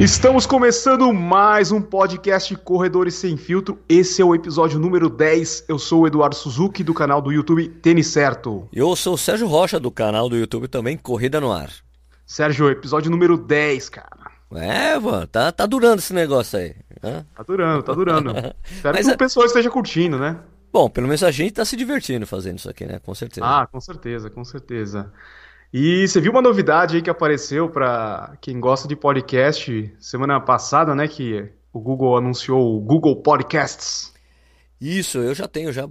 Estamos 0.00 0.46
começando 0.46 1.12
mais 1.12 1.72
um 1.72 1.82
podcast 1.82 2.54
Corredores 2.56 3.14
Sem 3.14 3.36
Filtro. 3.36 3.80
Esse 3.88 4.22
é 4.22 4.24
o 4.24 4.32
episódio 4.32 4.78
número 4.78 5.08
10. 5.10 5.64
Eu 5.68 5.76
sou 5.78 6.02
o 6.02 6.06
Eduardo 6.06 6.36
Suzuki, 6.36 6.84
do 6.84 6.94
canal 6.94 7.20
do 7.20 7.32
YouTube 7.32 7.68
Tênis 7.68 8.06
Certo. 8.06 8.68
Eu 8.72 8.94
sou 8.94 9.14
o 9.14 9.18
Sérgio 9.18 9.48
Rocha, 9.48 9.80
do 9.80 9.90
canal 9.90 10.28
do 10.28 10.36
YouTube 10.36 10.68
também 10.68 10.96
Corrida 10.96 11.40
no 11.40 11.50
Ar. 11.50 11.70
Sérgio, 12.24 12.70
episódio 12.70 13.10
número 13.10 13.36
10, 13.36 13.88
cara. 13.88 14.30
É, 14.54 14.96
mano, 14.98 15.26
tá, 15.26 15.50
tá 15.50 15.66
durando 15.66 15.98
esse 15.98 16.14
negócio 16.14 16.58
aí. 16.60 16.76
Hã? 17.02 17.26
Tá 17.34 17.42
durando, 17.42 17.82
tá 17.82 17.92
durando. 17.92 18.30
Espero 18.70 18.96
Mas 18.96 19.06
que 19.06 19.12
é- 19.12 19.14
o 19.14 19.18
pessoal 19.18 19.46
esteja 19.46 19.68
curtindo, 19.70 20.16
né? 20.16 20.38
Bom, 20.72 20.88
pelo 20.88 21.08
menos 21.08 21.24
a 21.24 21.30
gente 21.30 21.52
tá 21.54 21.64
se 21.64 21.76
divertindo 21.76 22.26
fazendo 22.26 22.58
isso 22.58 22.70
aqui, 22.70 22.86
né? 22.86 23.00
Com 23.00 23.14
certeza. 23.14 23.44
Ah, 23.44 23.66
com 23.66 23.80
certeza, 23.80 24.30
com 24.30 24.44
certeza. 24.44 25.10
E 25.72 26.08
você 26.08 26.20
viu 26.20 26.32
uma 26.32 26.40
novidade 26.40 26.96
aí 26.96 27.02
que 27.02 27.10
apareceu 27.10 27.68
para 27.68 28.36
quem 28.40 28.58
gosta 28.58 28.88
de 28.88 28.96
podcast 28.96 29.94
semana 30.00 30.40
passada, 30.40 30.94
né? 30.94 31.06
Que 31.06 31.50
o 31.72 31.80
Google 31.80 32.16
anunciou 32.16 32.76
o 32.76 32.80
Google 32.80 33.16
Podcasts. 33.16 34.12
Isso, 34.80 35.18
eu 35.18 35.34
já 35.34 35.48
tenho, 35.48 35.72
já, 35.72 35.84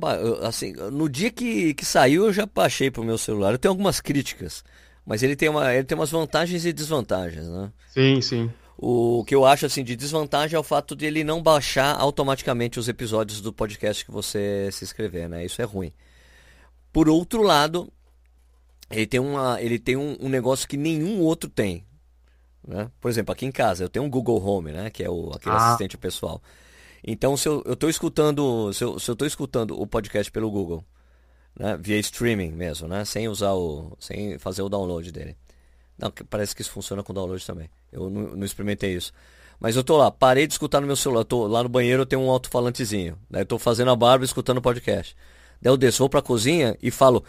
assim, 0.44 0.74
no 0.74 1.10
dia 1.10 1.30
que, 1.30 1.74
que 1.74 1.86
saiu 1.86 2.26
eu 2.26 2.34
já 2.34 2.46
baixei 2.46 2.90
pro 2.90 3.04
meu 3.04 3.18
celular. 3.18 3.52
Eu 3.52 3.60
tenho 3.60 3.72
algumas 3.72 4.00
críticas, 4.00 4.64
mas 5.06 5.22
ele 5.22 5.36
tem 5.36 5.50
uma, 5.50 5.74
ele 5.74 5.84
tem 5.84 5.98
umas 5.98 6.10
vantagens 6.10 6.66
e 6.66 6.74
desvantagens, 6.74 7.48
né? 7.48 7.72
Sim, 7.90 8.22
sim. 8.22 8.52
O 8.78 9.26
que 9.26 9.36
eu 9.36 9.46
acho 9.46 9.66
assim 9.66 9.84
de 9.84 9.96
desvantagem 9.96 10.56
é 10.56 10.60
o 10.60 10.64
fato 10.64 10.96
de 10.96 11.06
ele 11.06 11.24
não 11.24 11.42
baixar 11.42 12.00
automaticamente 12.00 12.80
os 12.80 12.88
episódios 12.88 13.42
do 13.42 13.52
podcast 13.52 14.06
que 14.06 14.12
você 14.12 14.70
se 14.72 14.86
inscrever, 14.86 15.28
né? 15.28 15.44
Isso 15.44 15.62
é 15.62 15.66
ruim. 15.66 15.92
Por 16.94 17.10
outro 17.10 17.42
lado, 17.42 17.92
ele 18.90 19.06
tem, 19.08 19.20
uma, 19.20 19.62
ele 19.62 19.80
tem 19.80 19.96
um, 19.96 20.18
um 20.20 20.30
negócio 20.30 20.68
que 20.68 20.78
nenhum 20.78 21.22
outro 21.22 21.50
tem. 21.50 21.86
Né? 22.68 22.90
Por 23.00 23.10
exemplo, 23.10 23.32
aqui 23.32 23.46
em 23.46 23.52
casa 23.52 23.84
eu 23.84 23.90
tenho 23.90 24.06
um 24.06 24.10
Google 24.10 24.44
Home, 24.44 24.72
né? 24.72 24.90
Que 24.90 25.04
é 25.04 25.10
o, 25.10 25.32
aquele 25.34 25.56
Ah. 25.56 25.68
assistente 25.68 25.98
pessoal. 25.98 26.42
Então, 27.04 27.38
se 27.38 27.48
eu, 27.48 27.62
tô 27.76 27.88
escutando, 27.90 28.74
se 28.74 28.84
eu, 28.84 29.00
se 29.00 29.10
eu 29.10 29.16
tô 29.16 29.26
escutando 29.26 29.80
o 29.80 29.88
podcast 29.88 30.32
pelo 30.32 30.50
Google, 30.52 30.84
né? 31.58 31.78
Via 31.80 31.98
streaming 32.00 32.52
mesmo, 32.52 32.88
né? 32.88 33.06
Sem 33.06 33.28
usar 33.30 33.54
o, 33.54 33.96
sem 34.00 34.38
fazer 34.38 34.62
o 34.62 34.70
download 34.70 35.12
dele. 35.12 35.38
Não, 35.98 36.12
parece 36.30 36.56
que 36.56 36.62
isso 36.62 36.72
funciona 36.72 37.02
com 37.04 37.14
download 37.14 37.46
também. 37.46 37.70
Eu 37.92 38.10
não, 38.10 38.36
não 38.36 38.46
experimentei 38.46 38.94
isso. 38.94 39.12
Mas 39.60 39.76
eu 39.76 39.84
tô 39.84 39.98
lá, 39.98 40.12
parei 40.12 40.46
de 40.46 40.54
escutar 40.54 40.80
no 40.82 40.88
meu 40.88 40.96
celular. 40.96 41.24
Tô 41.24 41.48
lá 41.48 41.64
no 41.64 41.70
banheiro, 41.70 42.04
eu 42.04 42.06
tenho 42.06 42.22
um 42.22 42.30
alto-falantezinho. 42.30 43.18
Daí 43.30 43.42
eu 43.42 43.46
tô 43.46 43.58
fazendo 43.58 43.90
a 43.90 43.96
barba 43.96 44.24
e 44.24 44.28
escutando 44.28 44.58
o 44.58 44.62
podcast. 44.62 45.16
Daí 45.62 45.72
eu 45.72 45.78
desço, 45.78 46.00
vou 46.00 46.10
pra 46.10 46.22
cozinha 46.22 46.78
e 46.82 46.92
falo, 46.92 47.24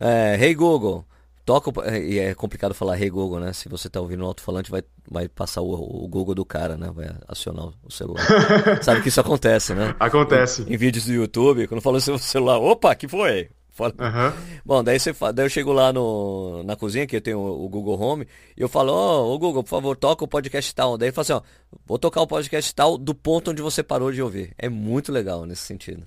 é, 0.00 0.36
Hey 0.40 0.54
Google, 0.54 1.04
toca 1.44 1.70
o... 1.70 1.72
po-" 1.72 1.82
é, 1.82 1.98
E 2.00 2.18
é 2.18 2.34
complicado 2.34 2.74
falar 2.74 3.00
Hey 3.00 3.10
Google, 3.10 3.40
né? 3.40 3.52
Se 3.52 3.68
você 3.68 3.88
tá 3.88 4.00
ouvindo 4.00 4.20
no 4.20 4.26
alto-falante, 4.26 4.70
vai, 4.70 4.82
vai 5.10 5.28
passar 5.28 5.60
o, 5.62 5.72
o 5.72 6.08
Google 6.08 6.34
do 6.34 6.44
cara, 6.44 6.76
né? 6.76 6.90
Vai 6.94 7.10
acionar 7.28 7.68
o 7.82 7.90
celular. 7.90 8.22
Sabe 8.82 9.02
que 9.02 9.08
isso 9.08 9.20
acontece, 9.20 9.74
né? 9.74 9.94
Acontece. 9.98 10.62
Em 10.68 10.76
vídeos 10.76 11.06
do 11.06 11.12
YouTube, 11.12 11.66
quando 11.66 11.80
falou 11.80 12.00
seu 12.00 12.18
celular, 12.18 12.58
opa, 12.58 12.94
que 12.94 13.08
foi? 13.08 13.48
Fala- 13.74 13.94
Aham. 13.98 14.34
Bom, 14.66 14.84
daí, 14.84 15.00
você, 15.00 15.14
daí 15.34 15.46
eu 15.46 15.48
chego 15.48 15.72
lá 15.72 15.94
no, 15.94 16.62
na 16.62 16.76
cozinha, 16.76 17.06
que 17.06 17.16
eu 17.16 17.22
tenho 17.22 17.38
o, 17.38 17.64
o 17.64 17.68
Google 17.70 17.98
Home, 17.98 18.28
e 18.54 18.60
eu 18.60 18.68
falo, 18.68 18.92
ô 18.92 19.32
ô, 19.34 19.38
Google, 19.38 19.62
por 19.64 19.70
favor, 19.70 19.96
toca 19.96 20.22
o 20.22 20.28
podcast 20.28 20.74
tal. 20.74 20.98
Daí 20.98 21.08
ele 21.08 21.14
fala 21.14 21.22
assim, 21.22 21.32
ó, 21.32 21.40
vou 21.86 21.98
tocar 21.98 22.20
o 22.20 22.26
podcast 22.26 22.74
tal 22.74 22.98
do 22.98 23.14
ponto 23.14 23.50
onde 23.50 23.62
você 23.62 23.82
parou 23.82 24.12
de 24.12 24.20
ouvir. 24.20 24.52
É 24.58 24.68
muito 24.68 25.10
legal 25.10 25.46
nesse 25.46 25.62
sentido. 25.62 26.06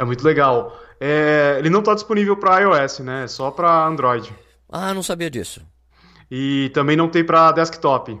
É 0.00 0.04
muito 0.04 0.24
legal. 0.24 0.80
É, 0.98 1.56
ele 1.58 1.68
não 1.68 1.80
está 1.80 1.92
disponível 1.92 2.34
para 2.34 2.58
iOS, 2.60 3.00
né? 3.00 3.24
É 3.24 3.28
só 3.28 3.50
para 3.50 3.86
Android. 3.86 4.34
Ah, 4.66 4.94
não 4.94 5.02
sabia 5.02 5.30
disso. 5.30 5.60
E 6.30 6.70
também 6.72 6.96
não 6.96 7.06
tem 7.06 7.22
para 7.22 7.52
desktop. 7.52 8.18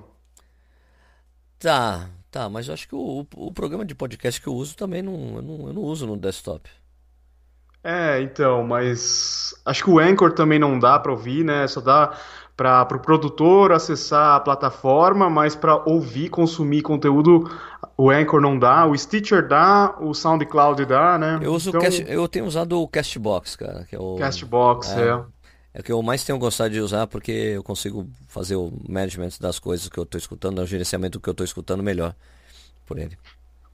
Tá, 1.58 2.10
tá, 2.30 2.50
mas 2.50 2.68
eu 2.68 2.74
acho 2.74 2.86
que 2.86 2.94
o, 2.94 3.26
o, 3.34 3.50
programa 3.50 3.82
de 3.82 3.94
podcast 3.94 4.38
que 4.42 4.46
eu 4.46 4.52
uso 4.52 4.76
também 4.76 5.00
não, 5.00 5.36
eu 5.36 5.42
não, 5.42 5.66
eu 5.68 5.72
não 5.72 5.82
uso 5.82 6.06
no 6.06 6.18
desktop. 6.18 6.68
É, 7.82 8.20
então, 8.20 8.62
mas 8.62 9.54
acho 9.64 9.84
que 9.84 9.90
o 9.90 9.98
Anchor 9.98 10.32
também 10.32 10.58
não 10.58 10.78
dá 10.78 10.98
para 10.98 11.12
ouvir, 11.12 11.42
né? 11.46 11.66
Só 11.66 11.80
dá 11.80 12.14
para 12.60 12.82
o 12.82 12.86
pro 12.86 13.00
produtor 13.00 13.72
acessar 13.72 14.36
a 14.36 14.40
plataforma, 14.40 15.30
mas 15.30 15.56
para 15.56 15.76
ouvir, 15.88 16.28
consumir 16.28 16.82
conteúdo, 16.82 17.50
o 18.02 18.10
Anchor 18.10 18.40
não 18.40 18.58
dá, 18.58 18.86
o 18.86 18.96
Stitcher 18.96 19.46
dá, 19.46 19.96
o 20.00 20.14
SoundCloud 20.14 20.84
dá, 20.86 21.18
né? 21.18 21.38
Eu 21.40 21.54
uso 21.54 21.70
o 21.70 21.74
Então, 21.74 21.80
Cast, 21.80 22.04
eu 22.06 22.28
tenho 22.28 22.44
usado 22.46 22.80
o 22.80 22.88
Castbox, 22.88 23.56
cara, 23.56 23.84
que 23.84 23.94
é 23.96 23.98
o 23.98 24.16
Castbox, 24.16 24.96
é, 24.96 24.96
é. 24.96 25.24
é 25.74 25.80
o 25.80 25.84
que 25.84 25.92
eu 25.92 26.02
mais 26.02 26.24
tenho 26.24 26.38
gostado 26.38 26.70
de 26.74 26.80
usar 26.80 27.06
porque 27.06 27.32
eu 27.32 27.62
consigo 27.64 28.08
fazer 28.28 28.56
o 28.56 28.72
management 28.88 29.30
das 29.40 29.58
coisas 29.58 29.88
que 29.88 29.98
eu 29.98 30.06
tô 30.06 30.18
escutando, 30.18 30.60
o 30.60 30.66
gerenciamento 30.66 31.18
do 31.18 31.22
que 31.22 31.30
eu 31.30 31.34
tô 31.34 31.44
escutando 31.44 31.82
melhor 31.82 32.14
por 32.86 32.98
ele. 32.98 33.18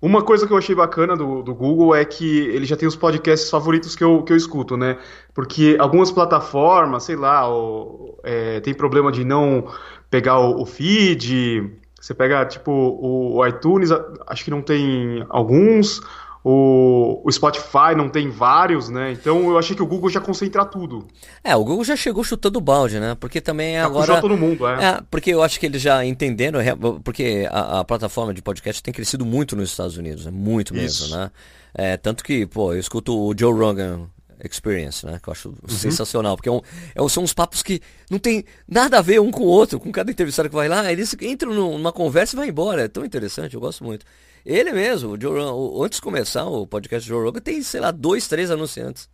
Uma 0.00 0.22
coisa 0.22 0.47
que 0.47 0.53
eu 0.53 0.58
achei 0.58 0.75
bacana 0.75 1.16
do, 1.16 1.43
do 1.43 1.54
Google 1.54 1.94
é 1.94 2.04
que 2.04 2.41
ele 2.48 2.66
já 2.66 2.76
tem 2.76 2.87
os 2.87 2.94
podcasts 2.94 3.48
favoritos 3.50 3.97
que 3.97 4.04
eu, 4.04 4.22
que 4.22 4.32
eu 4.32 4.37
escuto, 4.37 4.76
né? 4.76 4.98
Porque 5.34 5.76
algumas 5.81 6.12
plataformas, 6.12 7.04
sei 7.04 7.16
lá, 7.16 7.50
o- 7.50 8.19
é, 8.22 8.60
tem 8.60 8.75
problema 8.75 9.10
de 9.10 9.25
não 9.25 9.66
pegar 10.10 10.38
o, 10.38 10.60
o 10.62 10.66
feed. 10.66 11.72
Você 12.06 12.15
pega, 12.15 12.44
tipo, 12.47 12.71
o, 12.71 13.44
iTunes, 13.44 13.91
acho 14.28 14.44
que 14.44 14.50
não 14.53 14.62
tem 14.62 15.27
alguns. 15.28 16.00
O, 16.44 17.21
o 17.25 17.33
Spotify 17.33 17.97
não 17.97 18.09
tem 18.09 18.31
vários, 18.31 18.89
né? 18.89 19.11
Então 19.11 19.50
eu 19.50 19.59
achei 19.59 19.75
que 19.75 19.83
o 19.83 19.87
Google 19.87 20.09
já 20.09 20.21
concentra 20.21 20.65
tudo. 20.65 21.05
É, 21.43 21.56
o 21.56 21.65
Google 21.65 21.83
já 21.84 21.97
chegou 21.97 22.22
chutando 22.22 22.61
o 22.61 22.62
balde, 22.62 23.00
né? 23.00 23.17
Porque 23.19 23.41
também 23.41 23.75
Tá 23.75 23.87
agora 23.87 24.21
todo 24.21 24.37
mundo, 24.37 24.69
é. 24.69 24.84
É, 24.84 25.00
porque 25.11 25.31
eu 25.34 25.43
acho 25.43 25.59
que 25.59 25.67
eles 25.67 25.83
já 25.83 26.05
entenderam, 26.05 26.61
rea- 26.61 26.77
porque 27.03 27.49
a, 27.50 27.81
a 27.81 27.84
plataforma 27.84 28.33
de 28.33 28.41
podcast 28.41 28.81
tem 28.81 28.94
crescido 28.94 29.27
muito 29.27 29.56
nos 29.56 29.71
Estados 29.71 29.97
Unidos, 29.97 30.27
né? 30.27 30.31
Muito 30.33 30.73
mesmo, 30.73 31.06
Isso. 31.06 31.17
né? 31.17 31.33
É, 31.75 31.97
tanto 31.97 32.23
que, 32.23 32.47
pô, 32.47 32.73
eu 32.73 32.78
escuto 32.78 33.19
o 33.19 33.34
Joe 33.37 33.53
Rogan 33.53 34.03
Experience, 34.47 35.05
né? 35.07 35.19
Que 35.23 35.29
eu 35.29 35.33
acho 35.33 35.55
sensacional, 35.69 36.37
porque 36.37 36.49
é 36.49 36.53
um- 36.53 36.61
é 36.95 37.09
são 37.09 37.23
uns 37.23 37.33
papos 37.33 37.62
que 37.62 37.81
não 38.11 38.19
tem 38.19 38.45
nada 38.69 38.99
a 38.99 39.03
ver 39.03 39.21
um 39.21 39.31
com 39.31 39.43
o 39.43 39.47
outro, 39.47 39.79
com 39.81 39.91
cada 39.93 40.11
entrevistado 40.11 40.49
que 40.49 40.55
vai 40.55 40.69
lá, 40.69 40.91
eles 40.93 41.15
entram 41.21 41.53
num- 41.55 41.79
numa 41.79 41.93
conversa 41.93 42.34
e 42.34 42.39
vai 42.39 42.49
embora, 42.49 42.83
é 42.85 42.89
tão 42.89 43.05
interessante, 43.05 43.55
eu 43.55 43.61
gosto 43.61 43.83
muito. 43.85 44.05
Ele 44.45 44.73
mesmo, 44.73 45.12
o 45.15 45.21
Joe 45.21 45.41
o- 45.41 45.83
antes 45.85 45.97
de 45.99 46.03
começar 46.03 46.45
o 46.47 46.67
podcast 46.67 47.09
do 47.09 47.15
Joe 47.15 47.25
Rogan, 47.25 47.41
tem, 47.41 47.62
sei 47.62 47.81
lá, 47.81 47.91
dois, 47.91 48.29
três 48.29 48.51
anunciantes, 48.51 49.09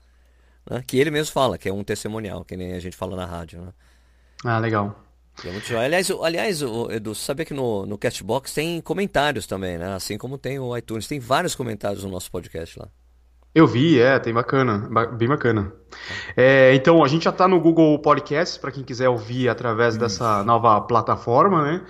né? 0.71 0.83
Que 0.87 0.99
ele 0.99 1.11
mesmo 1.11 1.33
fala, 1.33 1.57
que 1.57 1.69
é 1.69 1.73
um 1.73 1.83
testemunial, 1.83 2.45
que 2.45 2.57
nem 2.57 2.75
a 2.75 2.79
gente 2.81 2.97
fala 2.97 3.17
na 3.17 3.25
rádio, 3.25 3.63
né? 3.63 3.73
Ah, 4.45 4.59
legal. 4.59 5.01
É 5.43 5.51
muito. 5.51 5.75
Aliás, 5.79 6.11
o- 6.11 6.23
aliás, 6.23 6.61
o- 6.63 6.91
Edu, 6.91 7.15
você 7.15 7.25
sabia 7.25 7.47
que 7.47 7.55
no, 7.55 7.87
no 7.87 7.97
Castbox 7.97 8.53
tem 8.53 8.81
comentários 8.83 9.47
também, 9.47 9.79
né? 9.79 9.95
Assim 9.95 10.19
como 10.19 10.37
tem 10.37 10.59
o 10.59 10.77
iTunes. 10.77 11.07
Tem 11.07 11.19
vários 11.19 11.55
comentários 11.55 12.05
no 12.05 12.11
nosso 12.11 12.31
podcast 12.31 12.79
lá. 12.79 12.89
Eu 13.55 13.67
vi, 13.67 14.01
é, 14.01 14.19
tem 14.19 14.33
bacana, 14.33 14.89
ba- 14.91 15.07
bem 15.07 15.29
bacana. 15.29 15.73
É, 16.37 16.75
então, 16.75 17.05
a 17.05 17.09
gente 17.09 17.25
já 17.25 17.33
tá 17.33 17.47
no 17.47 17.61
Google 17.61 17.99
Podcast, 17.99 18.59
para 18.59 18.73
quem 18.73 18.83
quiser 18.83 19.09
ouvir 19.09 19.49
através 19.49 19.97
dessa 19.97 20.43
nova 20.43 20.81
plataforma, 20.81 21.63
né? 21.63 21.83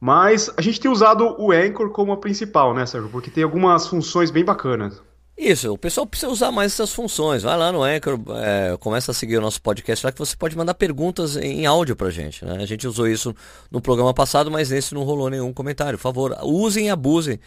Mas 0.00 0.50
a 0.56 0.62
gente 0.62 0.80
tem 0.80 0.90
usado 0.90 1.36
o 1.38 1.52
Anchor 1.52 1.90
como 1.90 2.12
a 2.12 2.16
principal, 2.16 2.74
né, 2.74 2.84
Sérgio? 2.86 3.08
Porque 3.10 3.30
tem 3.30 3.44
algumas 3.44 3.86
funções 3.86 4.30
bem 4.30 4.44
bacanas. 4.44 5.00
Isso, 5.36 5.72
o 5.72 5.78
pessoal 5.78 6.06
precisa 6.06 6.30
usar 6.30 6.50
mais 6.52 6.72
essas 6.72 6.92
funções. 6.92 7.42
Vai 7.42 7.56
lá 7.56 7.70
no 7.72 7.82
Anchor, 7.82 8.18
é, 8.36 8.76
começa 8.78 9.12
a 9.12 9.14
seguir 9.14 9.38
o 9.38 9.40
nosso 9.40 9.62
podcast 9.62 10.04
lá 10.04 10.12
que 10.12 10.18
você 10.18 10.36
pode 10.36 10.56
mandar 10.56 10.74
perguntas 10.74 11.36
em 11.36 11.66
áudio 11.66 11.96
pra 11.96 12.10
gente, 12.10 12.44
né? 12.44 12.58
A 12.60 12.66
gente 12.66 12.86
usou 12.86 13.08
isso 13.08 13.34
no 13.70 13.80
programa 13.80 14.12
passado, 14.12 14.50
mas 14.50 14.70
nesse 14.70 14.94
não 14.94 15.04
rolou 15.04 15.30
nenhum 15.30 15.52
comentário. 15.52 15.98
Por 15.98 16.02
favor, 16.02 16.36
usem 16.42 16.86
e 16.86 16.90
abusem 16.90 17.38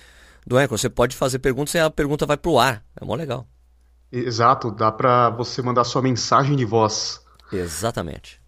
do 0.46 0.58
Anchor. 0.58 0.78
Você 0.78 0.90
pode 0.90 1.16
fazer 1.16 1.40
perguntas 1.40 1.74
e 1.74 1.80
a 1.80 1.90
pergunta 1.90 2.26
vai 2.26 2.38
pro 2.38 2.58
ar. 2.58 2.84
É 3.00 3.06
mó 3.06 3.16
legal. 3.16 3.48
Exato, 4.12 4.72
dá 4.72 4.92
para 4.92 5.30
você 5.30 5.62
mandar 5.62 5.84
sua 5.84 6.02
mensagem 6.02 6.56
de 6.56 6.66
voz. 6.66 7.22
Exatamente. 7.52 8.42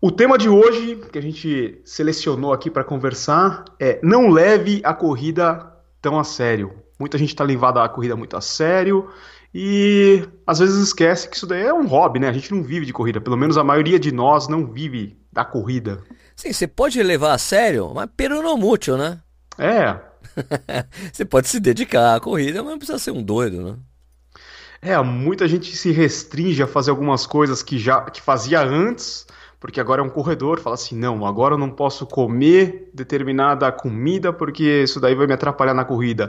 O 0.00 0.10
tema 0.10 0.36
de 0.36 0.48
hoje, 0.48 0.96
que 1.10 1.18
a 1.18 1.22
gente 1.22 1.80
selecionou 1.84 2.52
aqui 2.52 2.70
para 2.70 2.84
conversar, 2.84 3.64
é 3.80 3.98
não 4.02 4.28
leve 4.28 4.82
a 4.84 4.92
corrida 4.92 5.72
tão 6.02 6.18
a 6.18 6.24
sério. 6.24 6.74
Muita 6.98 7.16
gente 7.16 7.30
está 7.30 7.42
levada 7.42 7.82
a 7.82 7.88
corrida 7.88 8.14
muito 8.14 8.36
a 8.36 8.40
sério 8.40 9.08
e 9.54 10.28
às 10.46 10.58
vezes 10.58 10.76
esquece 10.76 11.28
que 11.28 11.36
isso 11.36 11.46
daí 11.46 11.62
é 11.62 11.72
um 11.72 11.86
hobby, 11.86 12.18
né? 12.18 12.28
A 12.28 12.32
gente 12.32 12.52
não 12.52 12.62
vive 12.62 12.84
de 12.84 12.92
corrida, 12.92 13.20
pelo 13.20 13.36
menos 13.36 13.56
a 13.56 13.64
maioria 13.64 13.98
de 13.98 14.12
nós 14.12 14.48
não 14.48 14.66
vive 14.66 15.18
da 15.32 15.44
corrida. 15.44 16.02
Sim, 16.36 16.52
você 16.52 16.66
pode 16.66 17.02
levar 17.02 17.32
a 17.32 17.38
sério, 17.38 17.92
mas 17.94 18.08
pero 18.16 18.42
no 18.42 18.56
mucho, 18.56 18.96
né? 18.96 19.20
É, 19.56 19.98
Você 21.12 21.24
pode 21.24 21.48
se 21.48 21.60
dedicar 21.60 22.16
à 22.16 22.20
corrida, 22.20 22.62
mas 22.62 22.72
não 22.72 22.78
precisa 22.78 22.98
ser 22.98 23.10
um 23.10 23.22
doido, 23.22 23.62
né? 23.62 23.76
é, 24.84 25.02
muita 25.02 25.48
gente 25.48 25.74
se 25.74 25.90
restringe 25.90 26.62
a 26.62 26.66
fazer 26.66 26.90
algumas 26.90 27.26
coisas 27.26 27.62
que 27.62 27.78
já 27.78 28.02
que 28.02 28.20
fazia 28.20 28.60
antes, 28.62 29.26
porque 29.58 29.80
agora 29.80 30.02
é 30.02 30.04
um 30.04 30.10
corredor, 30.10 30.60
fala 30.60 30.74
assim, 30.74 30.94
não, 30.94 31.24
agora 31.24 31.54
eu 31.54 31.58
não 31.58 31.70
posso 31.70 32.06
comer 32.06 32.90
determinada 32.92 33.72
comida 33.72 34.30
porque 34.30 34.82
isso 34.82 35.00
daí 35.00 35.14
vai 35.14 35.26
me 35.26 35.32
atrapalhar 35.32 35.72
na 35.72 35.86
corrida. 35.86 36.28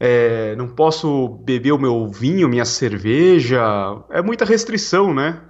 É, 0.00 0.56
não 0.56 0.68
posso 0.68 1.28
beber 1.44 1.72
o 1.72 1.78
meu 1.78 2.08
vinho, 2.08 2.48
minha 2.48 2.64
cerveja. 2.64 3.62
É 4.10 4.20
muita 4.20 4.44
restrição, 4.44 5.14
né? 5.14 5.40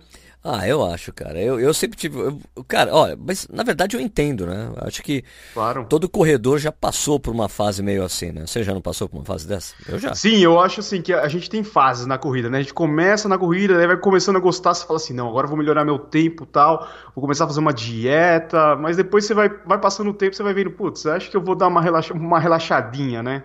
Ah, 0.49 0.69
eu 0.69 0.85
acho, 0.85 1.13
cara. 1.13 1.41
Eu, 1.41 1.59
eu 1.59 1.75
sempre 1.75 1.99
tive. 1.99 2.21
Eu, 2.21 2.39
cara, 2.69 2.95
olha, 2.95 3.19
mas 3.19 3.49
na 3.49 3.65
verdade 3.65 3.97
eu 3.97 4.01
entendo, 4.01 4.47
né? 4.47 4.71
Acho 4.77 5.03
que 5.03 5.25
claro. 5.53 5.87
todo 5.89 6.09
corredor 6.09 6.61
já 6.61 6.71
passou 6.71 7.19
por 7.19 7.35
uma 7.35 7.49
fase 7.49 7.83
meio 7.83 8.05
assim, 8.05 8.31
né? 8.31 8.47
Você 8.47 8.63
já 8.63 8.73
não 8.73 8.81
passou 8.81 9.09
por 9.09 9.17
uma 9.17 9.25
fase 9.25 9.49
dessa? 9.49 9.75
Eu 9.89 9.99
já. 9.99 10.15
Sim, 10.15 10.39
eu 10.39 10.61
acho 10.61 10.79
assim 10.79 11.03
que 11.03 11.13
a 11.13 11.27
gente 11.27 11.51
tem 11.51 11.65
fases 11.65 12.07
na 12.07 12.17
corrida, 12.17 12.49
né? 12.49 12.59
A 12.59 12.63
gente 12.63 12.73
começa 12.75 13.29
na 13.29 13.37
corrida, 13.37 13.77
aí 13.77 13.89
vai 13.89 13.97
começando 13.97 14.37
a 14.37 14.41
gostar, 14.41 14.73
você 14.73 14.87
fala 14.87 14.99
assim, 14.99 15.13
não, 15.13 15.29
agora 15.29 15.47
eu 15.47 15.49
vou 15.49 15.59
melhorar 15.59 15.85
meu 15.85 15.99
tempo 15.99 16.47
tal, 16.47 16.89
vou 17.13 17.23
começar 17.23 17.43
a 17.43 17.49
fazer 17.49 17.59
uma 17.59 17.75
dieta, 17.75 18.77
mas 18.77 18.97
depois 18.97 19.25
você 19.25 19.35
vai, 19.35 19.49
vai 19.49 19.81
passando 19.81 20.11
o 20.11 20.15
tempo, 20.15 20.37
você 20.37 20.45
vai 20.45 20.55
vendo, 20.55 20.71
putz, 20.71 21.07
acho 21.07 21.29
que 21.29 21.37
eu 21.37 21.43
vou 21.43 21.57
dar 21.57 21.67
uma, 21.67 21.83
relaxa, 21.83 22.15
uma 22.15 22.39
relaxadinha, 22.39 23.21
né? 23.21 23.43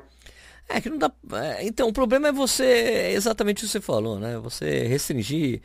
É 0.69 0.79
que 0.79 0.89
não 0.89 0.99
dá. 0.99 1.11
É, 1.33 1.65
então, 1.65 1.87
o 1.87 1.93
problema 1.93 2.27
é 2.27 2.31
você. 2.31 2.63
É 2.63 3.13
exatamente 3.13 3.63
o 3.63 3.65
que 3.65 3.71
você 3.71 3.81
falou, 3.81 4.19
né? 4.19 4.37
Você 4.37 4.85
restringir 4.87 5.61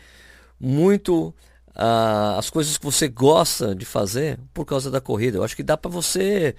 muito 0.58 1.34
uh, 1.76 2.38
as 2.38 2.50
coisas 2.50 2.76
que 2.78 2.84
você 2.84 3.08
gosta 3.08 3.74
de 3.74 3.84
fazer 3.84 4.38
por 4.52 4.64
causa 4.64 4.90
da 4.90 5.00
corrida. 5.00 5.38
Eu 5.38 5.44
acho 5.44 5.56
que 5.56 5.62
dá 5.62 5.76
para 5.76 5.90
você. 5.90 6.56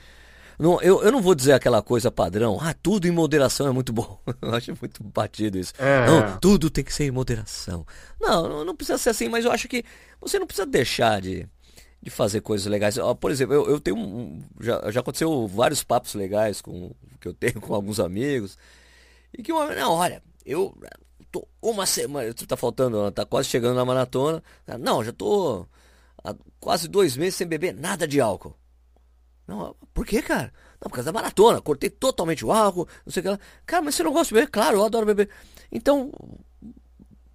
Não, 0.60 0.82
eu, 0.82 1.04
eu 1.04 1.12
não 1.12 1.22
vou 1.22 1.36
dizer 1.36 1.54
aquela 1.54 1.84
coisa 1.84 2.10
padrão, 2.10 2.58
ah, 2.60 2.74
tudo 2.74 3.08
em 3.08 3.12
moderação 3.12 3.68
é 3.68 3.72
muito 3.72 3.94
bom. 3.94 4.20
eu 4.42 4.54
acho 4.54 4.74
muito 4.80 5.04
batido 5.04 5.58
isso. 5.58 5.74
É. 5.78 6.08
Não, 6.08 6.40
tudo 6.40 6.70
tem 6.70 6.84
que 6.84 6.94
ser 6.94 7.06
em 7.06 7.12
moderação. 7.12 7.86
Não, 8.20 8.50
não, 8.50 8.66
não, 8.66 8.76
precisa 8.76 8.98
ser 8.98 9.12
assim, 9.12 9.30
mas 9.30 9.46
eu 9.46 9.52
acho 9.52 9.68
que 9.68 9.84
você 10.20 10.40
não 10.40 10.48
precisa 10.48 10.66
deixar 10.66 11.22
de, 11.22 11.48
de 12.02 12.10
fazer 12.10 12.42
coisas 12.42 12.66
legais. 12.66 12.98
Por 13.20 13.30
exemplo, 13.30 13.54
eu, 13.54 13.70
eu 13.70 13.80
tenho 13.80 13.98
um, 13.98 14.42
já, 14.60 14.90
já 14.90 15.02
aconteceu 15.02 15.48
vários 15.48 15.84
papos 15.84 16.16
legais 16.16 16.60
com 16.60 16.92
que 17.22 17.28
eu 17.28 17.34
tenho 17.34 17.60
com 17.62 17.76
alguns 17.76 18.00
amigos. 18.00 18.58
E 19.38 19.44
que 19.44 19.52
uma, 19.52 19.76
não, 19.76 19.92
olha, 19.92 20.24
eu 20.44 20.76
tô 21.32 21.48
uma 21.62 21.86
semana, 21.86 22.34
tá 22.34 22.58
faltando, 22.58 23.12
tá 23.12 23.26
quase 23.26 23.50
chegando 23.50 23.76
na 23.76 23.86
maratona. 23.86 24.42
Não, 24.80 25.04
já 25.04 25.12
tô 25.12 25.66
há 26.24 26.36
quase 26.60 26.88
dois 26.88 27.16
meses 27.16 27.36
sem 27.36 27.48
beber 27.48 27.74
nada 27.74 28.08
de 28.08 28.20
álcool. 28.20 28.56
Não, 29.48 29.76
por 29.94 30.06
que, 30.06 30.22
cara? 30.22 30.52
Não, 30.82 30.90
por 30.90 30.96
causa 30.96 31.12
da 31.12 31.18
maratona, 31.18 31.62
cortei 31.62 31.90
totalmente 31.90 32.46
o 32.46 32.52
álcool, 32.52 32.88
não 33.06 33.14
sei 33.14 33.22
o 33.22 33.24
que 33.24 33.30
lá. 33.30 33.40
Cara, 33.66 33.82
mas 33.82 33.96
você 33.96 34.04
não 34.04 34.12
gosta 34.12 34.28
de 34.28 34.34
beber? 34.34 34.52
Claro, 34.52 34.78
eu 34.78 34.86
adoro 34.86 35.06
beber. 35.06 35.30
Então, 35.72 36.12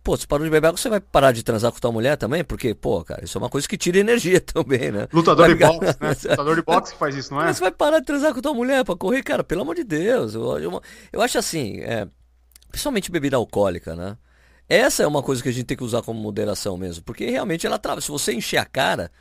pô, 0.02 0.16
se 0.16 0.26
parou 0.26 0.44
de 0.44 0.50
beber 0.50 0.68
água, 0.68 0.76
você 0.76 0.90
vai 0.90 1.00
parar 1.00 1.32
de 1.32 1.42
transar 1.42 1.72
com 1.72 1.80
tua 1.80 1.90
mulher 1.90 2.16
também? 2.16 2.44
Porque, 2.44 2.74
pô, 2.74 3.02
cara, 3.02 3.24
isso 3.24 3.38
é 3.38 3.40
uma 3.40 3.48
coisa 3.48 3.66
que 3.66 3.78
tira 3.78 3.98
energia 3.98 4.40
também, 4.44 4.92
né? 4.92 5.08
Lutador 5.10 5.46
vai 5.46 5.54
de 5.54 5.54
ficar... 5.54 5.72
boxe, 5.72 5.98
né? 6.00 6.16
Lutador 6.30 6.56
de 6.56 6.62
boxe 6.62 6.92
que 6.92 6.98
faz 6.98 7.16
isso, 7.16 7.32
não 7.32 7.40
é? 7.40 7.46
Mas 7.46 7.56
você 7.56 7.62
vai 7.62 7.72
parar 7.72 8.00
de 8.00 8.06
transar 8.06 8.34
com 8.34 8.42
tua 8.42 8.54
mulher 8.54 8.84
pra 8.84 8.94
correr, 8.94 9.22
cara, 9.22 9.42
pelo 9.42 9.62
amor 9.62 9.74
de 9.74 9.84
Deus. 9.84 10.34
Eu, 10.34 10.58
eu, 10.58 10.82
eu 11.12 11.22
acho 11.22 11.38
assim, 11.38 11.80
é, 11.80 12.06
principalmente 12.72 13.10
bebida 13.10 13.36
alcoólica, 13.36 13.94
né? 13.94 14.16
Essa 14.68 15.02
é 15.02 15.06
uma 15.06 15.22
coisa 15.22 15.42
que 15.42 15.48
a 15.48 15.52
gente 15.52 15.66
tem 15.66 15.76
que 15.76 15.84
usar 15.84 16.02
como 16.02 16.18
moderação 16.18 16.76
mesmo, 16.76 17.04
porque 17.04 17.26
realmente 17.26 17.66
ela 17.66 17.78
trava. 17.78 18.00
Se 18.00 18.10
você 18.10 18.32
encher 18.32 18.56
a 18.56 18.64
cara, 18.64 19.12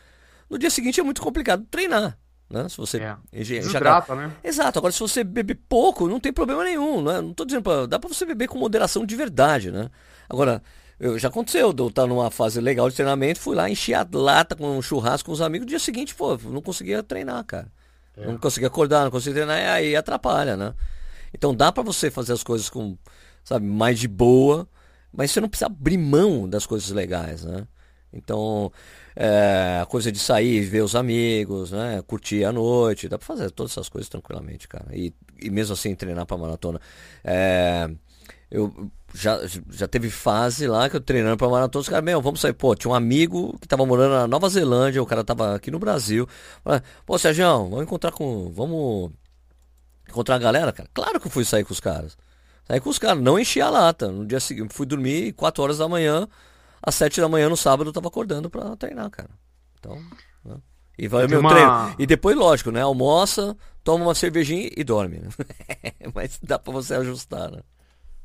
no 0.50 0.58
dia 0.58 0.70
seguinte 0.70 1.00
é 1.00 1.04
muito 1.04 1.22
complicado 1.22 1.66
treinar. 1.70 2.18
Né? 2.50 2.68
Se 2.70 2.78
você 2.78 3.00
é. 3.00 3.18
Desidrata, 3.32 4.16
né? 4.16 4.32
Exato. 4.44 4.80
Agora, 4.80 4.92
se 4.92 5.00
você 5.00 5.24
beber 5.24 5.60
pouco, 5.68 6.08
não 6.08 6.20
tem 6.20 6.32
problema 6.32 6.64
nenhum. 6.64 7.02
Né? 7.02 7.22
Não 7.22 7.34
tô 7.34 7.46
dizendo 7.46 7.64
pra... 7.64 7.86
Dá 7.86 7.98
pra 7.98 8.10
você 8.10 8.26
beber 8.26 8.48
com 8.48 8.58
moderação 8.58 9.06
de 9.06 9.16
verdade, 9.16 9.72
né? 9.72 9.90
Agora, 10.30 10.62
eu, 11.00 11.18
já 11.18 11.30
aconteceu, 11.30 11.74
eu 11.78 11.88
estar 11.88 12.06
numa 12.06 12.30
fase 12.30 12.62
legal 12.62 12.90
de 12.90 12.96
treinamento, 12.96 13.40
fui 13.40 13.56
lá, 13.56 13.70
enchi 13.70 13.94
a 13.94 14.08
lata 14.14 14.56
com 14.56 14.78
um 14.78 14.82
churrasco 14.82 15.28
com 15.28 15.32
os 15.32 15.42
amigos, 15.42 15.66
no 15.66 15.70
dia 15.70 15.80
seguinte, 15.80 16.14
pô, 16.14 16.38
não 16.38 16.62
conseguia 16.62 17.02
treinar, 17.02 17.44
cara. 17.44 17.68
É. 18.16 18.26
Não 18.26 18.38
conseguia 18.38 18.68
acordar, 18.68 19.06
não 19.06 19.12
conseguia 19.12 19.46
treinar, 19.46 19.60
e 19.60 19.66
aí 19.66 19.96
atrapalha, 19.96 20.56
né? 20.56 20.74
Então 21.34 21.56
dá 21.56 21.72
para 21.72 21.82
você 21.82 22.12
fazer 22.12 22.34
as 22.34 22.44
coisas 22.44 22.70
com 22.70 22.98
sabe, 23.44 23.66
mais 23.66 24.00
de 24.00 24.08
boa, 24.08 24.68
mas 25.14 25.32
você 25.32 25.42
não 25.42 25.50
precisa 25.50 25.68
abrir 25.68 25.98
mão 25.98 26.48
das 26.48 26.66
coisas 26.66 26.90
legais, 26.90 27.44
né? 27.44 27.68
Então, 28.14 28.72
é, 29.16 29.80
a 29.82 29.86
coisa 29.86 30.12
de 30.12 30.20
sair, 30.20 30.62
ver 30.62 30.82
os 30.82 30.96
amigos, 30.96 31.72
né? 31.72 32.02
Curtir 32.06 32.44
a 32.44 32.52
noite, 32.52 33.08
dá 33.08 33.18
pra 33.18 33.28
fazer 33.28 33.52
todas 33.52 33.72
essas 33.72 33.90
coisas 33.90 34.10
tranquilamente, 34.10 34.68
cara. 34.68 34.88
E, 34.94 35.14
e 35.42 35.50
mesmo 35.50 35.74
assim 35.74 35.96
treinar 35.96 36.26
pra 36.26 36.38
maratona. 36.38 36.80
É, 37.24 37.90
eu 38.50 38.92
já, 39.14 39.40
já 39.70 39.88
teve 39.88 40.10
fase 40.10 40.68
lá 40.68 40.90
que 40.90 40.96
eu 40.98 41.02
treinando 41.02 41.38
pra 41.38 41.48
maratona, 41.50 41.82
os 41.82 41.90
caras, 41.90 42.04
meu, 42.04 42.22
vamos 42.22 42.42
sair. 42.42 42.54
Pô, 42.54 42.76
tinha 42.76 42.92
um 42.92 42.96
amigo 42.96 43.58
que 43.60 43.68
tava 43.68 43.86
morando 43.86 44.12
na 44.14 44.28
Nova 44.28 44.50
Zelândia, 44.50 45.02
o 45.02 45.06
cara 45.06 45.24
tava 45.24 45.56
aqui 45.56 45.72
no 45.72 45.80
Brasil. 45.80 46.28
Pô, 47.06 47.18
Sérgio, 47.18 47.46
vamos 47.46 47.84
encontrar 47.84 48.12
com. 48.12 48.52
Vamos 48.52 49.12
encontrar 50.10 50.36
a 50.36 50.40
galera, 50.40 50.72
cara. 50.74 50.90
Claro 50.94 51.20
que 51.20 51.28
eu 51.28 51.32
fui 51.32 51.46
sair 51.46 51.64
com 51.64 51.74
os 51.74 51.80
caras. 51.80 52.18
Aí 52.70 52.80
com 52.80 52.90
os 52.90 53.00
caras, 53.00 53.22
não 53.22 53.40
enchi 53.40 53.60
a 53.62 53.70
lata. 53.70 54.10
No 54.12 54.26
dia 54.26 54.40
seguinte, 54.40 54.74
fui 54.74 54.86
dormir 54.86 55.34
4 55.34 55.62
horas 55.62 55.78
da 55.78 55.88
manhã, 55.88 56.28
às 56.82 56.96
7 56.96 57.20
da 57.20 57.28
manhã 57.28 57.50
no 57.50 57.58
sábado 57.58 57.90
eu 57.90 57.94
tava 57.94 58.08
acordando 58.08 58.50
pra 58.50 58.76
treinar, 58.76 59.10
cara. 59.10 59.30
Então, 59.80 60.02
né? 60.46 60.58
E 60.98 61.08
vai 61.08 61.28
meu 61.28 61.40
uma... 61.40 61.50
treino. 61.50 61.96
E 61.98 62.06
depois, 62.06 62.36
lógico, 62.36 62.72
né? 62.72 62.82
Almoça, 62.82 63.58
toma 63.84 64.06
uma 64.06 64.16
cervejinha 64.16 64.70
e 64.76 64.84
dorme. 64.84 65.18
Né? 65.18 65.30
Mas 66.14 66.40
dá 66.42 66.60
pra 66.60 66.72
você 66.72 66.94
ajustar, 66.94 67.52
né? 67.52 67.60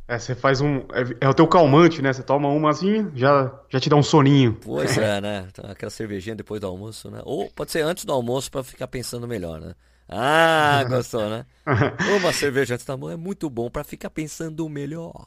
É, 0.08 0.18
você 0.18 0.34
faz 0.36 0.60
um. 0.60 0.78
É, 0.92 1.26
é, 1.26 1.28
o 1.28 1.34
teu 1.34 1.48
calmante, 1.48 2.00
né? 2.00 2.12
Você 2.12 2.22
toma 2.22 2.48
uma 2.48 2.70
assim, 2.70 3.10
já, 3.14 3.52
já 3.68 3.80
te 3.80 3.88
dá 3.88 3.96
um 3.96 4.02
soninho. 4.02 4.56
Pois 4.62 4.96
é, 4.96 5.18
né? 5.22 5.48
Então, 5.50 5.68
aquela 5.68 5.90
cervejinha 5.90 6.36
depois 6.36 6.60
do 6.60 6.66
almoço, 6.66 7.10
né? 7.10 7.20
Ou 7.24 7.50
pode 7.50 7.72
ser 7.72 7.80
antes 7.80 8.04
do 8.04 8.12
almoço 8.12 8.50
para 8.50 8.62
ficar 8.62 8.86
pensando 8.86 9.26
melhor, 9.26 9.60
né? 9.60 9.74
Ah, 10.08 10.84
gostou, 10.88 11.28
né? 11.28 11.46
Uma 12.20 12.32
cerveja 12.32 12.74
antes 12.74 12.86
da 12.86 12.96
mão 12.96 13.10
é 13.10 13.16
muito 13.16 13.50
bom 13.50 13.70
para 13.70 13.82
ficar 13.82 14.10
pensando 14.10 14.68
melhor. 14.68 15.26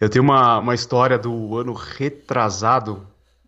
Eu 0.00 0.08
tenho 0.08 0.24
uma, 0.24 0.58
uma 0.58 0.74
história 0.74 1.18
do 1.18 1.56
ano 1.56 1.72
retrasado. 1.72 3.06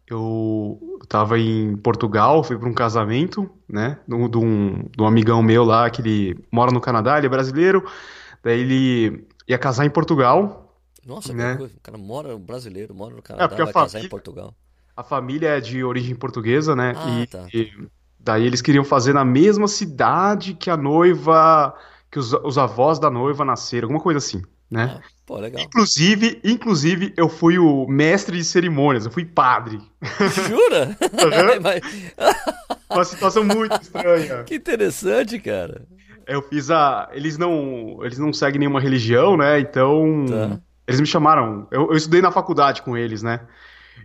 Eu 0.09 1.01
tava 1.09 1.39
em 1.39 1.77
Portugal, 1.77 2.45
fui 2.45 2.57
para 2.57 2.69
um 2.69 2.75
casamento, 2.75 3.51
né? 3.69 3.99
De 4.07 4.15
um, 4.15 4.29
de, 4.29 4.39
um, 4.39 4.85
um 4.99 5.07
amigão 5.07 5.43
meu 5.43 5.65
lá, 5.65 5.91
que 5.91 6.01
ele 6.01 6.45
mora 6.51 6.71
no 6.71 6.81
Canadá, 6.81 7.19
ele 7.19 7.27
é 7.27 7.31
brasileiro. 7.31 7.85
Daí 8.43 8.61
ele 8.61 9.27
ia 9.49 9.59
casar 9.59 9.85
em 9.85 9.91
Portugal. 9.91 10.75
Nossa, 11.05 11.33
né? 11.33 11.55
o 11.55 11.81
cara 11.81 11.99
mora 11.99 12.37
brasileiro, 12.39 12.95
mora 12.95 13.15
no 13.15 13.23
Canadá, 13.23 13.45
é, 13.45 13.49
vai 13.49 13.73
família, 13.73 13.73
casar 13.73 14.05
em 14.05 14.09
Portugal. 14.09 14.55
A 14.97 15.03
família 15.03 15.49
é 15.51 15.61
de 15.61 15.85
origem 15.85 16.15
portuguesa, 16.15 16.75
né? 16.75 16.95
Ah, 16.97 17.21
e, 17.21 17.27
tá. 17.27 17.47
e 17.53 17.71
Daí 18.27 18.45
eles 18.45 18.61
queriam 18.61 18.83
fazer 18.83 19.13
na 19.13 19.25
mesma 19.25 19.69
cidade 19.69 20.53
que 20.53 20.69
a 20.69 20.77
noiva, 20.77 21.73
que 22.11 22.19
os, 22.19 22.33
os 22.33 22.59
avós 22.59 22.99
da 22.99 23.09
noiva 23.09 23.45
nasceram, 23.45 23.87
alguma 23.87 24.01
coisa 24.01 24.19
assim, 24.19 24.43
né? 24.69 24.99
Ah, 24.99 25.09
pô, 25.25 25.39
legal. 25.39 25.63
Inclusive, 25.63 26.41
inclusive, 26.43 27.15
eu 27.17 27.29
fui 27.29 27.57
o 27.57 27.87
mestre 27.87 28.37
de 28.37 28.43
cerimônias, 28.43 29.05
eu 29.05 29.13
fui 29.13 29.25
padre. 29.25 29.79
Jura? 30.49 30.97
Uma 32.91 33.05
situação 33.05 33.45
muito 33.45 33.81
estranha. 33.81 34.43
Que 34.43 34.57
interessante, 34.57 35.39
cara. 35.39 35.87
Eu 36.27 36.43
fiz 36.43 36.69
a. 36.69 37.09
Eles 37.13 37.39
não. 37.39 38.01
Eles 38.03 38.19
não 38.19 38.33
seguem 38.33 38.59
nenhuma 38.59 38.81
religião, 38.81 39.37
né? 39.37 39.61
Então. 39.61 40.27
Tá. 40.29 40.61
Eles 40.89 41.01
me 41.01 41.07
chamaram. 41.07 41.69
Eu, 41.71 41.91
eu 41.91 41.97
estudei 41.97 42.21
na 42.21 42.33
faculdade 42.33 42.83
com 42.83 42.97
eles, 42.97 43.23
né? 43.23 43.41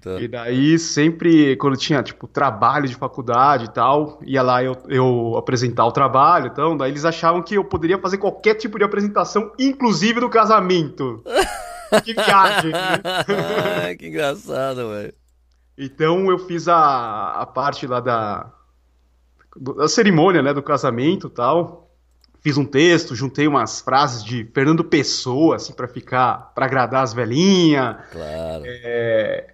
Tá. 0.01 0.19
E 0.19 0.27
daí, 0.27 0.79
sempre, 0.79 1.55
quando 1.57 1.77
tinha, 1.77 2.01
tipo, 2.01 2.27
trabalho 2.27 2.87
de 2.87 2.95
faculdade 2.95 3.65
e 3.65 3.69
tal, 3.69 4.19
ia 4.25 4.41
lá 4.41 4.63
eu, 4.63 4.75
eu 4.87 5.37
apresentar 5.37 5.85
o 5.85 5.91
trabalho, 5.91 6.47
então, 6.47 6.75
daí 6.75 6.91
eles 6.91 7.05
achavam 7.05 7.41
que 7.41 7.55
eu 7.55 7.63
poderia 7.63 7.99
fazer 7.99 8.17
qualquer 8.17 8.55
tipo 8.55 8.79
de 8.79 8.83
apresentação, 8.83 9.51
inclusive 9.59 10.19
do 10.19 10.29
casamento. 10.29 11.23
que 12.03 12.13
viagem! 12.13 12.71
Né? 12.71 13.95
que 13.95 14.07
engraçado, 14.07 14.89
velho. 14.89 15.13
Então, 15.77 16.29
eu 16.31 16.39
fiz 16.39 16.67
a, 16.67 17.41
a 17.41 17.45
parte 17.45 17.85
lá 17.85 17.99
da, 17.99 18.51
da 19.75 19.87
cerimônia, 19.87 20.41
né, 20.41 20.53
do 20.53 20.63
casamento 20.63 21.27
e 21.27 21.31
tal. 21.31 21.91
Fiz 22.41 22.57
um 22.57 22.65
texto, 22.65 23.15
juntei 23.15 23.47
umas 23.47 23.81
frases 23.81 24.23
de 24.23 24.45
Fernando 24.51 24.83
Pessoa, 24.83 25.57
assim, 25.57 25.73
para 25.73 25.87
ficar, 25.87 26.51
para 26.55 26.65
agradar 26.65 27.03
as 27.03 27.13
velhinhas. 27.13 27.97
Claro. 28.11 28.63
É, 28.65 29.50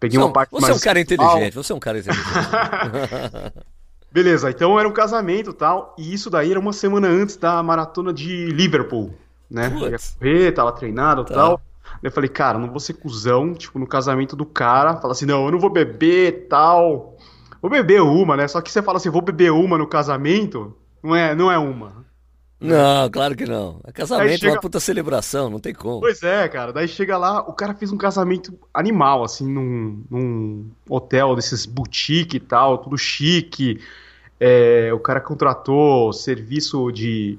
Peguei 0.00 0.18
uma 0.18 0.32
parte 0.32 0.50
você 0.50 0.62
mais. 0.62 0.74
Você 0.74 0.78
é 0.78 0.80
um 0.80 0.84
cara 0.84 1.00
inteligente, 1.00 1.54
você 1.54 1.72
é 1.72 1.76
um 1.76 1.78
cara 1.78 1.98
inteligente. 1.98 2.26
Beleza, 4.10 4.50
então 4.50 4.80
era 4.80 4.88
um 4.88 4.92
casamento 4.92 5.52
tal, 5.52 5.94
e 5.96 6.12
isso 6.12 6.28
daí 6.28 6.50
era 6.50 6.58
uma 6.58 6.72
semana 6.72 7.06
antes 7.06 7.36
da 7.36 7.62
maratona 7.62 8.12
de 8.12 8.46
Liverpool, 8.46 9.14
né? 9.48 9.66
Eu 9.66 9.90
ia 9.90 9.98
correr, 10.18 10.52
tava 10.52 10.72
treinado 10.72 11.22
e 11.22 11.24
tá. 11.26 11.34
tal. 11.34 11.60
Eu 12.02 12.10
falei, 12.10 12.28
cara, 12.28 12.58
não 12.58 12.70
vou 12.70 12.80
ser 12.80 12.94
cuzão, 12.94 13.52
tipo, 13.54 13.78
no 13.78 13.86
casamento 13.86 14.34
do 14.34 14.46
cara, 14.46 14.96
fala 14.96 15.12
assim, 15.12 15.26
não, 15.26 15.44
eu 15.44 15.52
não 15.52 15.60
vou 15.60 15.70
beber 15.70 16.46
tal. 16.48 17.16
Vou 17.60 17.70
beber 17.70 18.00
uma, 18.00 18.36
né? 18.36 18.48
Só 18.48 18.60
que 18.60 18.72
você 18.72 18.82
fala 18.82 18.96
assim, 18.96 19.10
vou 19.10 19.22
beber 19.22 19.52
uma 19.52 19.76
no 19.76 19.86
casamento, 19.86 20.74
não 21.02 21.14
é, 21.14 21.34
não 21.34 21.52
é 21.52 21.58
uma. 21.58 22.04
Não, 22.60 23.10
claro 23.10 23.34
que 23.34 23.46
não. 23.46 23.80
É 23.84 23.92
casamento 23.92 24.38
chega... 24.38 24.48
é 24.48 24.54
uma 24.54 24.60
puta 24.60 24.78
celebração, 24.78 25.48
não 25.48 25.58
tem 25.58 25.72
como. 25.72 26.00
Pois 26.00 26.22
é, 26.22 26.46
cara. 26.48 26.72
Daí 26.72 26.86
chega 26.86 27.16
lá, 27.16 27.40
o 27.40 27.52
cara 27.54 27.74
fez 27.74 27.90
um 27.90 27.96
casamento 27.96 28.52
animal, 28.72 29.24
assim, 29.24 29.50
num, 29.50 30.04
num 30.10 30.70
hotel 30.88 31.34
desses 31.34 31.64
boutique 31.64 32.36
e 32.36 32.40
tal, 32.40 32.78
tudo 32.78 32.98
chique. 32.98 33.80
É, 34.38 34.92
o 34.92 34.98
cara 35.00 35.20
contratou 35.20 36.12
serviço 36.12 36.90
de. 36.92 37.38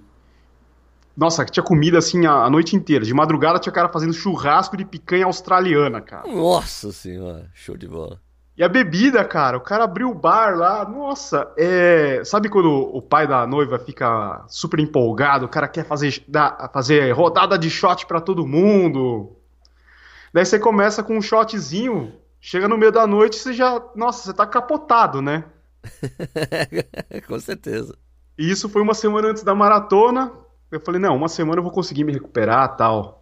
Nossa, 1.16 1.46
tinha 1.46 1.64
comida 1.64 2.00
assim 2.00 2.26
a, 2.26 2.46
a, 2.46 2.50
noite 2.50 2.76
inteira. 2.76 3.06
De 3.06 3.14
madrugada 3.14 3.60
tinha 3.60 3.74
cara 3.74 3.90
fazendo 3.90 4.14
churrasco 4.14 4.76
de 4.76 4.86
picanha 4.86 5.26
australiana, 5.26 6.02
cara. 6.02 6.28
Nossa 6.28 6.92
senhora, 6.92 7.50
show 7.54 7.78
de 7.78 7.88
bola. 7.88 8.20
E 8.58 8.64
a 8.64 8.70
bebida, 8.70 9.24
cara, 9.24 9.58
o 9.58 9.62
cara 9.62 9.86
abriu 9.86 10.10
o 10.10 10.16
bar 10.16 10.58
lá, 10.58 10.84
nossa, 10.88 11.52
é... 11.58 12.22
sabe 12.26 12.50
quando 12.50 12.70
o 12.70 13.02
pai 13.02 13.26
da 13.26 13.48
noiva 13.48 13.80
fica 13.80 14.44
super 14.48 14.80
empolgado, 14.80 15.46
o 15.46 15.50
cara 15.50 15.68
quer 15.68 15.86
fazer, 15.86 16.24
fazer 16.74 17.12
rodada 17.12 17.58
de 17.58 17.70
shot 17.70 18.06
para 18.06 18.20
todo 18.22 18.46
mundo. 18.46 19.36
Daí 20.34 20.46
você 20.46 20.60
começa 20.60 21.02
com 21.02 21.18
um 21.18 21.22
shotzinho, 21.22 22.14
chega 22.40 22.68
no 22.68 22.78
meio 22.78 22.92
da 22.92 23.08
noite 23.08 23.38
você 23.38 23.54
já, 23.54 23.82
nossa, 23.96 24.24
você 24.24 24.34
tá 24.34 24.46
capotado, 24.46 25.22
né? 25.22 25.46
com 27.28 27.40
certeza. 27.40 27.98
E 28.38 28.50
isso 28.50 28.70
foi 28.70 28.82
uma 28.82 28.94
semana 28.94 29.30
antes 29.30 29.44
da 29.44 29.56
maratona. 29.56 30.32
Eu 30.72 30.80
falei, 30.80 31.02
não, 31.02 31.16
uma 31.16 31.28
semana 31.28 31.60
eu 31.60 31.64
vou 31.64 31.72
conseguir 31.72 32.04
me 32.04 32.14
recuperar 32.14 32.76
tal. 32.76 33.21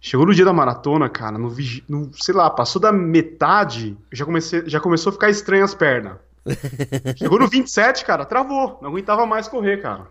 Chegou 0.00 0.26
no 0.26 0.34
dia 0.34 0.44
da 0.44 0.52
maratona, 0.52 1.08
cara, 1.10 1.36
no, 1.36 1.54
no 1.88 2.10
sei 2.14 2.34
lá, 2.34 2.48
passou 2.48 2.80
da 2.80 2.90
metade, 2.90 3.98
já, 4.10 4.24
comecei, 4.24 4.62
já 4.66 4.80
começou 4.80 5.10
a 5.10 5.12
ficar 5.12 5.28
estranho 5.28 5.62
as 5.62 5.74
pernas. 5.74 6.16
Chegou 7.18 7.38
no 7.38 7.46
27, 7.46 8.04
cara, 8.04 8.24
travou, 8.24 8.78
não 8.80 8.88
aguentava 8.88 9.26
mais 9.26 9.46
correr, 9.46 9.82
cara. 9.82 10.06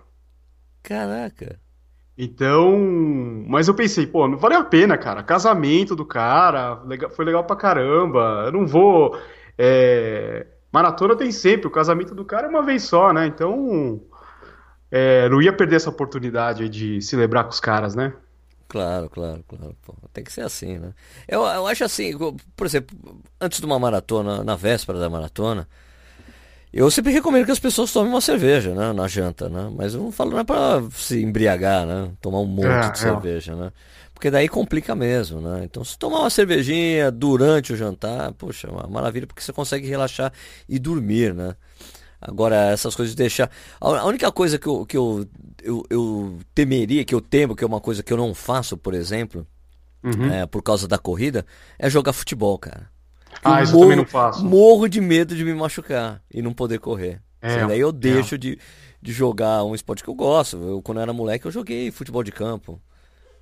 Caraca. 0.84 1.60
Então, 2.22 2.78
mas 3.48 3.68
eu 3.68 3.74
pensei, 3.74 4.06
pô, 4.06 4.28
não 4.28 4.38
valeu 4.38 4.60
a 4.60 4.64
pena, 4.64 4.98
cara. 4.98 5.24
Casamento 5.24 5.96
do 5.96 6.06
cara, 6.06 6.84
legal, 6.84 7.10
foi 7.10 7.24
legal 7.24 7.46
pra 7.46 7.56
caramba. 7.56 8.44
Eu 8.46 8.52
não 8.52 8.68
vou. 8.68 9.18
É... 9.58 10.46
Maratona 10.72 11.16
tem 11.16 11.32
sempre, 11.32 11.68
o 11.68 11.72
casamento 11.72 12.14
do 12.14 12.26
cara 12.26 12.48
é 12.48 12.50
uma 12.50 12.62
vez 12.62 12.84
só, 12.84 13.12
né? 13.12 13.26
Então, 13.26 14.02
é, 14.92 15.28
não 15.30 15.42
ia 15.42 15.54
perder 15.54 15.78
essa 15.78 15.90
oportunidade 15.90 16.68
de 16.70 17.02
celebrar 17.02 17.46
com 17.46 17.52
os 17.52 17.60
caras, 17.60 17.96
né? 17.96 18.14
Claro, 18.70 19.10
claro, 19.10 19.44
claro. 19.48 19.76
Pô, 19.82 19.96
tem 20.14 20.24
que 20.24 20.32
ser 20.32 20.42
assim, 20.42 20.78
né? 20.78 20.94
Eu, 21.28 21.42
eu 21.42 21.66
acho 21.66 21.84
assim, 21.84 22.12
por 22.56 22.68
exemplo, 22.68 22.96
antes 23.42 23.60
de 23.60 23.66
uma 23.66 23.80
maratona, 23.80 24.44
na 24.44 24.56
véspera 24.56 25.00
da 25.00 25.10
maratona, 25.10 25.68
eu 26.72 26.90
sempre 26.92 27.12
recomendo 27.12 27.46
que 27.46 27.52
as 27.52 27.60
pessoas 27.60 27.92
tomem 27.92 28.12
uma 28.12 28.22
cerveja, 28.22 28.76
né? 28.76 28.94
Na 28.94 29.08
janta, 29.08 29.50
né? 29.50 29.72
Mas 29.76 29.96
eu 29.96 30.04
não 30.04 30.12
falo 30.12 30.30
não 30.30 30.40
é 30.40 30.44
pra 30.44 30.84
se 30.94 31.20
embriagar, 31.20 31.84
né? 31.88 32.12
Tomar 32.22 32.42
um 32.42 32.46
monte 32.46 32.68
é, 32.68 32.92
de 32.92 33.00
é. 33.00 33.02
cerveja, 33.02 33.56
né? 33.56 33.72
Porque 34.14 34.30
daí 34.30 34.48
complica 34.48 34.94
mesmo, 34.94 35.42
né? 35.42 35.62
Então, 35.64 35.84
se 35.84 35.98
tomar 35.98 36.20
uma 36.20 36.30
cervejinha 36.30 37.10
durante 37.10 37.74
o 37.74 37.76
jantar, 37.76 38.34
poxa, 38.34 38.68
é 38.68 38.72
uma 38.72 38.86
maravilha, 38.86 39.26
porque 39.26 39.42
você 39.42 39.52
consegue 39.52 39.88
relaxar 39.88 40.32
e 40.68 40.78
dormir, 40.78 41.34
né? 41.34 41.56
Agora, 42.22 42.72
essas 42.72 42.96
coisas 42.96 43.16
de 43.16 43.18
deixar. 43.18 43.50
A 43.80 44.06
única 44.06 44.32
coisa 44.32 44.60
que, 44.60 44.68
eu, 44.68 44.86
que 44.86 44.98
eu, 44.98 45.26
eu, 45.64 45.86
eu, 45.90 46.38
temeria, 46.54 47.06
que 47.06 47.16
eu 47.16 47.22
temo, 47.22 47.56
que 47.56 47.64
é 47.64 47.68
uma 47.68 47.80
coisa 47.80 48.04
que 48.04 48.12
eu 48.12 48.18
não 48.18 48.34
faço, 48.34 48.76
por 48.76 48.94
exemplo, 48.94 49.48
uhum. 50.04 50.32
é, 50.32 50.46
por 50.46 50.62
causa 50.62 50.88
da 50.88 50.98
corrida, 50.98 51.46
é 51.78 51.90
jogar 51.90 52.12
futebol, 52.12 52.58
cara. 52.58 52.90
Ah, 53.44 53.64
isso 53.64 53.74
morro, 53.74 53.84
eu 53.84 53.90
também 53.90 53.98
não 53.98 54.06
faço. 54.06 54.46
Morro 54.46 54.90
de 54.90 55.00
medo 55.00 55.36
de 55.36 55.46
me 55.46 55.54
machucar 55.54 56.22
e 56.34 56.42
não 56.42 56.54
poder 56.54 56.80
correr. 56.80 57.22
É, 57.42 57.66
daí 57.66 57.80
eu 57.80 57.90
é. 57.90 57.94
deixo 57.94 58.36
é. 58.36 58.38
de, 58.38 58.60
de 59.02 59.12
jogar 59.14 59.64
um 59.64 59.74
esporte 59.74 60.04
que 60.04 60.10
eu 60.10 60.16
gosto. 60.16 60.58
Eu, 60.58 60.82
quando 60.82 60.98
eu 60.98 61.04
era 61.04 61.14
moleque, 61.14 61.46
eu 61.46 61.52
joguei 61.52 61.90
futebol 61.90 62.24
de 62.24 62.34
campo. 62.34 62.82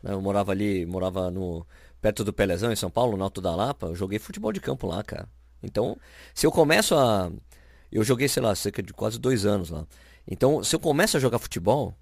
Né? 0.03 0.13
Eu 0.13 0.21
morava 0.21 0.51
ali, 0.51 0.85
morava 0.85 1.31
no 1.31 1.65
perto 1.99 2.23
do 2.23 2.31
Pelezão, 2.31 2.71
em 2.71 2.75
São 2.75 2.91
Paulo, 2.91 3.17
no 3.17 3.23
Alto 3.23 3.41
da 3.41 3.55
Lapa. 3.55 3.87
Eu 3.87 3.95
joguei 3.95 4.19
futebol 4.19 4.51
de 4.51 4.59
campo 4.59 4.85
lá, 4.85 5.03
cara. 5.03 5.27
Então, 5.63 5.97
se 6.33 6.45
eu 6.45 6.51
começo 6.51 6.93
a 6.93 7.31
eu 7.91 8.03
joguei, 8.03 8.27
sei 8.27 8.41
lá, 8.41 8.53
cerca 8.55 8.81
de 8.81 8.93
quase 8.93 9.19
dois 9.19 9.45
anos 9.45 9.69
lá. 9.69 9.85
Então, 10.27 10.63
se 10.63 10.75
eu 10.75 10.79
começo 10.79 11.15
a 11.15 11.19
jogar 11.19 11.39
futebol, 11.39 11.95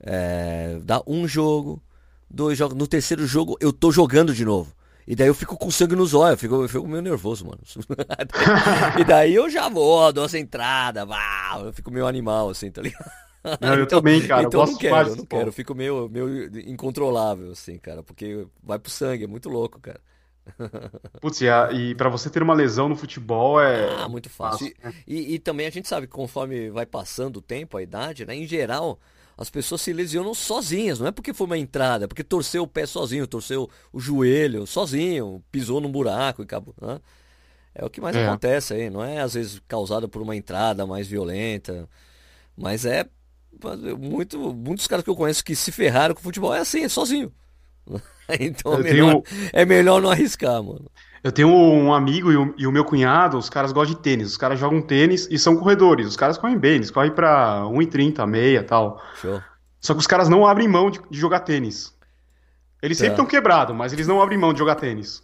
é, 0.00 0.78
dá 0.82 1.02
um 1.06 1.26
jogo, 1.26 1.82
dois 2.28 2.58
jogos. 2.58 2.76
No 2.76 2.86
terceiro 2.86 3.26
jogo, 3.26 3.56
eu 3.60 3.72
tô 3.72 3.90
jogando 3.90 4.34
de 4.34 4.44
novo. 4.44 4.74
E 5.06 5.16
daí 5.16 5.26
eu 5.26 5.34
fico 5.34 5.56
com 5.56 5.70
sangue 5.70 5.96
nos 5.96 6.14
olhos, 6.14 6.32
eu 6.32 6.38
fico, 6.38 6.54
eu 6.62 6.68
fico 6.68 6.86
meio 6.86 7.02
nervoso, 7.02 7.44
mano. 7.44 7.60
e 9.00 9.04
daí 9.04 9.34
eu 9.34 9.50
já 9.50 9.68
vou, 9.68 10.12
dou 10.12 10.26
essa 10.26 10.38
entrada, 10.38 11.04
uau, 11.04 11.66
eu 11.66 11.72
fico 11.72 11.90
meio 11.90 12.06
animal, 12.06 12.50
assim, 12.50 12.70
tá 12.70 12.82
ligado? 12.82 13.10
Não, 13.60 13.74
eu 13.74 13.84
então, 13.84 13.98
também, 13.98 14.24
cara. 14.26 14.44
Então 14.44 14.60
eu 14.60 14.66
não 14.66 14.78
quero, 14.78 15.08
eu 15.08 15.16
não 15.16 15.26
quero. 15.26 15.48
Eu 15.48 15.52
fico 15.52 15.74
meio, 15.74 16.08
meio 16.08 16.46
incontrolável, 16.68 17.50
assim, 17.50 17.76
cara. 17.76 18.02
Porque 18.02 18.46
vai 18.62 18.78
pro 18.78 18.90
sangue, 18.90 19.24
é 19.24 19.26
muito 19.26 19.48
louco, 19.48 19.80
cara. 19.80 20.00
Putz, 21.20 21.40
e, 21.40 21.46
e 21.72 21.94
para 21.94 22.08
você 22.08 22.28
ter 22.28 22.42
uma 22.42 22.54
lesão 22.54 22.88
no 22.88 22.96
futebol 22.96 23.60
é. 23.60 23.94
Ah, 23.96 24.08
muito 24.08 24.28
fácil. 24.28 24.66
fácil 24.66 24.76
né? 24.82 24.94
e, 25.06 25.34
e, 25.34 25.38
também 25.38 25.66
a 25.66 25.70
gente 25.70 25.88
sabe 25.88 26.06
que 26.06 26.12
conforme 26.12 26.70
vai 26.70 26.86
passando 26.86 27.38
o 27.38 27.42
tempo, 27.42 27.76
a 27.76 27.82
idade, 27.82 28.26
né? 28.26 28.34
Em 28.34 28.46
geral, 28.46 28.98
as 29.36 29.48
pessoas 29.50 29.80
se 29.80 29.92
lesionam 29.92 30.34
sozinhas. 30.34 30.98
Não 30.98 31.06
é 31.06 31.12
porque 31.12 31.32
foi 31.32 31.46
uma 31.46 31.58
entrada, 31.58 32.04
é 32.04 32.08
porque 32.08 32.24
torceu 32.24 32.62
o 32.64 32.68
pé 32.68 32.86
sozinho, 32.86 33.26
torceu 33.26 33.68
o 33.92 34.00
joelho 34.00 34.66
sozinho, 34.66 35.42
pisou 35.50 35.80
num 35.80 35.90
buraco 35.90 36.42
e 36.42 36.44
acabou. 36.44 36.74
Né? 36.80 37.00
É 37.74 37.84
o 37.84 37.90
que 37.90 38.00
mais 38.00 38.16
é. 38.16 38.26
acontece 38.26 38.74
aí. 38.74 38.90
Não 38.90 39.02
é 39.02 39.20
às 39.20 39.34
vezes 39.34 39.60
causado 39.66 40.08
por 40.08 40.22
uma 40.22 40.36
entrada 40.36 40.86
mais 40.86 41.06
violenta, 41.06 41.88
mas 42.56 42.84
é. 42.84 43.06
Muito, 43.98 44.52
muitos 44.54 44.88
caras 44.88 45.04
que 45.04 45.10
eu 45.10 45.14
conheço 45.14 45.44
que 45.44 45.54
se 45.54 45.70
ferraram 45.70 46.14
com 46.14 46.20
o 46.20 46.24
futebol 46.24 46.52
é 46.52 46.60
assim, 46.60 46.82
é 46.82 46.88
sozinho. 46.88 47.32
então 48.40 48.74
é 48.74 48.78
melhor, 48.78 49.22
tenho... 49.22 49.50
é 49.52 49.64
melhor 49.64 50.02
não 50.02 50.10
arriscar, 50.10 50.62
mano. 50.62 50.90
Eu 51.22 51.30
tenho 51.30 51.48
um 51.48 51.92
amigo 51.94 52.32
e 52.32 52.36
o, 52.36 52.54
e 52.58 52.66
o, 52.66 52.72
meu 52.72 52.84
cunhado, 52.84 53.38
os 53.38 53.48
caras 53.48 53.70
gostam 53.70 53.94
de 53.94 54.02
tênis. 54.02 54.28
Os 54.28 54.36
caras 54.36 54.58
jogam 54.58 54.82
tênis 54.82 55.28
e 55.30 55.38
são 55.38 55.56
corredores. 55.56 56.06
Os 56.06 56.16
caras 56.16 56.36
correm 56.36 56.58
bem, 56.58 56.74
eles 56.74 56.90
correm 56.90 57.12
pra 57.12 57.62
1,30, 57.66 58.26
meia 58.26 58.58
e 58.58 58.64
tal. 58.64 59.00
Show. 59.20 59.40
Só 59.80 59.94
que 59.94 60.00
os 60.00 60.06
caras 60.06 60.28
não 60.28 60.44
abrem 60.44 60.66
mão 60.66 60.90
de, 60.90 61.00
de 61.08 61.18
jogar 61.18 61.40
tênis. 61.40 61.96
Eles 62.82 62.98
tá. 62.98 63.02
sempre 63.02 63.14
estão 63.14 63.26
quebrados, 63.26 63.74
mas 63.76 63.92
eles 63.92 64.08
não 64.08 64.20
abrem 64.20 64.36
mão 64.36 64.52
de 64.52 64.58
jogar 64.58 64.74
tênis. 64.74 65.22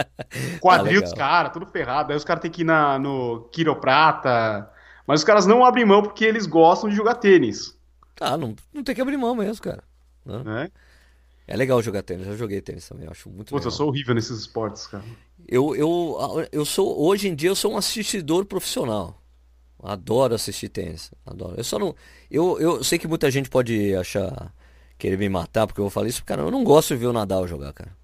Quadril 0.60 1.00
ah, 1.00 1.02
dos 1.02 1.12
caras, 1.12 1.52
tudo 1.52 1.66
ferrado. 1.66 2.10
Aí 2.10 2.16
os 2.16 2.24
caras 2.24 2.40
têm 2.40 2.50
que 2.50 2.62
ir 2.62 2.64
na, 2.64 2.98
no 2.98 3.46
quiroprata. 3.52 4.70
Mas 5.06 5.20
os 5.20 5.24
caras 5.24 5.44
não 5.44 5.62
abrem 5.62 5.84
mão 5.84 6.02
porque 6.02 6.24
eles 6.24 6.46
gostam 6.46 6.88
de 6.88 6.96
jogar 6.96 7.16
tênis. 7.16 7.78
Ah, 8.18 8.38
não, 8.38 8.56
não 8.72 8.82
tem 8.82 8.94
que 8.94 9.02
abrir 9.02 9.18
mão 9.18 9.34
mesmo, 9.34 9.62
cara. 9.62 9.84
É? 10.62 10.70
É 11.46 11.56
legal 11.56 11.82
jogar 11.82 12.02
tênis, 12.02 12.26
eu 12.26 12.36
joguei 12.36 12.60
tênis 12.60 12.88
também, 12.88 13.04
eu 13.04 13.10
acho 13.10 13.28
muito 13.28 13.50
Putz, 13.50 13.64
legal. 13.64 13.66
eu 13.66 13.70
sou 13.70 13.88
horrível 13.88 14.14
nesses 14.14 14.38
esportes, 14.40 14.86
cara. 14.86 15.04
Eu, 15.46 15.76
eu, 15.76 16.16
eu 16.50 16.64
sou, 16.64 16.98
hoje 17.02 17.28
em 17.28 17.34
dia, 17.34 17.50
eu 17.50 17.54
sou 17.54 17.72
um 17.72 17.76
assistidor 17.76 18.46
profissional. 18.46 19.20
Adoro 19.82 20.34
assistir 20.34 20.70
tênis, 20.70 21.10
adoro. 21.26 21.54
Eu 21.58 21.64
só 21.64 21.78
não, 21.78 21.94
eu, 22.30 22.58
eu 22.58 22.82
sei 22.82 22.98
que 22.98 23.06
muita 23.06 23.30
gente 23.30 23.50
pode 23.50 23.94
achar, 23.94 24.54
querer 24.96 25.18
me 25.18 25.28
matar 25.28 25.66
porque 25.66 25.80
eu 25.80 25.84
vou 25.84 25.90
falar 25.90 26.08
isso, 26.08 26.24
cara, 26.24 26.40
eu 26.40 26.50
não 26.50 26.64
gosto 26.64 26.94
de 26.94 27.00
ver 27.00 27.08
o 27.08 27.12
Nadal 27.12 27.46
jogar, 27.46 27.74
cara. 27.74 27.94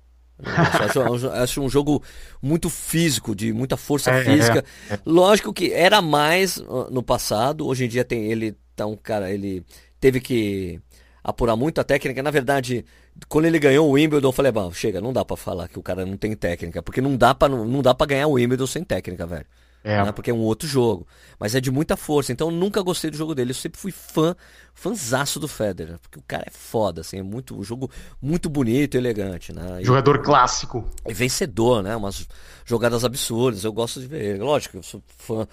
Eu 0.43 1.15
acho, 1.15 1.29
acho, 1.33 1.61
um 1.63 1.69
jogo 1.69 2.03
muito 2.43 2.69
físico, 2.69 3.35
de 3.35 3.53
muita 3.53 3.77
força 3.79 4.11
é, 4.11 4.25
física. 4.25 4.65
É, 4.91 4.95
é. 4.95 5.01
Lógico 5.07 5.53
que 5.53 5.73
era 5.73 6.03
mais 6.03 6.63
no 6.91 7.03
passado, 7.03 7.67
hoje 7.67 7.87
em 7.87 7.89
dia 7.89 8.05
tem 8.05 8.31
ele 8.31 8.55
tá 8.77 8.87
um 8.87 8.97
cara, 8.97 9.31
ele 9.31 9.65
teve 9.99 10.21
que 10.21 10.81
apurar 11.23 11.57
muito 11.57 11.81
a 11.81 11.85
técnica. 11.85 12.23
Na 12.23 12.31
verdade, 12.31 12.85
quando 13.29 13.45
ele 13.45 13.59
ganhou 13.59 13.89
o 13.89 13.93
Wimbledon, 13.93 14.29
eu 14.29 14.33
falei, 14.33 14.53
bom, 14.53 14.73
chega, 14.73 15.01
não 15.01 15.13
dá 15.13 15.25
para 15.25 15.37
falar 15.37 15.69
que 15.69 15.79
o 15.79 15.83
cara 15.83 16.05
não 16.07 16.17
tem 16.17 16.35
técnica, 16.35 16.83
porque 16.83 17.01
não 17.01 17.17
dá 17.17 17.35
para 17.35 17.49
não 17.49 17.83
dá 17.83 17.95
para 17.95 18.07
ganhar 18.07 18.27
o 18.27 18.33
Wimbledon 18.33 18.67
sem 18.67 18.85
técnica, 18.85 19.27
velho. 19.27 19.47
É. 19.83 20.03
Né? 20.05 20.13
Porque 20.13 20.31
é 20.31 20.35
um 20.35 20.41
outro 20.41 20.69
jogo. 20.69 21.07
Mas 21.39 21.55
é 21.55 21.61
de 21.61 21.71
muita 21.71 21.97
força. 21.97 22.33
Então 22.33 22.49
eu 22.49 22.55
nunca 22.55 22.83
gostei 22.83 23.11
do 23.11 23.17
jogo 23.17 23.35
dele. 23.35 23.51
Eu 23.51 23.55
sempre 23.55 23.81
fui 23.81 23.91
fã, 23.91 24.37
fãzaço 24.75 25.41
do 25.41 25.49
Federer. 25.49 25.99
Porque 25.99 26.19
o 26.19 26.23
cara 26.27 26.45
é 26.47 26.51
foda, 26.51 27.01
assim. 27.01 27.19
É 27.19 27.23
muito, 27.23 27.59
um 27.59 27.63
jogo 27.63 27.91
muito 28.21 28.51
bonito 28.51 28.95
e 28.95 28.99
elegante, 28.99 29.53
né? 29.53 29.81
E, 29.81 29.85
Jogador 29.85 30.21
clássico. 30.23 30.85
E 31.07 31.15
vencedor, 31.15 31.83
né? 31.83 31.97
Umas 31.97 32.29
jogadas 32.65 33.05
absurdas. 33.05 33.65
Eu 33.65 33.73
gosto 33.73 34.01
de 34.01 34.07
ver 34.07 34.23
ele. 34.23 34.39
Lógico, 34.41 34.77
eu 34.77 34.83
sou 34.83 35.03
fã, 35.17 35.49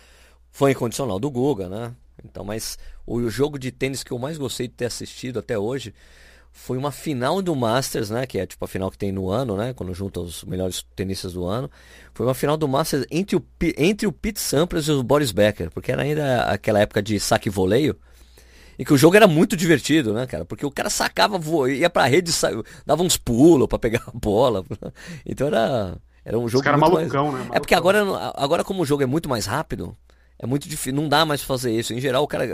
fã 0.52 0.72
incondicional 0.72 1.20
do 1.20 1.32
Guga, 1.32 1.70
né? 1.70 1.94
Então, 2.24 2.44
mas 2.44 2.78
o 3.06 3.30
jogo 3.30 3.58
de 3.58 3.72
tênis 3.72 4.04
que 4.04 4.12
eu 4.12 4.20
mais 4.20 4.38
gostei 4.38 4.68
de 4.68 4.74
ter 4.74 4.86
assistido 4.86 5.40
até 5.40 5.58
hoje 5.58 5.94
foi 6.58 6.76
uma 6.76 6.92
final 6.92 7.40
do 7.40 7.56
Masters, 7.56 8.10
né? 8.10 8.26
Que 8.26 8.40
é 8.40 8.46
tipo 8.46 8.66
a 8.66 8.68
final 8.68 8.90
que 8.90 8.98
tem 8.98 9.12
no 9.12 9.30
ano, 9.30 9.56
né? 9.56 9.74
Quando 9.74 9.94
junta 9.94 10.20
os 10.20 10.44
melhores 10.44 10.84
tenistas 10.96 11.32
do 11.34 11.46
ano. 11.46 11.70
Foi 12.16 12.26
uma 12.26 12.34
final 12.34 12.58
do 12.58 12.68
Masters 12.68 13.06
entre 13.12 13.36
o, 13.36 13.46
entre 13.78 14.08
o 14.08 14.12
Pete 14.12 14.40
Sampras 14.40 14.88
e 14.88 14.92
o 14.92 15.04
Boris 15.04 15.32
Becker, 15.32 15.70
porque 15.70 15.92
era 15.92 16.02
ainda 16.02 16.46
aquela 16.46 16.80
época 16.80 17.02
de 17.02 17.20
saque 17.20 17.48
e 17.48 17.52
voleio. 17.52 17.96
E 18.78 18.84
que 18.84 18.92
o 18.92 18.98
jogo 18.98 19.16
era 19.16 19.28
muito 19.28 19.56
divertido, 19.56 20.14
né, 20.14 20.26
cara? 20.26 20.46
Porque 20.46 20.66
o 20.66 20.72
cara 20.72 20.90
sacava, 20.90 21.40
ia 21.70 21.92
pra 21.92 22.06
rede, 22.06 22.32
dava 22.86 23.04
uns 23.04 23.18
pulos 23.18 23.68
para 23.68 23.80
pegar 23.80 24.04
a 24.08 24.12
bola. 24.18 24.66
Então 25.26 25.48
era, 25.48 25.96
era 26.26 26.40
um 26.40 26.50
jogo. 26.50 26.62
Os 26.62 26.64
cara 26.64 26.78
malucão, 26.78 27.26
mais... 27.26 27.34
né? 27.34 27.40
Malucão. 27.40 27.56
É 27.56 27.60
porque 27.60 27.76
agora, 27.76 28.04
agora, 28.36 28.64
como 28.64 28.82
o 28.82 28.86
jogo 28.86 29.04
é 29.04 29.06
muito 29.06 29.30
mais 29.30 29.46
rápido, 29.46 29.96
é 30.40 30.46
muito 30.46 30.70
difícil, 30.70 30.94
não 30.94 31.10
dá 31.10 31.26
mais 31.26 31.42
fazer 31.42 31.72
isso. 31.72 31.94
Em 31.94 32.00
geral, 32.00 32.24
o 32.24 32.28
cara. 32.28 32.48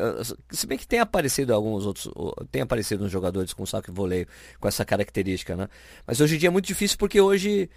Se 0.50 0.66
bem 0.66 0.78
que 0.78 0.88
tem 0.88 1.00
aparecido 1.00 1.54
alguns 1.54 1.86
outros. 1.86 2.10
Tem 2.50 2.62
aparecido 2.62 3.04
uns 3.04 3.12
jogadores 3.12 3.54
com 3.54 3.66
saco 3.66 3.90
e 3.90 3.94
voleio 3.94 4.26
com 4.60 4.68
essa 4.68 4.86
característica, 4.86 5.56
né? 5.56 5.68
Mas 6.08 6.22
hoje 6.22 6.36
em 6.36 6.38
dia 6.40 6.48
é 6.48 6.52
muito 6.52 6.66
difícil 6.66 6.98
porque 6.98 7.20
hoje. 7.20 7.70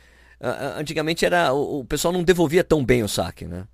Antigamente 0.78 1.24
era. 1.24 1.52
O 1.52 1.84
pessoal 1.84 2.12
não 2.12 2.22
devolvia 2.22 2.62
tão 2.62 2.84
bem 2.84 3.02
o 3.02 3.08
saque, 3.08 3.46
né? 3.46 3.66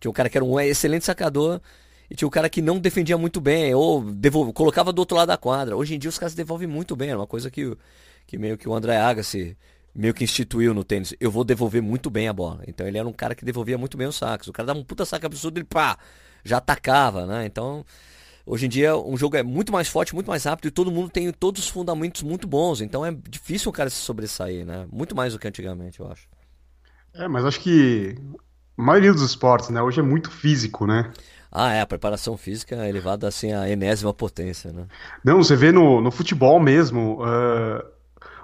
Tinha 0.00 0.10
um 0.10 0.14
cara 0.14 0.28
que 0.28 0.36
era 0.36 0.44
um 0.44 0.58
excelente 0.58 1.04
sacador 1.04 1.60
e 2.10 2.14
tinha 2.14 2.26
um 2.26 2.30
cara 2.30 2.48
que 2.48 2.62
não 2.62 2.78
defendia 2.78 3.16
muito 3.16 3.40
bem, 3.40 3.74
ou 3.74 4.02
devolve, 4.02 4.52
colocava 4.52 4.92
do 4.92 4.98
outro 4.98 5.16
lado 5.16 5.28
da 5.28 5.36
quadra. 5.36 5.76
Hoje 5.76 5.94
em 5.94 5.98
dia 5.98 6.08
os 6.08 6.18
caras 6.18 6.34
devolvem 6.34 6.68
muito 6.68 6.94
bem, 6.94 7.10
é 7.10 7.16
uma 7.16 7.26
coisa 7.26 7.50
que, 7.50 7.76
que 8.26 8.38
meio 8.38 8.56
que 8.56 8.68
o 8.68 8.74
André 8.74 8.96
Agassi 8.96 9.56
meio 9.96 10.12
que 10.12 10.22
instituiu 10.22 10.74
no 10.74 10.84
tênis, 10.84 11.14
eu 11.18 11.30
vou 11.30 11.42
devolver 11.42 11.82
muito 11.82 12.10
bem 12.10 12.28
a 12.28 12.32
bola. 12.32 12.62
Então 12.66 12.86
ele 12.86 12.98
era 12.98 13.08
um 13.08 13.12
cara 13.12 13.34
que 13.34 13.44
devolvia 13.44 13.78
muito 13.78 13.96
bem 13.96 14.06
os 14.06 14.16
saques. 14.16 14.46
O 14.46 14.52
cara 14.52 14.66
dava 14.66 14.78
um 14.78 14.84
puta 14.84 15.04
saque 15.04 15.24
absurdo, 15.24 15.58
ele 15.58 15.64
pá, 15.64 15.98
já 16.44 16.58
atacava, 16.58 17.26
né? 17.26 17.46
Então, 17.46 17.84
hoje 18.44 18.66
em 18.66 18.68
dia 18.68 18.96
um 18.96 19.16
jogo 19.16 19.36
é 19.36 19.42
muito 19.42 19.72
mais 19.72 19.88
forte, 19.88 20.14
muito 20.14 20.28
mais 20.28 20.44
rápido 20.44 20.66
e 20.66 20.70
todo 20.70 20.90
mundo 20.90 21.08
tem 21.08 21.32
todos 21.32 21.62
os 21.62 21.68
fundamentos 21.68 22.22
muito 22.22 22.46
bons. 22.46 22.82
Então 22.82 23.04
é 23.04 23.16
difícil 23.28 23.70
o 23.70 23.72
cara 23.72 23.88
se 23.88 23.96
sobressair, 23.96 24.66
né? 24.66 24.86
Muito 24.92 25.16
mais 25.16 25.32
do 25.32 25.38
que 25.38 25.48
antigamente, 25.48 25.98
eu 26.00 26.10
acho. 26.10 26.28
É, 27.14 27.26
mas 27.26 27.46
acho 27.46 27.60
que 27.60 28.14
a 28.76 28.82
maioria 28.82 29.12
dos 29.12 29.22
esportes, 29.22 29.70
né, 29.70 29.80
hoje 29.80 30.00
é 30.00 30.02
muito 30.02 30.30
físico, 30.30 30.86
né? 30.86 31.10
Ah, 31.50 31.72
é, 31.72 31.80
a 31.80 31.86
preparação 31.86 32.36
física 32.36 32.76
é 32.76 32.88
elevada 32.90 33.26
assim 33.26 33.54
à 33.54 33.66
enésima 33.70 34.12
potência, 34.12 34.70
né? 34.70 34.86
Não, 35.24 35.38
você 35.38 35.56
vê 35.56 35.72
no, 35.72 36.02
no 36.02 36.10
futebol 36.10 36.60
mesmo, 36.60 37.22
uh, 37.22 37.95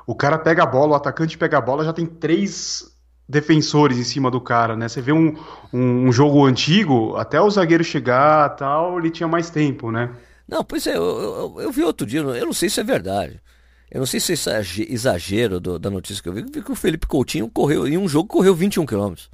o 0.06 0.14
cara 0.14 0.38
pega 0.38 0.62
a 0.62 0.66
bola, 0.66 0.92
o 0.92 0.94
atacante 0.94 1.38
pega 1.38 1.58
a 1.58 1.60
bola, 1.60 1.84
já 1.84 1.92
tem 1.92 2.06
três 2.06 2.90
defensores 3.28 3.98
em 3.98 4.04
cima 4.04 4.30
do 4.30 4.40
cara, 4.40 4.76
né? 4.76 4.88
Você 4.88 5.00
vê 5.00 5.12
um, 5.12 5.36
um, 5.72 6.08
um 6.08 6.12
jogo 6.12 6.44
antigo, 6.44 7.16
até 7.16 7.40
o 7.40 7.50
zagueiro 7.50 7.84
chegar 7.84 8.50
tal, 8.50 8.98
ele 8.98 9.10
tinha 9.10 9.28
mais 9.28 9.48
tempo, 9.48 9.90
né? 9.90 10.10
Não, 10.46 10.62
pois 10.64 10.86
é, 10.86 10.96
eu, 10.96 11.02
eu, 11.02 11.60
eu, 11.60 11.72
vi 11.72 11.82
outro 11.82 12.06
dia, 12.06 12.20
eu 12.20 12.46
não 12.46 12.52
sei 12.52 12.68
se 12.68 12.80
é 12.80 12.84
verdade. 12.84 13.40
Eu 13.90 14.00
não 14.00 14.06
sei 14.06 14.20
se 14.20 14.32
é 14.32 14.60
exagero 14.88 15.60
do, 15.60 15.78
da 15.78 15.90
notícia 15.90 16.22
que 16.22 16.28
eu 16.28 16.32
vi, 16.32 16.42
vi 16.42 16.62
que 16.62 16.72
o 16.72 16.74
Felipe 16.74 17.06
Coutinho 17.06 17.48
correu, 17.48 17.86
em 17.86 17.96
um 17.96 18.08
jogo 18.08 18.28
correu 18.28 18.54
21 18.54 18.86
quilômetros. 18.86 19.30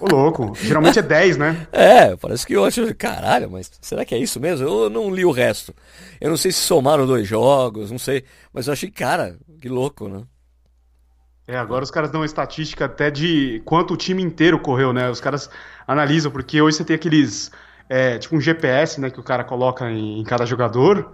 Ô, 0.00 0.08
louco. 0.08 0.52
Geralmente 0.60 0.98
é 0.98 1.02
10, 1.06 1.36
né? 1.36 1.66
É, 1.72 2.16
parece 2.16 2.46
que 2.46 2.54
eu 2.54 2.64
acho. 2.64 2.94
Caralho, 2.94 3.50
mas 3.50 3.70
será 3.80 4.04
que 4.04 4.14
é 4.14 4.18
isso 4.18 4.38
mesmo? 4.38 4.66
Eu 4.66 4.90
não 4.90 5.12
li 5.12 5.24
o 5.24 5.30
resto. 5.30 5.74
Eu 6.20 6.30
não 6.30 6.36
sei 6.36 6.52
se 6.52 6.60
somaram 6.60 7.06
dois 7.06 7.26
jogos, 7.26 7.90
não 7.90 7.98
sei. 7.98 8.24
Mas 8.52 8.66
eu 8.66 8.72
achei, 8.72 8.90
cara, 8.90 9.36
que 9.60 9.68
louco, 9.68 10.08
né? 10.08 10.24
É, 11.46 11.56
agora 11.56 11.84
os 11.84 11.90
caras 11.90 12.10
dão 12.10 12.20
uma 12.20 12.26
estatística 12.26 12.86
até 12.86 13.10
de 13.10 13.62
quanto 13.64 13.94
o 13.94 13.96
time 13.96 14.22
inteiro 14.22 14.58
correu, 14.58 14.92
né? 14.92 15.08
Os 15.08 15.20
caras 15.20 15.48
analisam, 15.86 16.32
porque 16.32 16.60
hoje 16.60 16.78
você 16.78 16.84
tem 16.84 16.96
aqueles. 16.96 17.52
É, 17.88 18.18
tipo 18.18 18.34
um 18.34 18.40
GPS, 18.40 19.00
né? 19.00 19.10
Que 19.10 19.20
o 19.20 19.22
cara 19.22 19.44
coloca 19.44 19.88
em, 19.90 20.18
em 20.20 20.24
cada 20.24 20.44
jogador. 20.44 21.12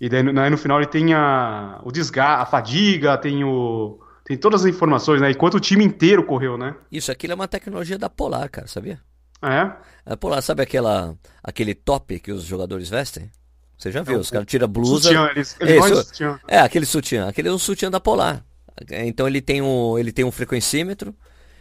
E 0.00 0.08
daí, 0.08 0.22
daí 0.32 0.50
no 0.50 0.58
final 0.58 0.78
ele 0.78 0.86
tem 0.86 1.14
a, 1.14 1.80
o 1.82 1.90
desgaste, 1.90 2.42
a 2.42 2.46
fadiga, 2.46 3.16
tem 3.18 3.42
o 3.42 3.98
tem 4.26 4.36
todas 4.36 4.62
as 4.62 4.66
informações, 4.66 5.20
né? 5.20 5.30
E 5.30 5.34
quanto 5.34 5.56
o 5.56 5.60
time 5.60 5.84
inteiro 5.84 6.24
correu, 6.24 6.58
né? 6.58 6.74
Isso, 6.90 7.12
aquilo 7.12 7.32
é 7.32 7.36
uma 7.36 7.46
tecnologia 7.46 7.96
da 7.96 8.10
Polar, 8.10 8.50
cara, 8.50 8.66
sabia? 8.66 9.00
É? 9.40 9.70
A 10.04 10.16
Polar, 10.16 10.42
sabe 10.42 10.62
aquela, 10.62 11.16
aquele 11.42 11.76
top 11.76 12.18
que 12.18 12.32
os 12.32 12.42
jogadores 12.42 12.90
vestem? 12.90 13.30
Você 13.78 13.92
já 13.92 14.02
viu, 14.02 14.16
é, 14.16 14.18
os 14.18 14.30
caras 14.30 14.46
tiram 14.46 14.68
blusa. 14.68 15.08
Sutiã, 15.08 15.30
eles, 15.30 15.56
eles 15.60 15.84
Isso, 15.84 16.04
sutiã. 16.04 16.40
É, 16.48 16.58
aquele 16.58 16.86
sutiã. 16.86 17.28
Aquele 17.28 17.48
é 17.48 17.52
um 17.52 17.58
sutiã 17.58 17.90
da 17.90 18.00
Polar. 18.00 18.44
Então 18.90 19.26
ele 19.26 19.40
tem 19.40 19.62
um, 19.62 19.98
ele 19.98 20.12
tem 20.12 20.24
um 20.24 20.30
frequencímetro 20.30 21.14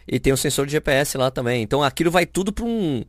e 0.08 0.20
tem 0.20 0.34
um 0.34 0.38
sensor 0.38 0.66
de 0.66 0.74
GPS 0.74 1.18
lá 1.18 1.30
também. 1.32 1.62
Então 1.62 1.84
aquilo 1.84 2.12
vai 2.12 2.26
tudo 2.26 2.52
para 2.52 2.66
um, 2.66 3.04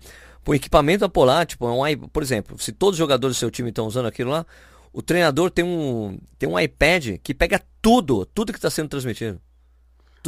um 0.47 0.55
equipamento 0.55 1.01
da 1.01 1.09
Polar. 1.09 1.47
Tipo, 1.47 1.67
é 1.67 1.71
um, 1.95 2.09
por 2.09 2.23
exemplo, 2.23 2.59
se 2.59 2.73
todos 2.73 2.95
os 2.95 2.99
jogadores 2.99 3.37
do 3.37 3.41
seu 3.41 3.51
time 3.51 3.69
estão 3.69 3.87
usando 3.87 4.07
aquilo 4.07 4.31
lá, 4.31 4.45
o 4.93 5.03
treinador 5.03 5.51
tem 5.51 5.65
um, 5.65 6.19
tem 6.39 6.49
um 6.49 6.59
iPad 6.59 7.19
que 7.23 7.35
pega 7.35 7.61
tudo, 7.81 8.27
tudo 8.27 8.53
que 8.53 8.59
está 8.59 8.71
sendo 8.71 8.89
transmitido 8.89 9.41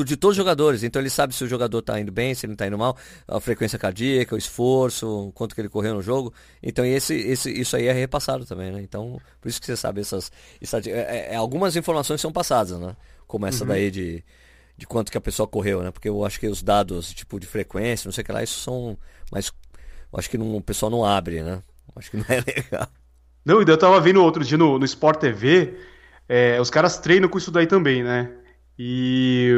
de 0.05 0.17
todos 0.17 0.33
os 0.33 0.37
jogadores. 0.37 0.83
Então 0.83 1.01
ele 1.01 1.11
sabe 1.11 1.35
se 1.35 1.45
o 1.45 1.49
jogador 1.49 1.79
está 1.79 1.99
indo 2.01 2.13
bem, 2.13 2.35
se 2.35 2.47
ele 2.47 2.55
está 2.55 2.67
indo 2.67 2.79
mal, 2.79 2.97
a 3.27 3.41
frequência 3.41 3.79
cardíaca, 3.79 4.35
o 4.35 4.39
esforço, 4.39 5.31
quanto 5.35 5.55
que 5.55 5.61
ele 5.61 5.69
correu 5.69 5.95
no 5.95 6.03
jogo. 6.03 6.33
Então 6.63 6.85
esse, 6.85 7.15
esse, 7.15 7.51
isso 7.51 7.77
aí 7.77 7.87
é 7.87 7.93
repassado 7.93 8.45
também, 8.45 8.71
né? 8.73 8.81
Então, 8.83 9.21
por 9.41 9.49
isso 9.49 9.61
que 9.61 9.67
você 9.67 9.77
sabe 9.77 10.01
essas. 10.01 10.31
essas 10.61 10.87
é, 10.87 10.91
é, 10.91 11.35
é, 11.35 11.37
algumas 11.37 11.77
informações 11.77 12.21
são 12.21 12.33
passadas, 12.33 12.79
né? 12.79 12.97
Como 13.27 13.47
essa 13.47 13.65
uhum. 13.65 13.69
daí 13.69 13.91
de, 13.91 14.25
de 14.77 14.87
quanto 14.87 15.11
que 15.11 15.19
a 15.19 15.21
pessoa 15.21 15.47
correu, 15.47 15.83
né? 15.83 15.91
Porque 15.91 16.09
eu 16.09 16.25
acho 16.25 16.41
que 16.41 16.47
os 16.47 16.63
dados, 16.63 17.13
tipo, 17.13 17.39
de 17.39 17.47
frequência, 17.47 18.09
não 18.09 18.13
sei 18.13 18.23
o 18.23 18.25
que 18.25 18.33
lá, 18.33 18.43
isso 18.43 18.59
são. 18.61 18.97
Mas 19.31 19.53
eu 20.13 20.19
acho 20.19 20.31
que 20.31 20.39
não, 20.39 20.57
o 20.57 20.63
pessoal 20.63 20.91
não 20.91 21.05
abre, 21.05 21.43
né? 21.43 21.63
Acho 21.97 22.11
que 22.11 22.17
não 22.17 22.27
é 22.29 22.41
legal. 22.47 22.89
Não, 23.45 23.63
eu 23.63 23.79
tava 23.79 24.01
vendo 24.01 24.23
outro 24.23 24.45
dia 24.45 24.59
no, 24.59 24.79
no 24.79 24.85
Sport 24.85 25.21
TV, 25.21 25.79
é, 26.29 26.61
os 26.61 26.69
caras 26.69 26.99
treinam 26.99 27.29
com 27.29 27.39
isso 27.39 27.51
daí 27.51 27.67
também, 27.67 28.03
né? 28.05 28.31
E 28.79 29.51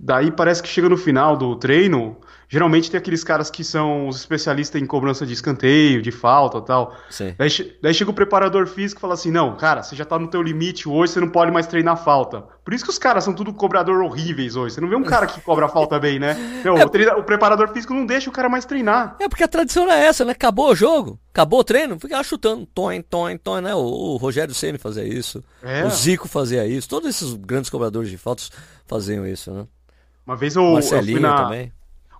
Daí 0.00 0.30
parece 0.30 0.62
que 0.62 0.68
chega 0.68 0.88
no 0.88 0.96
final 0.96 1.36
do 1.36 1.56
treino, 1.56 2.16
geralmente 2.48 2.90
tem 2.90 2.98
aqueles 2.98 3.22
caras 3.22 3.50
que 3.50 3.62
são 3.62 4.08
os 4.08 4.16
especialistas 4.16 4.80
em 4.80 4.86
cobrança 4.86 5.26
de 5.26 5.32
escanteio, 5.32 6.00
de 6.00 6.10
falta 6.10 6.60
tal. 6.60 6.96
Daí, 7.36 7.50
daí, 7.82 7.94
chega 7.94 8.10
o 8.10 8.14
preparador 8.14 8.66
físico 8.66 8.98
e 8.98 9.02
fala 9.02 9.14
assim: 9.14 9.30
não, 9.30 9.56
cara, 9.56 9.82
você 9.82 9.94
já 9.94 10.04
tá 10.04 10.18
no 10.18 10.28
teu 10.28 10.42
limite 10.42 10.88
hoje, 10.88 11.12
você 11.12 11.20
não 11.20 11.28
pode 11.28 11.50
mais 11.50 11.66
treinar 11.66 12.02
falta. 12.02 12.42
Por 12.64 12.74
isso 12.74 12.84
que 12.84 12.90
os 12.90 12.98
caras 12.98 13.24
são 13.24 13.34
tudo 13.34 13.52
cobrador 13.52 14.02
horríveis 14.02 14.56
hoje. 14.56 14.74
Você 14.74 14.80
não 14.80 14.88
vê 14.88 14.96
um 14.96 15.02
cara 15.02 15.26
que 15.26 15.40
cobra 15.40 15.68
falta 15.68 15.98
bem, 15.98 16.18
né? 16.18 16.62
Não, 16.64 16.76
é... 16.76 16.84
o, 16.84 16.88
treina, 16.88 17.16
o, 17.16 17.22
preparador 17.22 17.72
físico 17.72 17.94
não 17.94 18.06
deixa 18.06 18.28
o 18.28 18.32
cara 18.32 18.48
mais 18.48 18.64
treinar. 18.64 19.16
É 19.20 19.28
porque 19.28 19.42
a 19.42 19.48
tradição 19.48 19.90
é 19.90 20.06
essa, 20.06 20.24
né? 20.24 20.32
Acabou 20.32 20.70
o 20.70 20.74
jogo, 20.74 21.18
acabou 21.30 21.60
o 21.60 21.64
treino, 21.64 21.98
fica 21.98 22.22
chutando, 22.22 22.66
toin, 22.66 23.02
toin, 23.02 23.36
toin, 23.36 23.62
né? 23.62 23.74
O, 23.74 23.80
o 23.80 24.16
Rogério 24.16 24.54
Ceni 24.54 24.78
fazia 24.78 25.02
isso, 25.02 25.42
é. 25.62 25.84
o 25.84 25.90
Zico 25.90 26.28
fazia 26.28 26.66
isso, 26.66 26.88
todos 26.88 27.08
esses 27.08 27.34
grandes 27.34 27.70
cobradores 27.70 28.10
de 28.10 28.18
faltas 28.18 28.50
faziam 28.86 29.26
isso, 29.26 29.50
né? 29.50 29.66
Uma 30.28 30.36
vez 30.36 30.56
eu, 30.56 30.62
eu 30.62 30.82
fui 30.82 31.18
na. 31.18 31.44
Também. 31.44 31.72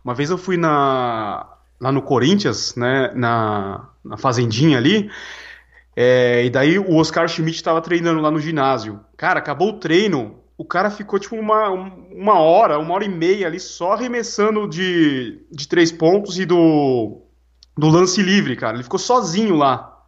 Uma 0.03 0.15
vez 0.15 0.31
eu 0.31 0.39
fui 0.39 0.57
na. 0.57 1.47
Lá 1.79 1.93
no 1.93 2.01
Corinthians, 2.01 2.75
né? 2.75 3.13
Na, 3.15 3.91
na 4.03 4.17
fazendinha 4.17 4.79
ali. 4.79 5.11
É, 5.95 6.43
e 6.43 6.49
daí 6.49 6.79
o 6.79 6.97
Oscar 6.97 7.29
Schmidt 7.29 7.57
estava 7.57 7.83
treinando 7.83 8.19
lá 8.23 8.31
no 8.31 8.41
ginásio. 8.41 8.99
Cara, 9.15 9.41
acabou 9.41 9.69
o 9.69 9.79
treino. 9.79 10.39
O 10.57 10.65
cara 10.65 10.91
ficou 10.91 11.19
tipo 11.19 11.37
uma, 11.37 11.69
uma 11.69 12.39
hora, 12.39 12.79
uma 12.79 12.95
hora 12.95 13.05
e 13.05 13.09
meia 13.11 13.47
ali 13.47 13.61
só 13.61 13.93
arremessando 13.93 14.67
de, 14.67 15.45
de 15.53 15.69
três 15.69 15.93
pontos 15.93 16.39
e 16.39 16.47
do, 16.47 17.21
do 17.77 17.89
lance 17.89 18.23
livre, 18.23 18.57
cara. 18.57 18.75
Ele 18.75 18.85
ficou 18.85 18.99
sozinho 18.99 19.55
lá. 19.55 20.03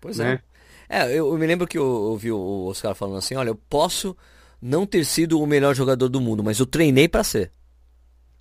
Pois 0.00 0.18
né? 0.18 0.40
é. 0.88 1.04
É, 1.04 1.06
eu, 1.06 1.32
eu, 1.32 1.38
me 1.38 1.46
lembro 1.46 1.68
que 1.68 1.78
eu 1.78 1.86
ouvi 1.86 2.32
o 2.32 2.66
Oscar 2.66 2.96
falando 2.96 3.18
assim: 3.18 3.36
olha, 3.36 3.48
eu 3.48 3.54
posso 3.54 4.16
não 4.64 4.86
ter 4.86 5.04
sido 5.04 5.38
o 5.38 5.46
melhor 5.46 5.74
jogador 5.74 6.08
do 6.08 6.22
mundo, 6.22 6.42
mas 6.42 6.58
eu 6.58 6.64
treinei 6.64 7.06
para 7.06 7.22
ser. 7.22 7.52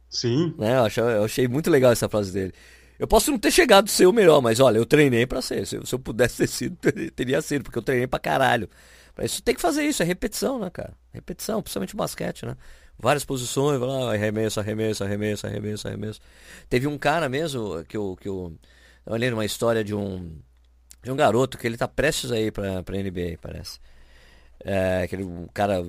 Sim. 0.10 0.56
Né? 0.58 0.78
Eu, 0.78 0.86
achei, 0.86 1.04
eu 1.04 1.24
achei 1.26 1.48
muito 1.50 1.70
legal 1.70 1.92
essa 1.92 2.08
frase 2.08 2.32
dele. 2.32 2.54
Eu 2.98 3.06
posso 3.06 3.30
não 3.30 3.38
ter 3.38 3.52
chegado 3.52 3.86
a 3.86 3.92
ser 3.92 4.06
o 4.06 4.14
melhor, 4.14 4.42
mas 4.42 4.62
olha, 4.62 4.78
eu 4.78 4.86
treinei 4.86 5.26
para 5.28 5.42
ser. 5.42 5.68
Se, 5.68 5.78
se, 5.84 5.94
eu 5.94 6.00
pudesse 6.00 6.38
ter 6.38 6.48
sido, 6.48 6.78
teria 7.14 7.42
sido, 7.42 7.64
porque 7.64 7.78
eu 7.78 7.82
treinei 7.82 8.08
pra 8.08 8.20
caralho. 8.20 8.70
Pra 9.14 9.26
isso 9.26 9.44
tem 9.44 9.54
que 9.54 9.60
fazer 9.60 9.84
isso, 9.84 10.02
é 10.02 10.06
repetição, 10.06 10.58
né, 10.60 10.70
cara? 10.70 10.94
Repetição, 11.12 11.62
principalmente 11.62 11.94
o 11.94 11.98
basquete, 11.98 12.46
né? 12.46 12.56
Várias 12.98 13.26
posições, 13.26 13.78
vai 13.78 13.90
lá, 13.90 14.14
arremesso, 14.14 14.62
arremesso, 14.62 15.04
arremesso, 15.04 15.46
arremesso, 15.46 15.88
arremesso. 15.90 16.22
Teve 16.70 16.88
um 16.88 16.98
cara 16.98 17.28
mesmo 17.28 17.84
que 17.84 17.98
eu, 17.98 18.16
que 18.20 18.30
eu, 18.30 18.54
eu 19.06 19.14
olhei 19.14 19.30
numa 19.30 19.44
história 19.44 19.84
de 19.84 19.94
um, 19.94 20.38
de 21.04 21.12
um 21.12 21.18
garoto 21.18 21.58
que 21.58 21.68
ele 21.68 21.76
tá 21.76 21.88
prestes 21.88 22.32
aí 22.32 22.50
pra, 22.50 22.82
pra 22.82 22.98
NBA, 22.98 23.40
parece. 23.42 23.80
É, 24.60 25.04
aquele 25.04 25.26
cara 25.54 25.84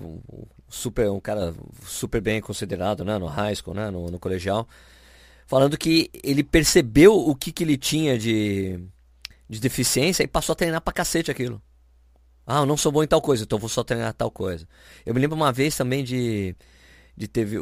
super 0.68 1.08
um 1.08 1.20
cara 1.20 1.54
super 1.86 2.20
bem 2.20 2.40
considerado 2.40 3.04
né, 3.04 3.18
no 3.18 3.26
high 3.26 3.54
school 3.54 3.74
né, 3.74 3.88
no, 3.88 4.10
no 4.10 4.18
colegial 4.18 4.66
falando 5.46 5.78
que 5.78 6.10
ele 6.24 6.42
percebeu 6.42 7.14
o 7.14 7.34
que, 7.36 7.52
que 7.52 7.62
ele 7.62 7.76
tinha 7.76 8.18
de, 8.18 8.80
de 9.48 9.60
deficiência 9.60 10.24
e 10.24 10.26
passou 10.26 10.54
a 10.54 10.56
treinar 10.56 10.80
pra 10.80 10.92
cacete 10.92 11.30
aquilo. 11.30 11.62
Ah 12.46 12.60
eu 12.60 12.66
não 12.66 12.76
sou 12.76 12.90
bom 12.90 13.02
em 13.02 13.06
tal 13.06 13.22
coisa 13.22 13.44
então 13.44 13.58
vou 13.58 13.68
só 13.68 13.84
treinar 13.84 14.12
tal 14.12 14.30
coisa. 14.30 14.66
Eu 15.06 15.14
me 15.14 15.20
lembro 15.20 15.36
uma 15.36 15.52
vez 15.52 15.76
também 15.76 16.02
de 16.02 16.56
de 17.16 17.28
teve 17.28 17.56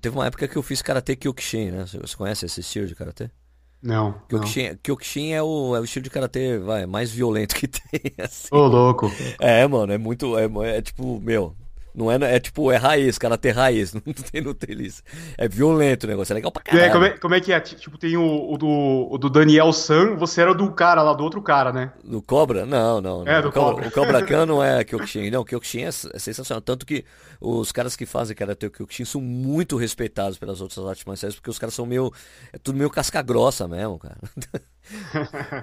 teve 0.00 0.16
uma 0.16 0.26
época 0.26 0.46
que 0.46 0.56
eu 0.56 0.62
fiz 0.62 0.80
karatê 0.80 1.16
kyokushin 1.16 1.72
né 1.72 1.84
você 1.86 2.16
conhece 2.16 2.46
esse 2.46 2.60
estilo 2.60 2.86
de 2.86 2.94
karatê 2.94 3.30
não. 3.82 4.14
Kyokushin, 4.28 4.68
não. 4.68 4.76
Kyokushin 4.82 5.32
é, 5.32 5.42
o, 5.42 5.76
é 5.76 5.80
o 5.80 5.84
estilo 5.84 6.04
de 6.04 6.10
karatê 6.10 6.58
vai, 6.58 6.86
mais 6.86 7.10
violento 7.10 7.54
que 7.54 7.66
tem. 7.68 8.12
Assim. 8.18 8.48
Ô, 8.50 8.66
louco. 8.66 9.10
É, 9.40 9.66
mano, 9.66 9.92
é 9.92 9.98
muito. 9.98 10.38
É, 10.38 10.76
é 10.76 10.82
tipo, 10.82 11.20
meu, 11.20 11.56
não 11.94 12.10
é, 12.10 12.36
é 12.36 12.40
tipo, 12.40 12.70
é 12.72 12.76
raiz, 12.76 13.18
cara 13.18 13.36
ter 13.36 13.50
raiz, 13.50 13.92
não 13.94 14.00
tem, 14.00 14.40
não 14.40 14.54
tem 14.54 14.80
isso. 14.82 15.02
É 15.36 15.46
violento 15.48 16.04
o 16.04 16.06
negócio, 16.08 16.32
é 16.32 16.34
legal 16.34 16.50
pra 16.50 16.62
caralho. 16.62 16.84
É, 16.84 16.90
como, 16.90 17.04
é, 17.04 17.10
como 17.10 17.34
é 17.34 17.40
que 17.40 17.52
é? 17.52 17.60
Tipo, 17.60 17.98
tem 17.98 18.16
o, 18.16 18.52
o, 18.52 18.56
do, 18.56 19.08
o 19.10 19.18
do 19.18 19.28
Daniel 19.28 19.72
San, 19.72 20.16
você 20.16 20.40
era 20.40 20.54
do 20.54 20.70
cara 20.72 21.02
lá, 21.02 21.12
do 21.12 21.22
outro 21.22 21.42
cara, 21.42 21.72
né? 21.72 21.92
Do 22.02 22.22
Cobra? 22.22 22.64
Não, 22.64 23.00
não. 23.00 23.26
É, 23.26 23.42
do 23.42 23.48
o 23.48 23.52
Cobra. 23.52 23.88
O 23.88 23.90
Cobra 23.90 24.22
Khan 24.26 24.46
não 24.46 24.62
é 24.62 24.82
Kyokushin. 24.84 25.30
Não, 25.30 25.44
Kyokushin 25.44 25.82
é, 25.82 25.88
é 25.88 26.18
sensacional. 26.18 26.62
Tanto 26.62 26.86
que 26.86 27.04
os 27.40 27.72
caras 27.72 27.94
que 27.94 28.06
fazem 28.06 28.36
Karate 28.36 28.70
Kyokushin 28.70 29.04
são 29.04 29.20
muito 29.20 29.76
respeitados 29.76 30.38
pelas 30.38 30.60
outras 30.60 30.86
artes 30.86 31.04
marciais, 31.04 31.34
porque 31.34 31.50
os 31.50 31.58
caras 31.58 31.74
são 31.74 31.84
meio. 31.84 32.12
É 32.52 32.58
tudo 32.58 32.78
meio 32.78 32.90
casca 32.90 33.20
grossa 33.20 33.68
mesmo, 33.68 33.98
cara. 33.98 34.18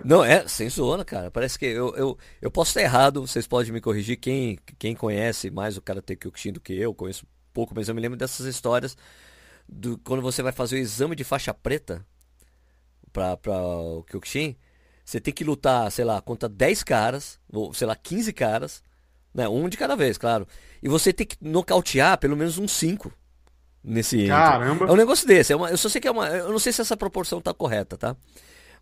Não, 0.04 0.24
é, 0.24 0.48
sem 0.48 0.70
zona, 0.70 1.04
cara. 1.04 1.30
Parece 1.30 1.58
que 1.58 1.66
eu, 1.66 1.96
eu, 1.96 2.18
eu 2.42 2.52
posso 2.52 2.70
estar 2.72 2.82
errado, 2.82 3.26
vocês 3.26 3.48
podem 3.48 3.72
me 3.72 3.82
corrigir. 3.82 4.18
Quem, 4.18 4.58
quem 4.78 4.96
conhece 4.96 5.50
mais 5.50 5.78
o 5.78 5.82
Karate 5.82 6.16
Kyokushin 6.16 6.54
do 6.54 6.60
que 6.60 6.74
eu, 6.74 6.94
conheço 6.94 7.26
pouco, 7.54 7.74
mas 7.76 7.90
eu 7.90 7.96
me 7.96 8.02
lembro 8.02 8.18
dessas 8.18 8.46
histórias 8.46 8.96
do 9.68 9.98
quando 10.00 10.22
você 10.22 10.42
vai 10.42 10.52
fazer 10.52 10.78
o 10.78 10.80
exame 10.80 11.16
de 11.16 11.24
faixa 11.24 11.54
preta 11.54 12.06
para 13.12 13.38
o 13.46 14.04
Kyokushin, 14.04 14.56
você 15.04 15.20
tem 15.20 15.34
que 15.34 15.44
lutar, 15.44 15.92
sei 15.92 16.06
lá, 16.06 16.22
contra 16.22 16.48
10 16.48 16.84
caras, 16.84 17.40
ou 17.52 17.74
sei 17.74 17.88
lá, 17.88 17.96
15 17.96 18.32
caras, 18.34 18.84
né? 19.34 19.48
Um 19.48 19.68
de 19.68 19.78
cada 19.78 19.96
vez, 19.96 20.18
claro. 20.18 20.48
E 20.82 20.88
você 20.88 21.12
tem 21.12 21.26
que 21.26 21.36
nocautear 21.42 22.18
pelo 22.18 22.38
menos 22.38 22.58
uns 22.58 22.72
5. 22.72 23.12
Nesse 23.82 24.28
Caramba. 24.28 24.88
É 24.88 24.92
um 24.92 24.96
negócio 24.96 25.26
desse. 25.26 25.54
É 25.54 25.56
uma, 25.56 25.70
eu 25.70 25.78
só 25.78 25.88
sei 25.88 26.02
que 26.02 26.08
é 26.08 26.12
uma. 26.12 26.28
Eu 26.28 26.52
não 26.52 26.60
sei 26.60 26.74
se 26.74 26.82
essa 26.82 26.98
proporção 26.98 27.40
tá 27.40 27.54
correta, 27.54 27.98
tá? 27.98 28.16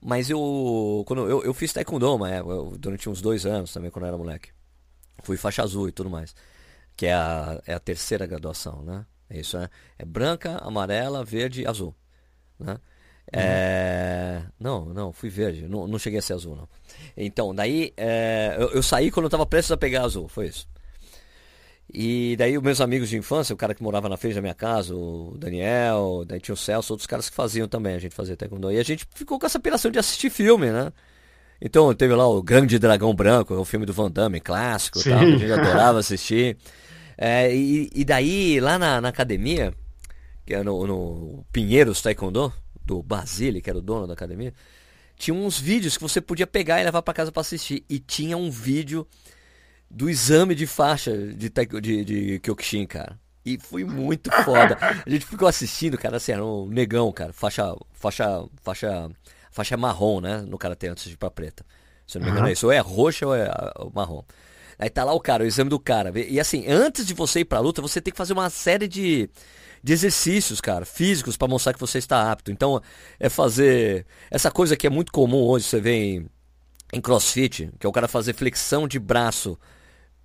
Mas 0.07 0.29
eu. 0.29 1.03
Quando 1.05 1.29
eu, 1.29 1.43
eu 1.43 1.53
fiz 1.53 1.73
taekwondo 1.73 2.15
uma 2.15 2.31
época, 2.31 2.77
durante 2.77 3.09
uns 3.09 3.21
dois 3.21 3.45
anos 3.45 3.73
também, 3.73 3.91
quando 3.91 4.05
eu 4.05 4.07
era 4.07 4.17
moleque. 4.17 4.51
Fui 5.21 5.35
faixa 5.35 5.61
azul 5.61 5.89
e 5.89 5.91
tudo 5.91 6.09
mais. 6.09 6.33
Que 6.95 7.07
é 7.07 7.13
a, 7.13 7.61
é 7.67 7.73
a 7.73 7.79
terceira 7.79 8.25
graduação, 8.25 8.83
né? 8.83 9.05
É 9.29 9.41
isso, 9.41 9.59
né? 9.59 9.67
É 9.99 10.05
branca, 10.05 10.59
amarela, 10.59 11.25
verde 11.25 11.67
azul. 11.67 11.93
Né? 12.57 12.77
É... 13.33 14.43
Não, 14.57 14.85
não, 14.85 15.11
fui 15.11 15.29
verde. 15.29 15.67
Não, 15.67 15.85
não 15.85 15.99
cheguei 15.99 16.19
a 16.19 16.21
ser 16.21 16.35
azul, 16.35 16.55
não. 16.55 16.69
Então, 17.17 17.53
daí 17.53 17.93
é, 17.97 18.55
eu, 18.57 18.69
eu 18.75 18.81
saí 18.81 19.11
quando 19.11 19.25
eu 19.25 19.29
tava 19.29 19.45
prestes 19.45 19.73
a 19.73 19.77
pegar 19.77 20.03
azul, 20.03 20.29
foi 20.29 20.47
isso. 20.47 20.69
E 21.93 22.35
daí 22.37 22.57
os 22.57 22.63
meus 22.63 22.81
amigos 22.81 23.07
de 23.07 23.17
infância, 23.17 23.53
o 23.53 23.57
cara 23.57 23.73
que 23.73 23.81
morava 23.81 24.09
na 24.09 24.17
frente 24.17 24.35
da 24.35 24.41
minha 24.41 24.53
casa, 24.53 24.93
o 24.93 25.37
Daniel, 25.37 26.25
daí 26.27 26.39
tinha 26.39 26.53
o 26.53 26.57
Celso, 26.57 26.91
outros 26.93 27.07
caras 27.07 27.29
que 27.29 27.35
faziam 27.35 27.67
também, 27.67 27.95
a 27.95 27.99
gente 27.99 28.13
fazia 28.13 28.35
taekwondo. 28.35 28.71
E 28.71 28.77
a 28.77 28.83
gente 28.83 29.07
ficou 29.15 29.39
com 29.39 29.45
essa 29.45 29.59
piração 29.59 29.89
de 29.89 29.97
assistir 29.97 30.29
filme, 30.29 30.69
né? 30.69 30.91
Então 31.61 31.93
teve 31.93 32.13
lá 32.13 32.27
o 32.27 32.41
Grande 32.43 32.77
Dragão 32.77 33.15
Branco, 33.15 33.53
o 33.55 33.65
filme 33.65 33.85
do 33.85 33.93
Van 33.93 34.11
Damme, 34.11 34.39
clássico, 34.39 35.01
tal, 35.01 35.19
que 35.19 35.25
a 35.25 35.37
gente 35.37 35.51
adorava 35.51 35.99
assistir. 35.99 36.57
É, 37.17 37.55
e, 37.55 37.89
e 37.95 38.05
daí, 38.05 38.59
lá 38.59 38.77
na, 38.77 39.01
na 39.01 39.07
academia, 39.09 39.73
que 40.45 40.53
é 40.53 40.61
no, 40.63 40.85
no 40.85 41.45
Pinheiros 41.51 42.01
Taekwondo, 42.01 42.53
do 42.85 43.01
Basile, 43.01 43.61
que 43.61 43.69
era 43.69 43.79
o 43.79 43.81
dono 43.81 44.05
da 44.05 44.13
academia, 44.13 44.53
tinha 45.17 45.35
uns 45.35 45.59
vídeos 45.59 45.97
que 45.97 46.03
você 46.03 46.21
podia 46.21 46.45
pegar 46.45 46.79
e 46.79 46.83
levar 46.83 47.01
pra 47.01 47.13
casa 47.13 47.31
pra 47.31 47.41
assistir. 47.41 47.83
E 47.89 47.97
tinha 47.97 48.37
um 48.37 48.51
vídeo 48.51 49.07
do 49.89 50.09
exame 50.09 50.53
de 50.53 50.67
faixa 50.67 51.15
de, 51.15 51.49
de, 51.49 52.05
de 52.05 52.39
Kyokushin, 52.39 52.85
cara. 52.85 53.19
E 53.45 53.57
foi 53.57 53.85
muito 53.85 54.29
foda. 54.43 54.77
A 55.05 55.09
gente 55.09 55.25
ficou 55.25 55.47
assistindo, 55.47 55.97
cara, 55.97 56.17
assim, 56.17 56.33
era 56.33 56.43
um 56.43 56.67
negão, 56.67 57.11
cara. 57.13 57.31
Faixa, 57.31 57.73
faixa, 57.93 58.43
faixa, 58.61 59.09
faixa 59.49 59.77
marrom, 59.77 60.19
né? 60.19 60.41
No 60.41 60.57
karatê 60.57 60.87
antes 60.89 61.05
de 61.05 61.13
ir 61.13 61.17
pra 61.17 61.31
preta. 61.31 61.65
Se 62.05 62.17
eu 62.17 62.19
não 62.19 62.25
me 62.25 62.31
engano 62.31 62.45
Aham. 62.45 62.49
é 62.49 62.53
isso. 62.53 62.65
Ou 62.65 62.73
é 62.73 62.79
roxa 62.79 63.25
ou 63.25 63.33
é 63.33 63.47
ah, 63.47 63.73
marrom. 63.93 64.21
Aí 64.77 64.89
tá 64.89 65.05
lá 65.05 65.13
o 65.13 65.19
cara, 65.19 65.43
o 65.43 65.47
exame 65.47 65.69
do 65.69 65.79
cara. 65.79 66.11
E 66.19 66.39
assim, 66.39 66.65
antes 66.67 67.05
de 67.05 67.13
você 67.13 67.39
ir 67.39 67.45
pra 67.45 67.59
luta, 67.59 67.81
você 67.81 68.01
tem 68.01 68.11
que 68.11 68.17
fazer 68.17 68.33
uma 68.33 68.49
série 68.49 68.87
de, 68.87 69.29
de 69.81 69.93
exercícios, 69.93 70.59
cara, 70.59 70.85
físicos 70.85 71.37
pra 71.37 71.47
mostrar 71.47 71.73
que 71.73 71.79
você 71.79 71.97
está 71.99 72.29
apto. 72.29 72.51
Então, 72.51 72.81
é 73.17 73.29
fazer 73.29 74.05
essa 74.29 74.51
coisa 74.51 74.75
que 74.75 74.85
é 74.85 74.89
muito 74.89 75.11
comum 75.11 75.41
hoje, 75.43 75.65
você 75.65 75.79
vê 75.79 75.93
em, 75.93 76.25
em 76.91 76.99
crossfit, 76.99 77.71
que 77.79 77.87
é 77.87 77.89
o 77.89 77.93
cara 77.93 78.09
fazer 78.09 78.33
flexão 78.33 78.87
de 78.87 78.99
braço 78.99 79.57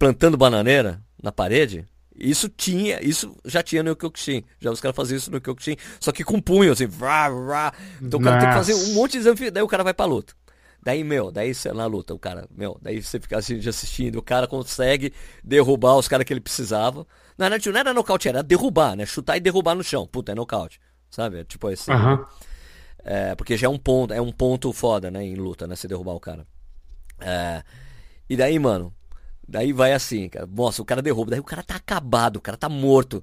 plantando 0.03 0.37
bananeira 0.37 1.01
na 1.23 1.31
parede. 1.31 1.87
Isso 2.19 2.49
tinha, 2.49 3.01
isso 3.01 3.37
já 3.45 3.63
tinha 3.63 3.85
no 3.85 3.95
Kyokushin. 3.95 4.43
Já 4.59 4.73
os 4.73 4.81
caras 4.81 4.97
faziam 4.97 5.17
isso 5.17 5.31
no 5.31 5.41
Kyokushin, 5.41 5.77
só 6.01 6.11
que 6.11 6.25
com 6.25 6.41
punho, 6.41 6.73
assim, 6.73 6.89
vrá, 6.89 7.31
vrá. 7.31 7.73
Então 8.01 8.19
o 8.19 8.23
cara 8.23 8.41
tem 8.41 8.49
que 8.49 8.55
fazer 8.55 8.73
Nossa. 8.73 8.91
um 8.91 8.95
monte 8.95 9.13
de 9.13 9.19
exame, 9.19 9.51
daí 9.53 9.63
o 9.63 9.69
cara 9.69 9.85
vai 9.85 9.95
pra 9.95 10.05
luta. 10.05 10.35
Daí, 10.83 11.05
meu, 11.05 11.31
daí 11.31 11.55
você 11.55 11.73
na 11.73 11.87
luta, 11.87 12.13
o 12.13 12.19
cara, 12.19 12.49
meu, 12.51 12.77
daí 12.83 13.01
você 13.01 13.21
fica 13.21 13.39
assim, 13.39 13.57
assistindo, 13.69 14.17
o 14.17 14.23
cara 14.23 14.49
consegue 14.49 15.13
derrubar 15.45 15.97
os 15.97 16.09
caras 16.09 16.27
que 16.27 16.33
ele 16.33 16.41
precisava. 16.41 17.07
Na 17.39 17.49
verdade, 17.49 17.71
não 17.71 17.79
era 17.79 17.95
nocaute, 17.95 18.29
era 18.29 18.43
derrubar, 18.43 18.97
né? 18.97 19.07
Chutar 19.07 19.37
e 19.37 19.41
derrubar 19.41 19.77
no 19.77 19.85
chão. 19.85 20.05
Puta, 20.05 20.33
é 20.33 20.35
nocaute. 20.35 20.81
Sabe? 21.09 21.39
É 21.39 21.45
tipo 21.45 21.69
assim. 21.69 21.93
Aham. 21.93 22.27
É, 23.05 23.37
porque 23.37 23.57
já 23.57 23.69
é 23.69 23.71
um 23.71 23.79
ponto, 23.79 24.13
é 24.13 24.21
um 24.21 24.33
ponto 24.33 24.73
foda, 24.73 25.13
né, 25.13 25.25
em 25.25 25.37
luta, 25.37 25.67
né, 25.67 25.77
se 25.77 25.87
derrubar 25.87 26.15
o 26.15 26.21
cara. 26.21 26.47
É, 27.21 27.63
e 28.29 28.37
daí, 28.37 28.59
mano, 28.59 28.95
daí 29.47 29.73
vai 29.73 29.93
assim, 29.93 30.29
cara. 30.29 30.47
Nossa, 30.47 30.83
o 30.83 30.85
cara 30.85 31.03
derruba, 31.03 31.31
daí 31.31 31.41
o 31.41 31.45
cara 31.45 31.63
tá 31.63 31.77
acabado, 31.77 32.37
o 32.37 32.41
cara 32.41 32.57
tá 32.57 32.69
morto. 32.69 33.23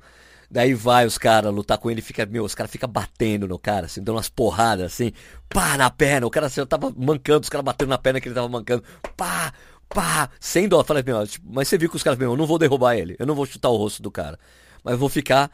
Daí 0.51 0.73
vai 0.73 1.05
os 1.05 1.17
caras 1.17 1.53
lutar 1.53 1.77
com 1.77 1.91
ele, 1.91 2.01
fica, 2.01 2.25
meu, 2.25 2.43
os 2.43 2.55
caras 2.55 2.71
ficam 2.71 2.89
batendo 2.89 3.47
no 3.47 3.59
cara, 3.59 3.85
assim, 3.85 4.01
dando 4.01 4.15
umas 4.15 4.29
porradas, 4.29 4.85
assim, 4.93 5.11
pá, 5.47 5.77
na 5.77 5.91
perna. 5.91 6.25
O 6.25 6.31
cara 6.31 6.47
assim, 6.47 6.65
tava 6.65 6.91
mancando, 6.97 7.41
os 7.41 7.49
caras 7.49 7.63
batendo 7.63 7.89
na 7.89 7.99
perna 7.99 8.19
que 8.19 8.27
ele 8.27 8.35
tava 8.35 8.49
mancando, 8.49 8.83
pá, 9.15 9.53
pá, 9.87 10.29
sem 10.39 10.67
dó. 10.67 10.83
Falei, 10.83 11.03
meu, 11.03 11.25
tipo, 11.27 11.45
mas 11.51 11.67
você 11.67 11.77
viu 11.77 11.87
que 11.87 11.95
os 11.95 12.01
caras, 12.01 12.17
meu, 12.17 12.31
eu 12.31 12.37
não 12.37 12.47
vou 12.47 12.57
derrubar 12.57 12.95
ele, 12.95 13.15
eu 13.19 13.27
não 13.27 13.35
vou 13.35 13.45
chutar 13.45 13.69
o 13.69 13.75
rosto 13.77 14.01
do 14.01 14.09
cara, 14.09 14.39
mas 14.83 14.97
vou 14.97 15.07
ficar 15.07 15.51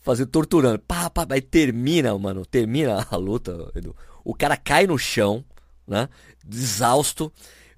fazendo, 0.00 0.28
torturando. 0.28 0.78
Pá, 0.78 1.10
pá, 1.10 1.26
aí 1.30 1.42
termina, 1.42 2.16
mano, 2.18 2.46
termina 2.46 3.06
a 3.10 3.16
luta, 3.16 3.70
Edu. 3.74 3.94
O 4.24 4.34
cara 4.34 4.56
cai 4.56 4.86
no 4.86 4.96
chão, 4.98 5.44
né, 5.86 6.08
exausto, 6.50 7.30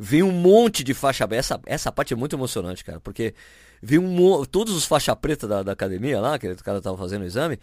vem 0.03 0.23
um 0.23 0.33
monte 0.33 0.83
de 0.83 0.93
faixa 0.93 1.27
preta. 1.29 1.38
Essa, 1.38 1.61
essa 1.65 1.93
parte 1.93 2.12
é 2.12 2.17
muito 2.17 2.35
emocionante, 2.35 2.85
cara, 2.85 2.99
porque 2.99 3.35
vem 3.81 4.01
um 4.01 4.45
todos 4.45 4.75
os 4.75 4.85
faixa 4.85 5.15
preta 5.15 5.47
da, 5.47 5.62
da 5.62 5.73
academia 5.73 6.21
lá, 6.21 6.38
que 6.41 6.49
o 6.49 6.57
cara 6.57 6.83
tava 6.83 6.99
fazendo 6.99 7.23
o 7.23 7.25
exame, 7.25 7.57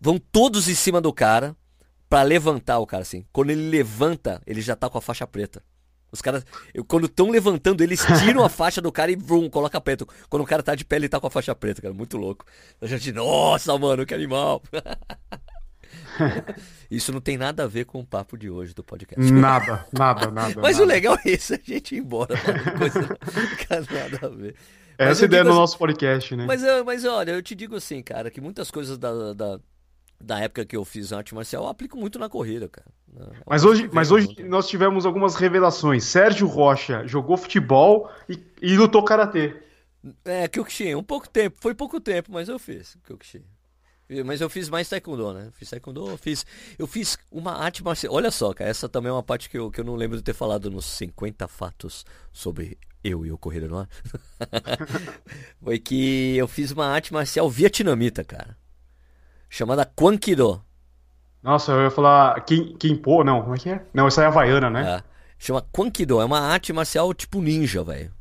vão 0.00 0.18
todos 0.18 0.68
em 0.68 0.74
cima 0.74 1.02
do 1.02 1.12
cara 1.12 1.54
pra 2.08 2.22
levantar 2.22 2.78
o 2.78 2.86
cara 2.86 3.02
assim. 3.02 3.26
Quando 3.30 3.50
ele 3.50 3.68
levanta, 3.68 4.40
ele 4.46 4.62
já 4.62 4.74
tá 4.74 4.88
com 4.88 4.96
a 4.96 5.02
faixa 5.02 5.26
preta. 5.26 5.62
Os 6.10 6.22
caras, 6.22 6.46
quando 6.88 7.06
estão 7.06 7.28
levantando, 7.28 7.82
eles 7.82 8.00
tiram 8.24 8.42
a 8.42 8.48
faixa 8.48 8.80
do 8.80 8.90
cara 8.90 9.12
e 9.12 9.16
vrum, 9.16 9.50
coloca 9.50 9.78
preto. 9.78 10.08
Quando 10.30 10.42
o 10.42 10.46
cara 10.46 10.62
tá 10.62 10.74
de 10.74 10.84
pé, 10.84 10.96
ele 10.96 11.10
tá 11.10 11.20
com 11.20 11.26
a 11.26 11.30
faixa 11.30 11.54
preta, 11.54 11.82
cara. 11.82 11.92
Muito 11.92 12.16
louco. 12.16 12.46
A 12.80 12.86
gente, 12.86 13.12
nossa, 13.12 13.76
mano, 13.76 14.06
que 14.06 14.14
animal. 14.14 14.62
Isso 16.90 17.12
não 17.12 17.20
tem 17.20 17.36
nada 17.36 17.64
a 17.64 17.66
ver 17.66 17.84
com 17.84 18.00
o 18.00 18.06
papo 18.06 18.36
de 18.36 18.48
hoje 18.50 18.74
do 18.74 18.82
podcast. 18.84 19.32
Nada, 19.32 19.86
nada, 19.92 20.30
nada. 20.30 20.54
Mas 20.62 20.76
nada. 20.76 20.82
o 20.82 20.86
legal 20.86 21.16
é 21.24 21.30
isso, 21.30 21.54
a 21.54 21.58
gente 21.62 21.94
ir 21.94 21.98
embora. 21.98 22.34
Coisa 22.78 23.02
que 23.02 23.66
não 23.70 24.00
nada 24.00 24.26
a 24.26 24.28
ver. 24.28 24.54
Mas 24.98 25.08
Essa 25.08 25.24
é 25.24 25.26
ideia 25.26 25.44
do 25.44 25.50
assim- 25.50 25.58
nosso 25.58 25.78
podcast, 25.78 26.36
né? 26.36 26.46
Mas, 26.46 26.62
mas 26.84 27.04
olha, 27.04 27.32
eu 27.32 27.42
te 27.42 27.54
digo 27.54 27.76
assim, 27.76 28.02
cara, 28.02 28.30
que 28.30 28.40
muitas 28.40 28.70
coisas 28.70 28.96
da, 28.96 29.34
da, 29.34 29.60
da 30.20 30.40
época 30.40 30.64
que 30.64 30.76
eu 30.76 30.84
fiz 30.84 31.12
arte 31.12 31.34
marcial 31.34 31.64
eu 31.64 31.68
aplico 31.68 31.98
muito 31.98 32.18
na 32.18 32.28
corrida, 32.28 32.68
cara. 32.68 32.86
Mas 33.46 33.64
hoje, 33.64 33.88
mas 33.92 34.10
hoje 34.10 34.28
nós 34.44 34.68
tivemos 34.68 35.06
algumas 35.06 35.34
revelações. 35.36 36.04
Sérgio 36.04 36.46
Rocha 36.46 37.06
jogou 37.06 37.36
futebol 37.36 38.10
e, 38.28 38.38
e 38.60 38.76
lutou 38.76 39.02
karatê. 39.02 39.56
É, 40.24 40.46
Kyokushin, 40.48 40.94
um 40.94 41.02
pouco 41.02 41.28
tempo, 41.28 41.56
foi 41.60 41.74
pouco 41.74 42.00
tempo, 42.00 42.30
mas 42.32 42.48
eu 42.48 42.58
fiz 42.58 42.96
Kyokushin. 43.04 43.42
Mas 44.24 44.40
eu 44.40 44.48
fiz 44.48 44.68
mais 44.68 44.88
taekwondo, 44.88 45.32
né? 45.32 45.48
Fiz 45.54 45.68
taekwondo, 45.70 46.16
fiz, 46.16 46.46
eu 46.78 46.86
fiz 46.86 47.18
uma 47.30 47.52
arte 47.52 47.82
marcial. 47.82 48.14
Olha 48.14 48.30
só, 48.30 48.52
cara, 48.54 48.70
essa 48.70 48.88
também 48.88 49.10
é 49.10 49.12
uma 49.12 49.22
parte 49.22 49.50
que 49.50 49.58
eu, 49.58 49.70
que 49.70 49.80
eu 49.80 49.84
não 49.84 49.96
lembro 49.96 50.16
de 50.16 50.22
ter 50.22 50.32
falado 50.32 50.70
nos 50.70 50.84
50 50.84 51.48
fatos 51.48 52.04
sobre 52.32 52.78
eu 53.02 53.26
e 53.26 53.32
o 53.32 53.38
Corrida 53.38 53.66
no 53.66 53.78
Ar. 53.78 53.88
Foi 55.60 55.78
que 55.78 56.36
eu 56.36 56.46
fiz 56.46 56.70
uma 56.70 56.86
arte 56.86 57.12
marcial 57.12 57.50
vietnamita, 57.50 58.22
cara. 58.22 58.56
Chamada 59.48 59.84
Kwan 59.84 60.16
Kido. 60.16 60.62
Nossa, 61.42 61.72
eu 61.72 61.82
ia 61.82 61.90
falar. 61.90 62.40
Quem 62.44 62.96
pô, 62.96 63.24
não, 63.24 63.42
como 63.42 63.54
é 63.54 63.58
que 63.58 63.70
é? 63.70 63.84
Não, 63.92 64.06
essa 64.06 64.22
é 64.22 64.26
Havaiana, 64.26 64.70
né? 64.70 64.98
É. 64.98 65.02
Chama 65.38 65.62
Kwan 65.72 65.90
Kido, 65.90 66.20
é 66.20 66.24
uma 66.24 66.40
arte 66.40 66.72
marcial 66.72 67.12
tipo 67.12 67.40
ninja, 67.40 67.84
velho. 67.84 68.15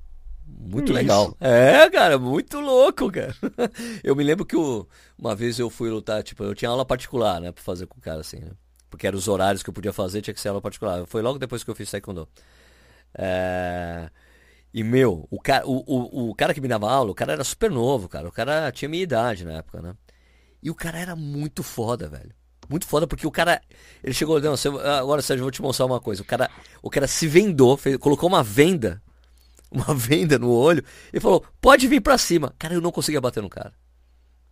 Muito 0.58 0.88
Que 0.88 0.94
legal. 0.94 1.26
isso? 1.26 1.38
É, 1.42 1.90
cara, 1.90 2.18
muito 2.18 2.60
louco, 2.60 3.12
cara. 3.12 3.36
Eu 4.04 4.16
me 4.16 4.24
lembro 4.24 4.46
que 4.46 4.56
uma 5.18 5.36
vez 5.36 5.60
eu 5.60 5.70
fui 5.70 5.90
lutar, 5.90 6.24
tipo, 6.24 6.44
eu 6.44 6.56
tinha 6.56 6.70
aula 6.70 6.86
particular, 6.86 7.42
né, 7.42 7.52
pra 7.52 7.64
fazer 7.64 7.86
com 7.88 7.98
o 7.98 8.02
cara 8.02 8.22
assim, 8.22 8.40
né? 8.40 8.52
Porque 8.90 9.06
eram 9.06 9.18
os 9.18 9.28
horários 9.28 9.62
que 9.62 9.70
eu 9.70 9.74
podia 9.74 9.92
fazer, 9.92 10.22
tinha 10.22 10.34
que 10.34 10.40
ser 10.40 10.48
aula 10.50 10.62
particular. 10.62 11.06
Foi 11.08 11.22
logo 11.22 11.38
depois 11.38 11.64
que 11.64 11.70
eu 11.70 11.76
fiz 11.76 11.92
Taekwondo. 11.92 12.28
É... 13.18 14.10
E, 14.74 14.84
meu, 14.84 15.26
o 15.32 15.40
cara, 15.40 15.66
o, 15.68 15.84
o, 15.88 16.30
o 16.32 16.36
cara 16.36 16.54
que 16.54 16.60
me 16.62 16.68
dava 16.68 16.92
aula, 16.92 17.12
o 17.12 17.16
cara 17.16 17.34
era 17.34 17.44
super 17.44 17.72
novo, 17.72 18.10
cara. 18.10 18.28
O 18.28 18.32
cara 18.32 18.72
tinha 18.72 18.90
minha 18.90 19.04
idade 19.04 19.46
na 19.46 19.54
época, 19.54 19.82
né? 19.82 19.94
E 20.62 20.70
o 20.70 20.76
cara 20.76 21.00
era 21.00 21.16
muito 21.16 21.64
foda, 21.64 22.08
velho. 22.10 22.32
Muito 22.70 22.86
foda, 22.88 23.06
porque 23.08 23.26
o 23.28 23.32
cara. 23.32 23.62
Ele 24.04 24.14
chegou, 24.14 24.40
não, 24.42 24.58
você- 24.58 24.68
agora 24.68 25.22
Sérgio, 25.22 25.42
eu 25.42 25.46
vou 25.46 25.52
te 25.52 25.62
mostrar 25.62 25.86
uma 25.86 26.00
coisa. 26.02 26.22
O 26.22 26.26
cara, 26.26 26.50
o 26.82 26.90
cara 26.90 27.08
se 27.08 27.28
vendou, 27.28 27.78
fez- 27.78 27.98
colocou 27.98 28.28
uma 28.28 28.44
venda, 28.44 29.02
uma 29.72 29.94
venda 29.94 30.38
no 30.38 30.52
olho, 30.52 30.84
e 31.14 31.20
falou: 31.20 31.44
pode 31.62 31.88
vir 31.88 32.02
pra 32.02 32.18
cima. 32.18 32.54
Cara, 32.58 32.74
eu 32.74 32.82
não 32.82 32.92
conseguia 32.92 33.22
bater 33.22 33.42
no 33.42 33.50
cara. 33.50 33.74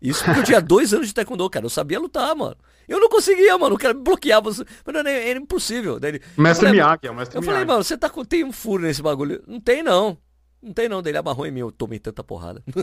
Isso 0.02 0.24
porque 0.26 0.42
eu 0.42 0.44
tinha 0.44 0.60
dois 0.62 0.94
anos 0.94 1.08
de 1.08 1.14
taekwondo, 1.14 1.50
cara. 1.50 1.66
Eu 1.66 1.70
sabia 1.70 2.00
lutar, 2.00 2.36
mano. 2.36 2.58
Eu 2.88 3.00
não 3.00 3.08
conseguia, 3.08 3.58
mano. 3.58 3.76
O 3.76 3.78
cara 3.78 3.94
me 3.94 4.02
bloqueava. 4.02 4.50
Mas 4.50 4.96
era, 4.96 5.10
era 5.10 5.40
impossível. 5.40 6.00
Daí 6.00 6.12
ele, 6.12 6.22
Mestre 6.38 6.66
falei, 6.68 6.82
Miyagi, 6.82 7.08
é 7.08 7.12
o 7.12 7.16
Mestre 7.16 7.38
eu 7.38 7.44
falei, 7.44 7.64
mano, 7.64 7.84
você 7.84 7.98
tá 7.98 8.10
com. 8.10 8.26
Tem 8.26 8.44
um 8.44 8.52
furo 8.52 8.84
nesse 8.84 9.02
bagulho. 9.02 9.42
Não 9.48 9.62
tem, 9.62 9.82
não. 9.82 10.18
Não 10.62 10.74
tem, 10.74 10.90
não. 10.90 11.02
Daí 11.02 11.12
ele 11.12 11.18
amarrou 11.18 11.46
em 11.46 11.52
mim. 11.52 11.62
Eu 11.62 11.72
tomei 11.72 12.00
tanta 12.00 12.22
porrada. 12.24 12.62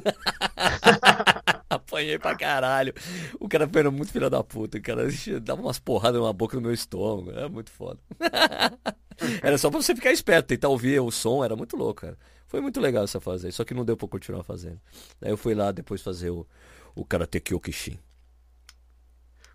Apanhei 1.91 2.19
pra 2.21 2.37
caralho. 2.37 2.95
O 3.41 3.49
cara 3.49 3.69
foi 3.69 3.83
muito 3.91 4.13
filho 4.13 4.31
da 4.31 4.45
puta. 4.45 4.79
O 4.79 4.83
cara 4.83 5.09
dava 5.43 5.61
umas 5.61 5.81
porradas 5.81 6.23
na 6.23 6.33
boca 6.33 6.55
no 6.57 6.63
meu 6.63 6.73
estômago. 6.73 7.33
Era 7.33 7.49
muito 7.49 7.71
foda. 7.71 7.99
Era 9.43 9.59
só 9.59 9.69
pra 9.71 9.83
você 9.83 9.95
ficar 9.95 10.13
esperto, 10.13 10.47
tentar 10.47 10.69
ouvir 10.69 11.01
o 11.01 11.11
som. 11.11 11.45
Era 11.45 11.57
muito 11.57 11.77
louco, 11.77 12.03
cara. 12.03 12.17
Foi 12.47 12.61
muito 12.61 12.81
legal 12.81 13.05
essa 13.05 13.21
fase 13.21 13.47
aí. 13.47 13.53
Só 13.53 13.65
que 13.65 13.75
não 13.75 13.85
deu 13.85 13.97
pra 13.97 14.07
continuar 14.09 14.45
fazendo. 14.45 14.81
Daí 15.21 15.31
eu 15.33 15.37
fui 15.37 15.55
lá 15.55 15.73
depois 15.73 16.01
fazer 16.01 16.31
o, 16.31 16.47
o 16.95 17.05
Karate 17.05 17.41
Kyokushin. 17.41 17.99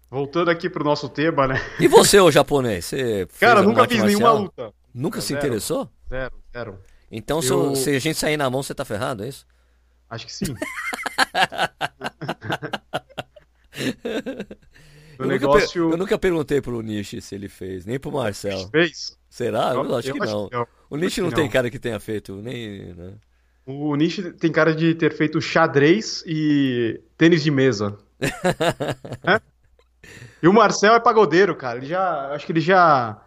Voltando 0.09 0.51
aqui 0.51 0.69
pro 0.69 0.83
nosso 0.83 1.09
tema, 1.09 1.47
né? 1.47 1.55
E 1.79 1.87
você, 1.87 2.19
ô 2.19 2.29
japonês? 2.29 2.85
Você 2.85 3.27
Cara, 3.39 3.61
nunca 3.61 3.87
fiz 3.87 4.03
nenhuma 4.03 4.31
luta. 4.33 4.73
Nunca 4.93 5.19
se 5.19 5.29
Zero. 5.29 5.39
interessou? 5.39 5.89
Zero, 6.09 6.33
zero. 6.53 6.79
Então, 7.11 7.41
se, 7.41 7.49
Eu- 7.49 7.75
se 7.75 7.89
a 7.89 7.99
gente 7.99 8.17
sair 8.19 8.37
na 8.37 8.49
mão, 8.49 8.61
você 8.61 8.73
tá 8.73 8.85
ferrado, 8.85 9.23
é 9.23 9.29
isso? 9.29 9.45
Acho 10.09 10.25
que 10.25 10.33
sim. 10.33 10.53
negócio. 13.77 14.55
Eu 15.17 15.27
nunca, 15.27 15.95
eu 15.95 15.97
nunca 15.97 16.19
perguntei 16.19 16.61
pro 16.61 16.81
Nishi 16.81 17.21
se 17.21 17.35
ele 17.35 17.47
fez, 17.47 17.85
nem 17.85 17.97
pro 17.97 18.11
Marcel. 18.11 18.67
Fez? 18.69 19.17
Será? 19.29 19.73
Eu, 19.73 19.85
eu 19.85 19.95
acho, 19.95 20.11
que, 20.11 20.21
acho 20.21 20.33
não. 20.33 20.49
que 20.49 20.55
não. 20.55 20.67
O 20.89 20.97
Nishi 20.97 21.21
não, 21.21 21.29
não 21.29 21.35
tem 21.35 21.49
cara 21.49 21.69
que 21.69 21.79
tenha 21.79 21.99
feito, 21.99 22.35
nem. 22.35 22.93
Né? 22.93 23.13
O 23.65 23.95
Nishi 23.95 24.31
tem 24.33 24.51
cara 24.51 24.75
de 24.75 24.93
ter 24.95 25.13
feito 25.13 25.41
xadrez 25.41 26.23
e 26.27 27.01
tênis 27.17 27.43
de 27.43 27.51
mesa. 27.51 27.97
é? 28.19 29.41
E 30.41 30.47
o 30.47 30.53
Marcel 30.53 30.93
é 30.93 30.99
pagodeiro, 30.99 31.55
cara. 31.55 31.79
Ele 31.79 31.87
já. 31.87 32.33
Acho 32.33 32.45
que 32.45 32.51
ele 32.51 32.61
já 32.61 33.21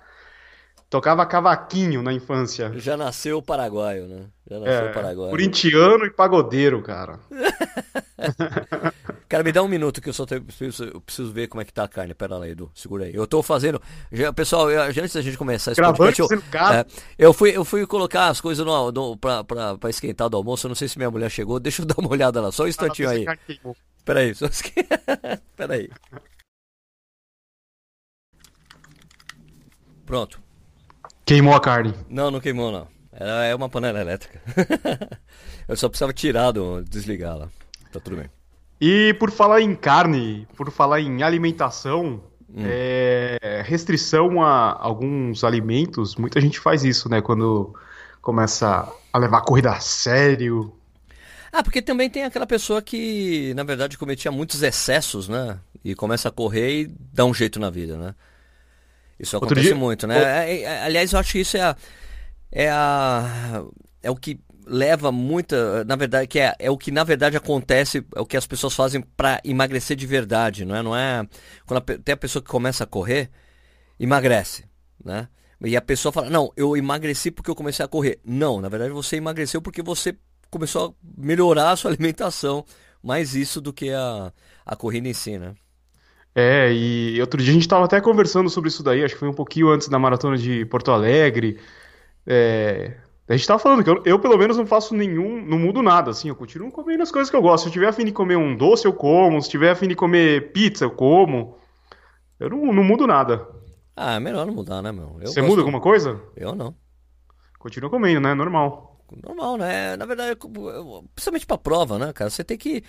tocava 0.90 1.26
cavaquinho 1.26 2.02
na 2.02 2.12
infância. 2.12 2.72
Já 2.76 2.96
nasceu 2.96 3.42
paraguaio, 3.42 4.06
né? 4.06 4.26
Já 4.50 4.58
nasceu 4.58 4.88
é, 4.88 4.92
paraguaio. 4.92 5.30
Corintiano 5.30 6.06
e 6.06 6.10
pagodeiro, 6.10 6.82
cara. 6.82 7.20
cara, 9.28 9.44
me 9.44 9.52
dá 9.52 9.62
um 9.62 9.68
minuto 9.68 10.00
que 10.00 10.08
eu 10.08 10.12
só 10.12 10.24
tenho, 10.24 10.42
preciso, 10.42 10.84
eu 10.84 11.00
preciso 11.00 11.32
ver 11.32 11.48
como 11.48 11.60
é 11.60 11.64
que 11.64 11.72
tá 11.72 11.84
a 11.84 11.88
carne. 11.88 12.14
Pera 12.14 12.38
lá, 12.38 12.48
Edu, 12.48 12.70
segura 12.74 13.04
aí. 13.04 13.14
Eu 13.14 13.26
tô 13.26 13.42
fazendo. 13.42 13.80
Já, 14.10 14.32
pessoal, 14.32 14.70
eu, 14.70 14.82
antes 14.82 15.12
da 15.12 15.20
gente 15.20 15.36
começar 15.36 15.72
esse 15.72 15.80
Gravando, 15.80 15.98
podcast, 15.98 16.34
eu, 16.34 16.58
é, 16.72 16.86
eu, 17.18 17.32
fui, 17.34 17.56
eu 17.56 17.64
fui 17.64 17.86
colocar 17.86 18.28
as 18.28 18.40
coisas 18.40 18.64
no, 18.64 18.90
no, 18.90 19.16
pra, 19.16 19.44
pra, 19.44 19.76
pra 19.76 19.90
esquentar 19.90 20.30
do 20.30 20.36
almoço. 20.38 20.66
Eu 20.66 20.70
não 20.70 20.76
sei 20.76 20.88
se 20.88 20.96
minha 20.96 21.10
mulher 21.10 21.30
chegou. 21.30 21.60
Deixa 21.60 21.82
eu 21.82 21.86
dar 21.86 21.98
uma 21.98 22.10
olhada 22.10 22.40
lá, 22.40 22.50
só 22.50 22.64
um 22.64 22.68
instantinho 22.68 23.08
ah, 23.08 23.12
aí. 23.12 23.26
Pera 24.04 24.20
aí, 24.20 24.34
só... 24.34 24.46
Pera 25.54 25.74
aí. 25.74 25.90
Pronto. 30.06 30.47
Queimou 31.28 31.54
a 31.54 31.60
carne. 31.60 31.92
Não, 32.08 32.30
não 32.30 32.40
queimou 32.40 32.72
não. 32.72 32.88
Era, 33.12 33.44
é 33.44 33.54
uma 33.54 33.68
panela 33.68 34.00
elétrica. 34.00 34.40
eu 35.68 35.76
só 35.76 35.86
precisava 35.86 36.10
tirar 36.10 36.52
do 36.52 36.82
desligar 36.82 37.36
lá. 37.36 37.50
Tá 37.92 38.00
tudo 38.00 38.16
bem. 38.16 38.30
E 38.80 39.12
por 39.18 39.30
falar 39.30 39.60
em 39.60 39.74
carne, 39.74 40.48
por 40.56 40.70
falar 40.70 41.02
em 41.02 41.22
alimentação, 41.22 42.22
hum. 42.48 42.62
é, 42.64 43.62
restrição 43.62 44.42
a 44.42 44.74
alguns 44.80 45.44
alimentos, 45.44 46.16
muita 46.16 46.40
gente 46.40 46.58
faz 46.58 46.82
isso, 46.82 47.10
né? 47.10 47.20
Quando 47.20 47.74
começa 48.22 48.90
a 49.12 49.18
levar 49.18 49.38
a 49.38 49.44
corrida 49.44 49.72
a 49.72 49.80
sério. 49.80 50.72
Ah, 51.52 51.62
porque 51.62 51.82
também 51.82 52.08
tem 52.08 52.24
aquela 52.24 52.46
pessoa 52.46 52.80
que, 52.80 53.52
na 53.52 53.64
verdade, 53.64 53.98
cometia 53.98 54.32
muitos 54.32 54.62
excessos, 54.62 55.28
né? 55.28 55.58
E 55.84 55.94
começa 55.94 56.30
a 56.30 56.32
correr 56.32 56.80
e 56.80 56.86
dá 57.12 57.26
um 57.26 57.34
jeito 57.34 57.60
na 57.60 57.68
vida, 57.68 57.98
né? 57.98 58.14
Isso 59.18 59.36
Outro 59.36 59.48
acontece 59.48 59.68
dia... 59.68 59.76
muito, 59.76 60.06
né? 60.06 60.50
É, 60.50 60.62
é, 60.62 60.82
aliás, 60.84 61.12
eu 61.12 61.18
acho 61.18 61.32
que 61.32 61.40
isso 61.40 61.56
é 61.56 61.60
a, 61.60 61.76
é 62.52 62.70
a 62.70 63.64
é 64.02 64.10
o 64.10 64.16
que 64.16 64.40
leva 64.66 65.10
muita, 65.10 65.84
na 65.84 65.96
verdade, 65.96 66.26
que 66.26 66.38
é, 66.38 66.54
é 66.58 66.70
o 66.70 66.76
que 66.76 66.90
na 66.90 67.02
verdade 67.02 67.36
acontece, 67.36 68.04
é 68.14 68.20
o 68.20 68.26
que 68.26 68.36
as 68.36 68.46
pessoas 68.46 68.74
fazem 68.74 69.00
para 69.00 69.40
emagrecer 69.44 69.96
de 69.96 70.06
verdade, 70.06 70.64
não 70.64 70.76
é? 70.76 70.82
Não 70.82 70.96
é 70.96 71.26
quando 71.66 71.78
a, 71.78 71.98
tem 71.98 72.12
a 72.12 72.16
pessoa 72.16 72.42
que 72.42 72.50
começa 72.50 72.84
a 72.84 72.86
correr, 72.86 73.30
emagrece, 73.98 74.64
né? 75.02 75.28
E 75.64 75.76
a 75.76 75.82
pessoa 75.82 76.12
fala: 76.12 76.30
"Não, 76.30 76.52
eu 76.56 76.76
emagreci 76.76 77.30
porque 77.30 77.50
eu 77.50 77.54
comecei 77.54 77.84
a 77.84 77.88
correr". 77.88 78.20
Não, 78.24 78.60
na 78.60 78.68
verdade 78.68 78.92
você 78.92 79.16
emagreceu 79.16 79.60
porque 79.60 79.82
você 79.82 80.16
começou 80.50 80.90
a 80.90 81.20
melhorar 81.20 81.72
a 81.72 81.76
sua 81.76 81.90
alimentação, 81.92 82.64
mais 83.02 83.34
isso 83.34 83.60
do 83.60 83.72
que 83.72 83.90
a 83.90 84.32
a 84.64 84.76
corrida 84.76 85.08
em 85.08 85.14
si, 85.14 85.38
né? 85.38 85.54
É, 86.40 86.72
e 86.72 87.20
outro 87.20 87.42
dia 87.42 87.50
a 87.50 87.52
gente 87.52 87.62
estava 87.62 87.84
até 87.84 88.00
conversando 88.00 88.48
sobre 88.48 88.68
isso 88.68 88.80
daí, 88.80 89.02
acho 89.02 89.14
que 89.14 89.18
foi 89.18 89.28
um 89.28 89.34
pouquinho 89.34 89.70
antes 89.70 89.88
da 89.88 89.98
maratona 89.98 90.38
de 90.38 90.64
Porto 90.66 90.92
Alegre. 90.92 91.58
É, 92.24 92.96
a 93.28 93.32
gente 93.32 93.40
estava 93.40 93.58
falando 93.58 93.82
que 93.82 93.90
eu, 93.90 94.00
eu, 94.04 94.20
pelo 94.20 94.38
menos, 94.38 94.56
não 94.56 94.64
faço 94.64 94.94
nenhum, 94.94 95.44
não 95.44 95.58
mudo 95.58 95.82
nada, 95.82 96.12
assim, 96.12 96.28
eu 96.28 96.36
continuo 96.36 96.70
comendo 96.70 97.02
as 97.02 97.10
coisas 97.10 97.28
que 97.28 97.34
eu 97.34 97.42
gosto. 97.42 97.64
Se 97.64 97.70
eu 97.70 97.72
tiver 97.72 97.88
afim 97.88 98.04
de 98.04 98.12
comer 98.12 98.36
um 98.36 98.56
doce, 98.56 98.86
eu 98.86 98.92
como. 98.92 99.42
Se 99.42 99.50
tiver 99.50 99.70
afim 99.70 99.88
de 99.88 99.96
comer 99.96 100.52
pizza, 100.52 100.84
eu 100.84 100.92
como. 100.92 101.58
Eu 102.38 102.50
não, 102.50 102.72
não 102.72 102.84
mudo 102.84 103.04
nada. 103.04 103.44
Ah, 103.96 104.14
é 104.14 104.20
melhor 104.20 104.46
não 104.46 104.54
mudar, 104.54 104.80
né, 104.80 104.92
meu? 104.92 105.16
Eu 105.20 105.26
Você 105.26 105.40
gosto... 105.40 105.50
muda 105.50 105.62
alguma 105.62 105.80
coisa? 105.80 106.22
Eu 106.36 106.54
não. 106.54 106.72
Continua 107.58 107.90
comendo, 107.90 108.20
né? 108.20 108.32
Normal. 108.32 109.04
Normal, 109.24 109.56
né? 109.56 109.96
Na 109.96 110.06
verdade, 110.06 110.38
principalmente 111.16 111.46
pra 111.46 111.58
prova, 111.58 111.98
né, 111.98 112.12
cara? 112.12 112.30
Você 112.30 112.44
tem 112.44 112.56
que 112.56 112.84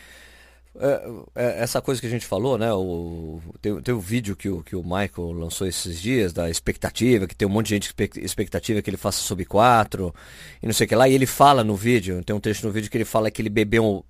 essa 1.35 1.81
coisa 1.81 1.99
que 1.99 2.07
a 2.07 2.09
gente 2.09 2.25
falou, 2.25 2.57
né? 2.57 2.71
O, 2.73 3.41
tem, 3.61 3.81
tem 3.81 3.93
o 3.93 3.99
vídeo 3.99 4.35
que 4.35 4.47
o, 4.49 4.63
que 4.63 4.75
o 4.75 4.83
Michael 4.83 5.31
lançou 5.33 5.67
esses 5.67 5.99
dias 5.99 6.31
da 6.31 6.49
expectativa, 6.49 7.27
que 7.27 7.35
tem 7.35 7.47
um 7.47 7.51
monte 7.51 7.67
de 7.67 7.75
gente 7.75 7.93
expectativa 8.17 8.81
que 8.81 8.89
ele 8.89 8.97
faça 8.97 9.19
sub 9.19 9.43
4 9.43 10.13
e 10.61 10.65
não 10.65 10.73
sei 10.73 10.85
o 10.85 10.87
que 10.87 10.95
lá. 10.95 11.09
E 11.09 11.13
ele 11.13 11.25
fala 11.25 11.63
no 11.63 11.75
vídeo, 11.75 12.23
tem 12.23 12.35
um 12.35 12.39
trecho 12.39 12.65
no 12.65 12.71
vídeo 12.71 12.89
que 12.89 12.97
ele 12.97 13.05
fala 13.05 13.31
que 13.31 13.41
ele 13.41 13.49
bebeu, 13.49 14.05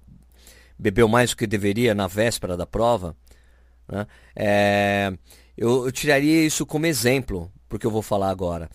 bebeu 0.78 1.08
mais 1.08 1.32
do 1.32 1.38
que 1.38 1.48
deveria 1.48 1.96
na 1.96 2.08
véspera 2.08 2.58
da 2.58 2.66
prova. 2.66 3.16
Né? 3.88 4.06
É, 4.36 5.14
eu, 5.58 5.86
eu 5.86 5.92
tiraria 5.92 6.46
isso 6.46 6.66
como 6.66 6.86
exemplo, 6.86 7.52
porque 7.68 7.88
eu 7.88 7.92
vou 7.92 8.02
falar 8.02 8.30
agora. 8.30 8.70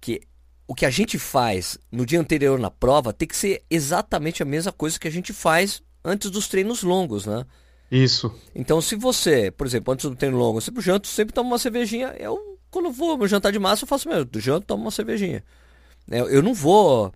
Que 0.00 0.22
o 0.66 0.74
que 0.74 0.86
a 0.86 0.90
gente 0.90 1.18
faz 1.18 1.78
no 1.92 2.06
dia 2.06 2.18
anterior 2.18 2.58
na 2.58 2.70
prova 2.70 3.12
tem 3.12 3.28
que 3.28 3.36
ser 3.36 3.62
exatamente 3.70 4.42
a 4.42 4.46
mesma 4.46 4.72
coisa 4.72 4.98
que 4.98 5.06
a 5.06 5.12
gente 5.12 5.32
faz 5.32 5.82
antes 6.04 6.30
dos 6.30 6.46
treinos 6.48 6.82
longos, 6.82 7.26
né? 7.26 7.44
Isso. 7.90 8.34
Então, 8.54 8.80
se 8.80 8.96
você, 8.96 9.50
por 9.50 9.66
exemplo, 9.66 9.92
antes 9.92 10.08
do 10.08 10.16
treino 10.16 10.36
longo, 10.36 10.60
você 10.60 10.70
janta, 10.78 11.08
sempre 11.08 11.34
toma 11.34 11.50
uma 11.50 11.58
cervejinha. 11.58 12.14
Eu, 12.18 12.58
quando 12.70 12.90
vou 12.90 13.26
jantar 13.28 13.52
de 13.52 13.58
massa, 13.58 13.84
eu 13.84 13.88
faço 13.88 14.08
mesmo. 14.08 14.24
Do 14.24 14.40
janto, 14.40 14.66
tomo 14.66 14.82
uma 14.82 14.90
cervejinha. 14.90 15.44
É, 16.10 16.20
eu 16.20 16.42
não 16.42 16.52
vou 16.52 17.12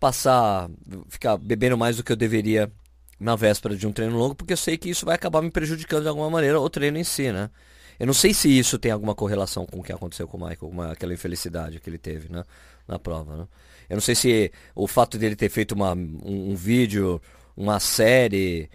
passar, 0.00 0.68
ficar 1.08 1.36
bebendo 1.36 1.76
mais 1.76 1.96
do 1.96 2.04
que 2.04 2.12
eu 2.12 2.16
deveria 2.16 2.70
na 3.18 3.34
véspera 3.34 3.76
de 3.76 3.86
um 3.86 3.92
treino 3.92 4.16
longo, 4.16 4.34
porque 4.34 4.52
eu 4.52 4.56
sei 4.56 4.76
que 4.76 4.88
isso 4.90 5.04
vai 5.04 5.14
acabar 5.14 5.42
me 5.42 5.50
prejudicando 5.50 6.02
de 6.02 6.08
alguma 6.08 6.30
maneira 6.30 6.60
o 6.60 6.70
treino 6.70 6.98
em 6.98 7.04
si, 7.04 7.32
né? 7.32 7.50
Eu 7.98 8.06
não 8.06 8.14
sei 8.14 8.32
se 8.32 8.48
isso 8.48 8.78
tem 8.78 8.92
alguma 8.92 9.14
correlação 9.14 9.66
com 9.66 9.80
o 9.80 9.82
que 9.82 9.92
aconteceu 9.92 10.28
com 10.28 10.36
o 10.36 10.40
Michael, 10.40 10.70
uma, 10.70 10.92
aquela 10.92 11.12
infelicidade 11.12 11.80
que 11.80 11.90
ele 11.90 11.98
teve 11.98 12.30
né, 12.30 12.44
na 12.86 12.96
prova. 12.96 13.36
Né? 13.36 13.48
Eu 13.90 13.96
não 13.96 14.00
sei 14.00 14.14
se 14.14 14.52
o 14.72 14.86
fato 14.86 15.18
dele 15.18 15.34
ter 15.34 15.48
feito 15.48 15.72
uma, 15.72 15.94
um, 15.94 16.52
um 16.52 16.54
vídeo 16.54 17.20
uma 17.58 17.80
série 17.80 18.70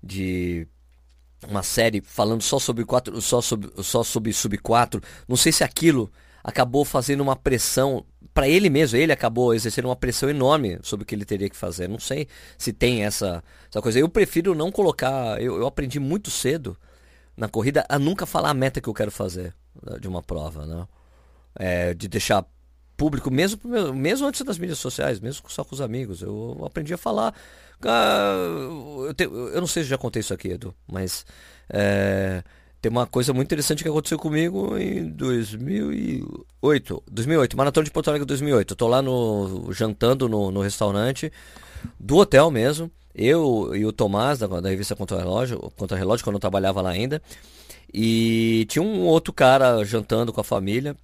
de 0.00 0.66
uma 1.48 1.62
série 1.62 2.00
falando 2.00 2.42
só 2.42 2.58
sobre 2.58 2.84
quatro, 2.84 3.20
só 3.20 3.40
sobre, 3.40 3.70
só 3.82 4.04
sobre 4.04 4.32
sub 4.32 4.56
4. 4.58 5.00
Não 5.26 5.36
sei 5.36 5.50
se 5.50 5.64
aquilo 5.64 6.10
acabou 6.42 6.84
fazendo 6.84 7.20
uma 7.20 7.34
pressão 7.34 8.04
para 8.32 8.48
ele 8.48 8.70
mesmo, 8.70 8.96
ele 8.96 9.12
acabou 9.12 9.52
exercendo 9.52 9.86
uma 9.86 9.96
pressão 9.96 10.30
enorme 10.30 10.78
sobre 10.82 11.02
o 11.02 11.06
que 11.06 11.14
ele 11.14 11.24
teria 11.24 11.50
que 11.50 11.56
fazer. 11.56 11.88
Não 11.88 11.98
sei 11.98 12.28
se 12.56 12.72
tem 12.72 13.04
essa, 13.04 13.42
essa 13.68 13.82
coisa. 13.82 13.98
Eu 13.98 14.08
prefiro 14.08 14.54
não 14.54 14.70
colocar. 14.70 15.40
Eu, 15.42 15.56
eu 15.56 15.66
aprendi 15.66 15.98
muito 15.98 16.30
cedo 16.30 16.76
na 17.36 17.48
corrida 17.48 17.84
a 17.88 17.98
nunca 17.98 18.24
falar 18.24 18.50
a 18.50 18.54
meta 18.54 18.80
que 18.80 18.88
eu 18.88 18.94
quero 18.94 19.10
fazer 19.10 19.54
né, 19.82 19.98
de 19.98 20.06
uma 20.06 20.22
prova, 20.22 20.64
né? 20.64 20.86
É, 21.58 21.94
de 21.94 22.06
deixar 22.06 22.44
público, 22.98 23.30
mesmo, 23.30 23.58
mesmo 23.94 24.26
antes 24.26 24.42
das 24.42 24.58
mídias 24.58 24.78
sociais, 24.78 25.20
mesmo 25.20 25.48
só 25.48 25.64
com 25.64 25.74
os 25.74 25.80
amigos. 25.80 26.20
Eu 26.20 26.60
aprendi 26.66 26.92
a 26.92 26.98
falar 26.98 27.34
eu, 27.80 29.14
te, 29.14 29.24
eu, 29.24 29.60
não 29.60 29.66
sei 29.66 29.84
se 29.84 29.88
já 29.88 29.96
contei 29.96 30.20
isso 30.20 30.34
aqui, 30.34 30.48
Edu, 30.48 30.74
mas 30.90 31.24
é, 31.70 32.42
tem 32.82 32.90
uma 32.90 33.06
coisa 33.06 33.32
muito 33.32 33.46
interessante 33.46 33.84
que 33.84 33.88
aconteceu 33.88 34.18
comigo 34.18 34.76
em 34.76 35.08
2008. 35.10 37.02
2008, 37.10 37.56
Maratona 37.56 37.84
de 37.84 37.90
Porto 37.90 38.08
Alegre 38.08 38.26
2008. 38.26 38.72
Eu 38.72 38.76
tô 38.76 38.88
lá 38.88 39.00
no, 39.00 39.72
jantando 39.72 40.28
no, 40.28 40.50
no 40.50 40.60
restaurante 40.60 41.32
do 41.98 42.16
hotel 42.16 42.50
mesmo. 42.50 42.90
Eu 43.14 43.74
e 43.74 43.84
o 43.86 43.92
Tomás, 43.92 44.38
da, 44.38 44.46
da 44.46 44.68
revista 44.68 44.94
Contra 44.94 45.18
Relógio, 45.18 45.58
Contra 45.76 45.96
Relógio, 45.96 46.24
quando 46.24 46.36
eu 46.36 46.40
trabalhava 46.40 46.80
lá 46.80 46.90
ainda. 46.90 47.22
E 47.92 48.66
tinha 48.68 48.82
um 48.82 49.06
outro 49.06 49.32
cara 49.32 49.84
jantando 49.84 50.32
com 50.32 50.40
a 50.40 50.44
família. 50.44 50.96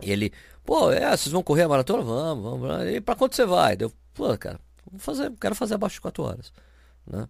E 0.00 0.10
ele, 0.10 0.32
pô, 0.64 0.90
é, 0.90 1.16
vocês 1.16 1.32
vão 1.32 1.42
correr 1.42 1.62
a 1.62 1.68
maratona? 1.68 2.02
Vamos, 2.02 2.60
vamos. 2.60 2.86
E 2.88 3.00
pra 3.00 3.14
quanto 3.14 3.36
você 3.36 3.44
vai? 3.46 3.76
Eu, 3.78 3.92
pô, 4.14 4.36
cara, 4.38 4.58
Vou 4.92 5.00
fazer, 5.00 5.32
quero 5.40 5.54
fazer 5.54 5.74
abaixo 5.74 5.94
de 5.94 6.00
4 6.02 6.22
horas. 6.22 6.52
Né? 7.06 7.26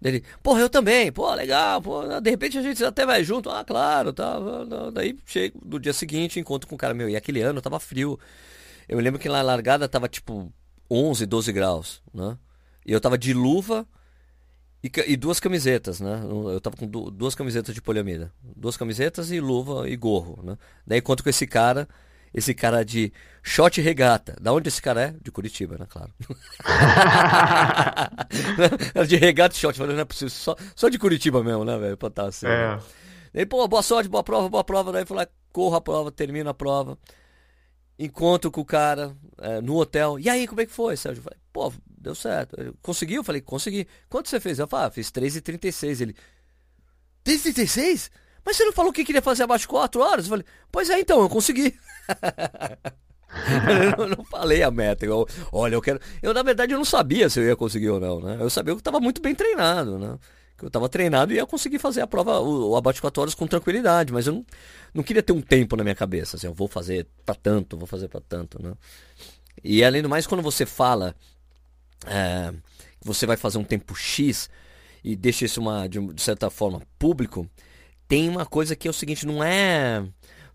Dele, 0.00 0.24
porra, 0.42 0.60
eu 0.60 0.70
também, 0.70 1.12
pô, 1.12 1.32
legal, 1.34 1.80
pô, 1.80 2.02
de 2.20 2.30
repente 2.30 2.56
a 2.56 2.62
gente 2.62 2.82
até 2.82 3.04
vai 3.04 3.22
junto, 3.22 3.50
ah, 3.50 3.62
claro, 3.64 4.12
tá. 4.12 4.38
Daí 4.92 5.18
chego 5.26 5.60
no 5.64 5.78
dia 5.78 5.92
seguinte, 5.92 6.40
encontro 6.40 6.68
com 6.68 6.74
o 6.74 6.78
cara 6.78 6.94
meu, 6.94 7.08
e 7.08 7.16
aquele 7.16 7.42
ano 7.42 7.60
tava 7.60 7.78
frio. 7.78 8.18
Eu 8.88 8.96
me 8.96 9.02
lembro 9.02 9.20
que 9.20 9.28
na 9.28 9.42
largada 9.42 9.88
tava 9.88 10.08
tipo 10.08 10.52
11, 10.90 11.26
12 11.26 11.52
graus, 11.52 12.02
né? 12.12 12.36
E 12.84 12.92
eu 12.92 13.00
tava 13.00 13.18
de 13.18 13.34
luva 13.34 13.86
e, 14.82 14.90
e 15.06 15.16
duas 15.16 15.38
camisetas, 15.38 16.00
né? 16.00 16.22
Eu 16.24 16.60
tava 16.60 16.76
com 16.76 16.86
duas 16.86 17.34
camisetas 17.34 17.74
de 17.74 17.82
poliamida. 17.82 18.32
Duas 18.56 18.76
camisetas 18.78 19.30
e 19.30 19.38
luva 19.38 19.88
e 19.88 19.96
gorro, 19.96 20.40
né? 20.42 20.56
Daí 20.86 20.98
encontro 20.98 21.22
com 21.22 21.30
esse 21.30 21.46
cara 21.46 21.86
esse 22.32 22.54
cara 22.54 22.84
de 22.84 23.12
shot 23.42 23.80
regata. 23.80 24.36
Da 24.40 24.52
onde 24.52 24.68
esse 24.68 24.80
cara 24.80 25.02
é? 25.02 25.14
De 25.20 25.30
Curitiba, 25.30 25.76
né? 25.78 25.86
Claro. 25.88 26.12
de 29.06 29.16
regata 29.16 29.54
e 29.54 29.58
shot. 29.58 29.76
Falei, 29.76 29.94
não 29.94 30.02
é 30.02 30.04
possível. 30.04 30.30
Só, 30.30 30.56
só 30.74 30.88
de 30.88 30.98
Curitiba 30.98 31.42
mesmo, 31.42 31.64
né, 31.64 31.76
velho? 31.78 31.96
Pra 31.96 32.08
estar 32.08 32.26
assim. 32.26 32.46
É. 32.46 32.76
Né? 32.76 32.82
Daí, 33.32 33.46
pô, 33.46 33.66
boa 33.68 33.82
sorte, 33.82 34.08
boa 34.08 34.22
prova, 34.22 34.48
boa 34.48 34.64
prova. 34.64 34.92
Daí 34.92 35.04
falei, 35.04 35.26
corro 35.52 35.76
a 35.76 35.80
prova, 35.80 36.10
termino 36.10 36.50
a 36.50 36.54
prova. 36.54 36.98
Encontro 37.98 38.50
com 38.50 38.60
o 38.60 38.64
cara 38.64 39.14
é, 39.38 39.60
no 39.60 39.76
hotel. 39.76 40.18
E 40.18 40.28
aí, 40.28 40.46
como 40.46 40.60
é 40.60 40.66
que 40.66 40.72
foi, 40.72 40.96
Sérgio? 40.96 41.20
Eu 41.20 41.24
falei, 41.24 41.38
pô, 41.52 41.72
deu 41.86 42.14
certo. 42.14 42.58
Ele, 42.58 42.72
Conseguiu? 42.80 43.20
Eu 43.20 43.24
falei, 43.24 43.40
consegui. 43.40 43.86
Quanto 44.08 44.28
você 44.28 44.40
fez? 44.40 44.58
Eu 44.58 44.66
falei, 44.66 44.86
ah, 44.86 44.90
fiz 44.90 45.10
3,36. 45.10 46.00
Ele, 46.00 46.16
3,36? 47.24 48.10
Mas 48.44 48.56
você 48.56 48.64
não 48.64 48.72
falou 48.72 48.92
que 48.92 49.04
queria 49.04 49.22
fazer 49.22 49.42
abaixo 49.42 49.62
de 49.62 49.68
4 49.68 50.00
horas? 50.00 50.24
Eu 50.24 50.30
falei, 50.30 50.44
pois 50.70 50.90
é, 50.90 50.98
então, 50.98 51.20
eu 51.20 51.28
consegui. 51.28 51.74
eu 53.98 54.08
não 54.08 54.24
falei 54.24 54.62
a 54.62 54.70
meta. 54.70 55.04
Eu, 55.04 55.26
olha, 55.52 55.74
eu 55.74 55.82
quero. 55.82 56.00
Eu, 56.22 56.32
na 56.34 56.42
verdade, 56.42 56.72
eu 56.72 56.78
não 56.78 56.84
sabia 56.84 57.28
se 57.28 57.40
eu 57.40 57.44
ia 57.44 57.56
conseguir 57.56 57.90
ou 57.90 58.00
não, 58.00 58.20
né? 58.20 58.38
Eu 58.40 58.50
sabia 58.50 58.72
que 58.72 58.78
eu 58.78 58.80
estava 58.80 59.00
muito 59.00 59.20
bem 59.20 59.34
treinado, 59.34 59.98
né? 59.98 60.18
Que 60.56 60.64
eu 60.64 60.68
estava 60.68 60.88
treinado 60.88 61.32
e 61.32 61.36
ia 61.36 61.46
conseguir 61.46 61.78
fazer 61.78 62.00
a 62.00 62.06
prova, 62.06 62.40
o, 62.40 62.70
o 62.70 62.76
abate 62.76 63.00
4 63.00 63.20
horas 63.20 63.34
com 63.34 63.46
tranquilidade, 63.46 64.12
mas 64.12 64.26
eu 64.26 64.34
não, 64.34 64.46
não 64.94 65.02
queria 65.02 65.22
ter 65.22 65.32
um 65.32 65.40
tempo 65.40 65.76
na 65.76 65.82
minha 65.82 65.94
cabeça, 65.94 66.36
assim, 66.36 66.46
eu 66.46 66.54
vou 66.54 66.68
fazer 66.68 67.06
para 67.24 67.34
tanto, 67.34 67.78
vou 67.78 67.86
fazer 67.86 68.08
para 68.08 68.20
tanto, 68.20 68.62
né? 68.62 68.74
E 69.64 69.82
além 69.84 70.02
do 70.02 70.08
mais, 70.08 70.26
quando 70.26 70.42
você 70.42 70.66
fala 70.66 71.14
é, 72.06 72.52
você 73.02 73.26
vai 73.26 73.36
fazer 73.36 73.58
um 73.58 73.64
tempo 73.64 73.94
X 73.94 74.48
e 75.02 75.16
deixa 75.16 75.44
isso 75.44 75.60
uma, 75.60 75.88
de, 75.88 75.98
de 76.12 76.22
certa 76.22 76.50
forma 76.50 76.82
público, 76.98 77.48
tem 78.10 78.28
uma 78.28 78.44
coisa 78.44 78.74
que 78.74 78.88
é 78.88 78.90
o 78.90 78.94
seguinte, 78.94 79.24
não 79.24 79.42
é 79.42 80.04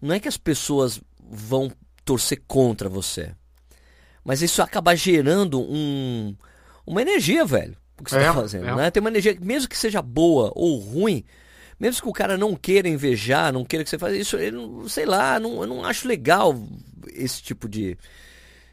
não 0.01 0.13
é 0.13 0.19
que 0.19 0.27
as 0.27 0.35
pessoas 0.35 0.99
vão 1.17 1.71
torcer 2.03 2.43
contra 2.45 2.89
você. 2.89 3.31
Mas 4.25 4.41
isso 4.41 4.61
acaba 4.61 4.93
gerando 4.93 5.61
um, 5.61 6.35
uma 6.85 7.01
energia, 7.01 7.45
velho. 7.45 7.77
O 7.97 8.03
que 8.03 8.09
você 8.09 8.17
está 8.17 8.29
é, 8.29 8.33
fazendo, 8.33 8.67
é. 8.67 8.75
né? 8.75 8.91
Tem 8.91 8.99
uma 8.99 9.09
energia, 9.09 9.37
mesmo 9.39 9.69
que 9.69 9.77
seja 9.77 10.01
boa 10.01 10.51
ou 10.53 10.77
ruim, 10.79 11.23
mesmo 11.79 12.01
que 12.01 12.09
o 12.09 12.13
cara 12.13 12.37
não 12.37 12.57
queira 12.57 12.89
invejar, 12.89 13.53
não 13.53 13.63
queira 13.63 13.85
que 13.85 13.89
você 13.89 13.97
faça 13.97 14.17
isso, 14.17 14.35
ele, 14.35 14.57
sei 14.89 15.05
lá, 15.05 15.39
não, 15.39 15.61
eu 15.61 15.67
não 15.67 15.85
acho 15.85 16.09
legal 16.09 16.61
esse 17.13 17.41
tipo 17.41 17.69
de, 17.69 17.97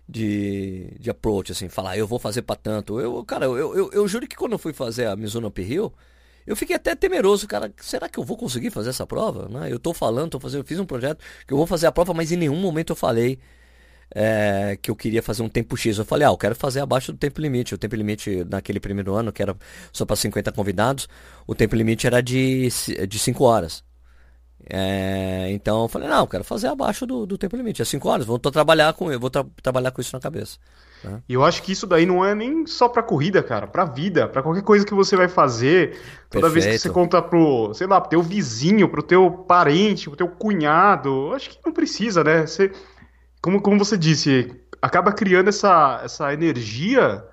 de, 0.08 0.88
de 0.98 1.08
approach, 1.08 1.52
assim, 1.52 1.68
falar, 1.68 1.96
eu 1.96 2.08
vou 2.08 2.18
fazer 2.18 2.42
para 2.42 2.56
tanto. 2.56 2.98
Eu, 2.98 3.24
cara, 3.24 3.44
eu, 3.44 3.76
eu, 3.76 3.90
eu, 3.92 4.08
juro 4.08 4.26
que 4.26 4.34
quando 4.34 4.52
eu 4.52 4.58
fui 4.58 4.72
fazer 4.72 5.06
a 5.06 5.14
Mizuno 5.14 5.46
Uphill, 5.46 5.92
eu 6.46 6.57
fiquei 6.57 6.76
até 6.76 6.94
temeroso, 6.94 7.46
cara, 7.46 7.72
será 7.78 8.09
que 8.09 8.18
eu 8.18 8.24
vou 8.24 8.37
conseguir 8.37 8.70
fazer 8.70 8.90
essa 8.90 9.07
prova? 9.07 9.48
Né? 9.48 9.72
Eu 9.72 9.78
tô 9.78 9.94
falando, 9.94 10.31
tô 10.31 10.40
fazendo, 10.40 10.61
eu 10.61 10.66
fiz 10.66 10.78
um 10.78 10.87
projeto 10.87 11.22
que 11.46 11.52
eu 11.52 11.57
vou 11.57 11.66
fazer 11.66 11.87
a 11.87 11.92
prova, 11.92 12.12
mas 12.14 12.33
em 12.33 12.37
nenhum 12.37 12.57
momento 12.57 12.90
eu 12.90 12.96
falei 12.96 13.38
é, 14.14 14.78
que 14.81 14.90
eu 14.90 14.96
queria 14.96 15.22
fazer 15.22 15.42
um 15.42 15.48
tempo 15.48 15.76
X. 15.76 15.98
Eu 15.98 16.05
falei, 16.05 16.26
ah, 16.26 16.31
eu 16.31 16.37
quero 16.37 16.55
fazer 16.55 16.81
abaixo 16.81 17.12
do 17.12 17.18
tempo 17.18 17.40
limite. 17.40 17.74
O 17.74 17.78
tempo 17.78 17.96
limite 17.96 18.44
naquele 18.44 18.81
primeiro 18.81 19.14
ano, 19.14 19.33
que 19.33 19.42
era 19.42 19.57
só 19.92 20.05
para 20.05 20.16
50 20.16 20.52
convidados, 20.52 21.09
o 21.46 21.55
tempo 21.55 21.74
limite 21.74 22.07
era 22.07 22.22
de, 22.22 22.68
de 23.09 23.18
5 23.18 23.44
horas. 23.44 23.85
É, 24.68 25.48
então 25.50 25.83
eu 25.83 25.88
falei, 25.88 26.09
não, 26.09 26.20
eu 26.20 26.26
quero 26.26 26.44
fazer 26.44 26.68
abaixo 26.68 27.07
do, 27.07 27.26
do 27.26 27.38
tempo 27.38 27.57
limite. 27.57 27.83
É 27.83 27.85
5 27.85 28.09
horas, 28.09 28.26
vou 28.26 28.38
trabalhar 28.38 28.92
com, 28.94 29.11
eu 29.11 29.18
vou 29.20 29.31
tra 29.31 29.44
trabalhar 29.62 29.90
com 29.90 30.00
isso 30.00 30.14
na 30.14 30.20
cabeça. 30.20 30.59
Né? 31.04 31.22
E 31.28 31.34
eu 31.34 31.44
acho 31.44 31.62
que 31.62 31.72
isso 31.72 31.86
daí 31.86 32.06
não 32.06 32.24
é 32.24 32.34
nem 32.34 32.66
só 32.66 32.88
pra 32.88 33.02
corrida, 33.02 33.42
cara, 33.42 33.66
pra 33.66 33.84
vida, 33.84 34.28
pra 34.28 34.42
qualquer 34.42 34.62
coisa 34.62 34.84
que 34.84 34.94
você 34.94 35.16
vai 35.16 35.28
fazer. 35.28 35.98
Toda 36.30 36.46
Perfeito. 36.46 36.52
vez 36.52 36.66
que 36.66 36.78
você 36.78 36.90
conta 36.90 37.20
pro, 37.20 37.72
sei 37.74 37.86
lá, 37.86 38.00
pro 38.00 38.10
teu 38.10 38.22
vizinho, 38.22 38.88
pro 38.88 39.02
teu 39.02 39.30
parente, 39.30 40.08
pro 40.08 40.16
teu 40.16 40.28
cunhado, 40.28 41.32
acho 41.34 41.50
que 41.50 41.58
não 41.64 41.72
precisa, 41.72 42.22
né? 42.22 42.46
Você, 42.46 42.72
como, 43.40 43.60
como 43.60 43.78
você 43.78 43.96
disse, 43.96 44.54
acaba 44.80 45.12
criando 45.12 45.48
essa, 45.48 46.00
essa 46.04 46.32
energia 46.32 47.24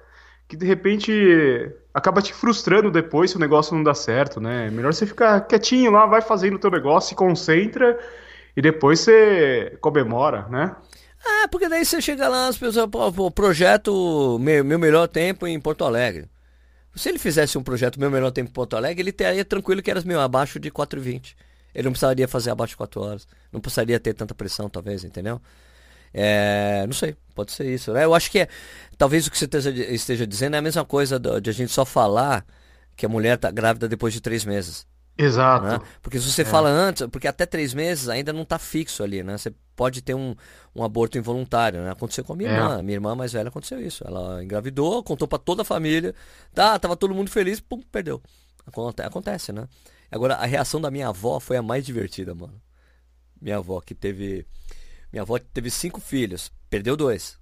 que 0.47 0.57
de 0.57 0.65
repente 0.65 1.71
acaba 1.93 2.21
te 2.21 2.33
frustrando 2.33 2.89
depois 2.89 3.31
se 3.31 3.37
o 3.37 3.39
negócio 3.39 3.75
não 3.75 3.83
dá 3.83 3.93
certo, 3.93 4.41
né? 4.41 4.67
É 4.67 4.71
melhor 4.71 4.93
você 4.93 5.05
ficar 5.05 5.41
quietinho 5.41 5.91
lá, 5.91 6.05
vai 6.07 6.21
fazendo 6.21 6.55
o 6.55 6.59
teu 6.59 6.71
negócio, 6.71 7.09
se 7.09 7.15
concentra 7.15 7.99
e 8.57 8.61
depois 8.61 8.99
você 8.99 9.77
comemora, 9.79 10.47
né? 10.49 10.75
Ah, 11.23 11.47
porque 11.49 11.67
daí 11.67 11.85
você 11.85 12.01
chega 12.01 12.27
lá, 12.27 12.47
as 12.47 12.57
pessoas, 12.57 12.89
pô, 12.89 13.31
projeto 13.31 14.37
meu, 14.39 14.63
meu 14.63 14.79
melhor 14.79 15.07
tempo 15.07 15.45
em 15.47 15.59
Porto 15.59 15.83
Alegre. 15.83 16.29
Se 16.95 17.09
ele 17.09 17.19
fizesse 17.19 17.57
um 17.57 17.63
projeto 17.63 17.99
meu 17.99 18.09
melhor 18.09 18.31
tempo 18.31 18.49
em 18.49 18.53
Porto 18.53 18.75
Alegre, 18.75 19.01
ele 19.01 19.11
teria 19.11 19.45
tranquilo 19.45 19.81
que 19.81 19.91
era 19.91 20.01
meu, 20.01 20.19
abaixo 20.19 20.59
de 20.59 20.71
4,20. 20.71 21.35
Ele 21.73 21.85
não 21.85 21.91
precisaria 21.91 22.27
fazer 22.27 22.51
abaixo 22.51 22.71
de 22.71 22.77
4 22.77 23.01
horas. 23.01 23.27
Não 23.51 23.61
precisaria 23.61 23.99
ter 23.99 24.13
tanta 24.13 24.33
pressão, 24.33 24.69
talvez, 24.69 25.03
entendeu? 25.03 25.41
É, 26.13 26.83
não 26.87 26.93
sei, 26.93 27.15
pode 27.35 27.51
ser 27.51 27.71
isso. 27.71 27.93
Né? 27.93 28.05
Eu 28.05 28.13
acho 28.13 28.31
que 28.31 28.39
é, 28.39 28.47
talvez 28.97 29.27
o 29.27 29.31
que 29.31 29.37
você 29.37 29.47
esteja 29.93 30.25
dizendo 30.25 30.55
é 30.55 30.59
a 30.59 30.61
mesma 30.61 30.83
coisa 30.83 31.19
de 31.19 31.49
a 31.49 31.53
gente 31.53 31.71
só 31.71 31.85
falar 31.85 32.45
que 32.95 33.05
a 33.05 33.09
mulher 33.09 33.35
está 33.35 33.51
grávida 33.51 33.87
depois 33.87 34.13
de 34.13 34.19
três 34.19 34.43
meses. 34.43 34.85
Exato. 35.19 35.65
Né? 35.65 35.79
Porque 36.01 36.17
se 36.17 36.31
você 36.31 36.43
é. 36.43 36.45
fala 36.45 36.69
antes, 36.69 37.05
porque 37.07 37.27
até 37.27 37.45
três 37.45 37.73
meses 37.73 38.07
ainda 38.07 38.31
não 38.31 38.43
está 38.43 38.57
fixo 38.57 39.03
ali, 39.03 39.21
né? 39.21 39.37
Você 39.37 39.53
pode 39.75 40.01
ter 40.01 40.13
um, 40.13 40.33
um 40.73 40.81
aborto 40.81 41.17
involuntário, 41.17 41.81
né? 41.81 41.91
Aconteceu 41.91 42.23
com 42.23 42.31
a 42.31 42.35
minha 42.37 42.49
é. 42.49 42.53
irmã. 42.53 42.81
Minha 42.81 42.95
irmã 42.95 43.15
mais 43.15 43.33
velha 43.33 43.49
aconteceu 43.49 43.81
isso. 43.81 44.01
Ela 44.07 44.41
engravidou, 44.41 45.03
contou 45.03 45.27
para 45.27 45.37
toda 45.37 45.63
a 45.63 45.65
família. 45.65 46.15
Tá, 46.53 46.79
tava 46.79 46.95
todo 46.95 47.13
mundo 47.13 47.29
feliz, 47.29 47.59
pum, 47.59 47.81
perdeu. 47.91 48.21
Acontece, 49.03 49.51
né? 49.51 49.67
Agora, 50.11 50.35
a 50.35 50.45
reação 50.45 50.79
da 50.79 50.89
minha 50.89 51.09
avó 51.09 51.39
foi 51.39 51.57
a 51.57 51.61
mais 51.61 51.85
divertida, 51.85 52.33
mano. 52.33 52.61
Minha 53.41 53.57
avó, 53.57 53.81
que 53.81 53.93
teve. 53.93 54.45
Minha 55.11 55.23
avó 55.23 55.37
teve 55.37 55.69
cinco 55.69 55.99
filhos, 55.99 56.51
perdeu 56.69 56.95
dois 56.95 57.38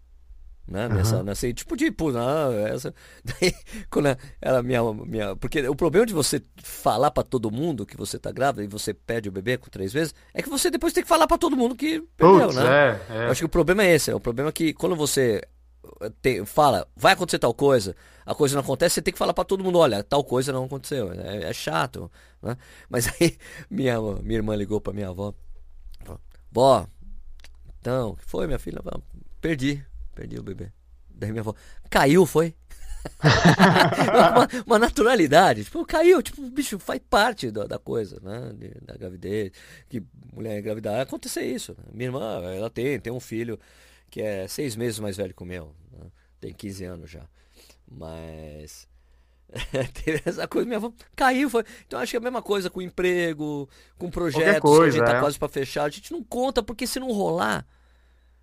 né? 0.67 0.89
Nessa, 0.89 1.17
uhum. 1.17 1.23
nessa, 1.23 1.51
tipo, 1.53 1.77
tipo, 1.77 2.11
não, 2.11 2.51
essa. 2.51 2.93
Daí, 3.23 3.53
quando 3.89 4.17
ela 4.41 4.61
minha, 4.61 4.81
minha. 4.93 5.35
Porque 5.35 5.67
o 5.67 5.75
problema 5.75 6.05
de 6.05 6.13
você 6.13 6.41
falar 6.61 7.11
para 7.11 7.23
todo 7.23 7.49
mundo 7.49 7.85
que 7.85 7.95
você 7.95 8.19
tá 8.19 8.31
grávida 8.31 8.63
e 8.63 8.67
você 8.67 8.93
perde 8.93 9.29
o 9.29 9.31
bebê 9.31 9.57
com 9.57 9.69
três 9.69 9.93
vezes, 9.93 10.13
é 10.33 10.41
que 10.41 10.49
você 10.49 10.69
depois 10.69 10.93
tem 10.93 11.03
que 11.03 11.09
falar 11.09 11.27
para 11.27 11.37
todo 11.37 11.55
mundo 11.55 11.75
que 11.75 12.01
perdeu, 12.17 12.51
né? 12.51 12.65
É, 12.65 13.01
é. 13.09 13.25
Eu 13.25 13.31
acho 13.31 13.41
que 13.41 13.45
o 13.45 13.49
problema 13.49 13.83
é 13.83 13.95
esse. 13.95 14.11
É 14.11 14.15
o 14.15 14.19
problema 14.19 14.49
é 14.49 14.53
que 14.53 14.73
quando 14.73 14.95
você 14.95 15.41
tem, 16.21 16.45
fala, 16.45 16.87
vai 16.95 17.13
acontecer 17.13 17.39
tal 17.39 17.53
coisa, 17.53 17.95
a 18.25 18.35
coisa 18.35 18.55
não 18.55 18.61
acontece, 18.61 18.95
você 18.95 19.01
tem 19.01 19.13
que 19.13 19.17
falar 19.17 19.33
para 19.33 19.45
todo 19.45 19.63
mundo, 19.63 19.79
olha, 19.79 20.03
tal 20.03 20.23
coisa 20.23 20.51
não 20.51 20.65
aconteceu. 20.65 21.11
É, 21.13 21.49
é 21.49 21.53
chato, 21.53 22.11
né? 22.41 22.57
Mas 22.89 23.07
aí 23.07 23.37
minha, 23.69 23.99
minha 24.21 24.39
irmã 24.39 24.55
ligou 24.55 24.81
para 24.81 24.93
minha 24.93 25.09
avó. 25.09 25.33
Vó, 26.51 26.87
então, 27.79 28.09
o 28.09 28.15
que 28.15 28.25
foi, 28.25 28.47
minha 28.47 28.59
filha? 28.59 28.81
Perdi. 29.39 29.85
Perdi 30.17 30.39
o 30.39 30.43
bebê. 30.43 30.71
Daí 31.07 31.29
minha 31.29 31.41
avó, 31.41 31.53
caiu, 31.91 32.25
foi? 32.25 32.55
uma, 33.21 34.63
uma, 34.65 34.79
naturalidade. 34.79 35.63
Tipo, 35.63 35.85
caiu, 35.85 36.23
tipo, 36.23 36.41
bicho 36.49 36.79
faz 36.79 36.99
parte 37.07 37.51
da, 37.51 37.67
da 37.67 37.77
coisa, 37.77 38.19
né? 38.23 38.51
De, 38.57 38.69
da 38.83 38.97
gravidez. 38.97 39.51
Que 39.87 40.03
mulher 40.33 40.57
engravidar, 40.57 41.01
acontecer 41.01 41.43
isso. 41.43 41.75
Né? 41.77 41.83
Minha 41.93 42.07
irmã, 42.07 42.41
ela 42.51 42.67
tem, 42.67 42.99
tem 42.99 43.13
um 43.13 43.19
filho 43.19 43.59
que 44.09 44.19
é 44.19 44.47
seis 44.47 44.75
meses 44.75 44.99
mais 44.99 45.17
velho 45.17 45.35
que 45.35 45.43
o 45.43 45.45
meu. 45.45 45.75
Né? 45.91 46.07
Tem 46.41 46.51
15 46.51 46.85
anos 46.85 47.11
já. 47.11 47.29
Mas. 47.87 48.87
teve 50.03 50.23
essa 50.25 50.47
coisa, 50.47 50.65
minha 50.65 50.77
avó 50.77 50.91
caiu. 51.15 51.47
Foi. 51.47 51.63
Então 51.85 51.99
acho 51.99 52.09
que 52.09 52.17
é 52.17 52.19
a 52.19 52.23
mesma 52.23 52.41
coisa 52.41 52.71
com 52.71 52.81
emprego, 52.81 53.69
com 53.99 54.09
projetos 54.09 54.61
coisa, 54.61 54.81
que 54.81 54.87
a 54.87 55.05
gente 55.05 55.11
tá 55.11 55.17
é. 55.17 55.21
quase 55.21 55.37
para 55.37 55.47
fechar. 55.47 55.83
A 55.83 55.89
gente 55.89 56.11
não 56.11 56.23
conta, 56.23 56.63
porque 56.63 56.87
se 56.87 56.99
não 56.99 57.11
rolar 57.11 57.67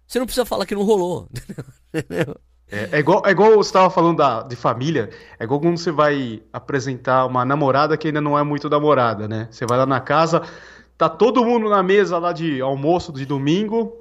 você 0.07 0.19
não 0.19 0.27
precisa 0.27 0.45
falar 0.45 0.67
que 0.67 0.75
não 0.75 0.83
rolou. 0.83 1.29
É, 2.71 2.89
é, 2.93 2.99
igual, 2.99 3.23
é 3.27 3.31
igual 3.31 3.51
você 3.53 3.69
estava 3.69 3.91
falando 3.91 4.17
da, 4.17 4.43
de 4.43 4.57
família, 4.57 5.11
é 5.39 5.45
igual 5.45 5.61
quando 5.61 5.77
você 5.77 5.93
vai 5.93 6.43
apresentar 6.53 7.27
uma 7.27 7.45
namorada 7.45 7.97
que 7.97 8.09
ainda 8.09 8.23
não 8.23 8.39
é 8.39 8.43
muito 8.43 8.69
namorada, 8.71 9.29
né? 9.29 9.47
Você 9.51 9.67
vai 9.67 9.77
lá 9.79 9.87
na 9.87 10.01
casa, 10.01 10.43
tá 10.97 11.09
todo 11.09 11.45
mundo 11.45 11.69
na 11.69 11.83
mesa 11.83 12.19
lá 12.19 12.33
de 12.33 12.61
almoço 12.61 13.13
de 13.13 13.27
domingo. 13.27 13.97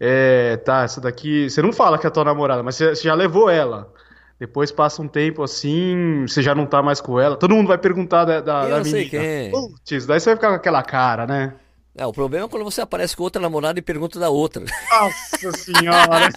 É, 0.00 0.56
tá, 0.56 0.82
essa 0.82 1.00
daqui. 1.00 1.48
Você 1.48 1.62
não 1.62 1.72
fala 1.72 1.98
que 1.98 2.06
é 2.06 2.08
a 2.08 2.10
tua 2.10 2.24
namorada, 2.24 2.62
mas 2.62 2.76
você, 2.76 2.96
você 2.96 3.02
já 3.04 3.14
levou 3.14 3.48
ela. 3.48 3.92
Depois 4.40 4.72
passa 4.72 5.00
um 5.00 5.06
tempo 5.06 5.40
assim, 5.44 6.24
você 6.26 6.42
já 6.42 6.52
não 6.52 6.66
tá 6.66 6.82
mais 6.82 7.00
com 7.00 7.20
ela. 7.20 7.36
Todo 7.36 7.54
mundo 7.54 7.68
vai 7.68 7.78
perguntar 7.78 8.24
da, 8.24 8.40
da, 8.40 8.64
Eu 8.64 8.70
da 8.70 8.78
menina. 8.78 8.84
Sei 8.84 9.08
quem. 9.08 9.50
Putz, 9.52 10.06
daí 10.06 10.18
você 10.18 10.30
vai 10.30 10.36
ficar 10.36 10.48
com 10.48 10.56
aquela 10.56 10.82
cara, 10.82 11.26
né? 11.26 11.54
É, 11.94 12.06
o 12.06 12.12
problema 12.12 12.46
é 12.46 12.48
quando 12.48 12.64
você 12.64 12.80
aparece 12.80 13.14
com 13.14 13.22
outra 13.22 13.40
namorada 13.40 13.78
e 13.78 13.82
pergunta 13.82 14.18
da 14.18 14.30
outra. 14.30 14.64
Nossa 14.90 15.52
senhora! 15.52 16.30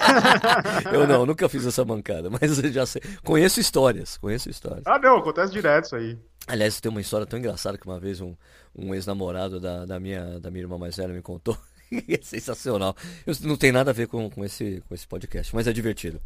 eu 0.91 1.07
não, 1.07 1.25
nunca 1.25 1.47
fiz 1.47 1.65
essa 1.65 1.85
bancada, 1.85 2.29
mas 2.29 2.59
eu 2.61 2.71
já 2.71 2.85
sei. 2.85 3.01
Conheço 3.23 3.61
histórias, 3.61 4.17
conheço 4.17 4.49
histórias. 4.49 4.83
Ah, 4.85 4.99
não, 4.99 5.17
acontece 5.17 5.53
direto 5.53 5.85
isso 5.85 5.95
aí. 5.95 6.19
Aliás, 6.45 6.79
tem 6.81 6.91
uma 6.91 6.99
história 6.99 7.25
tão 7.25 7.39
engraçada 7.39 7.77
que 7.77 7.85
uma 7.85 7.99
vez 7.99 8.19
um, 8.19 8.35
um 8.75 8.93
ex-namorado 8.93 9.59
da, 9.59 9.85
da, 9.85 9.99
minha, 9.99 10.39
da 10.41 10.51
minha 10.51 10.63
irmã 10.63 10.77
mais 10.77 10.97
velha 10.97 11.13
me 11.13 11.21
contou. 11.21 11.57
é 12.09 12.19
sensacional. 12.21 12.93
Eu, 13.25 13.33
não 13.43 13.55
tem 13.55 13.71
nada 13.71 13.91
a 13.91 13.93
ver 13.93 14.07
com, 14.07 14.29
com, 14.29 14.43
esse, 14.43 14.83
com 14.89 14.93
esse 14.93 15.07
podcast, 15.07 15.55
mas 15.55 15.67
é 15.67 15.73
divertido. 15.73 16.19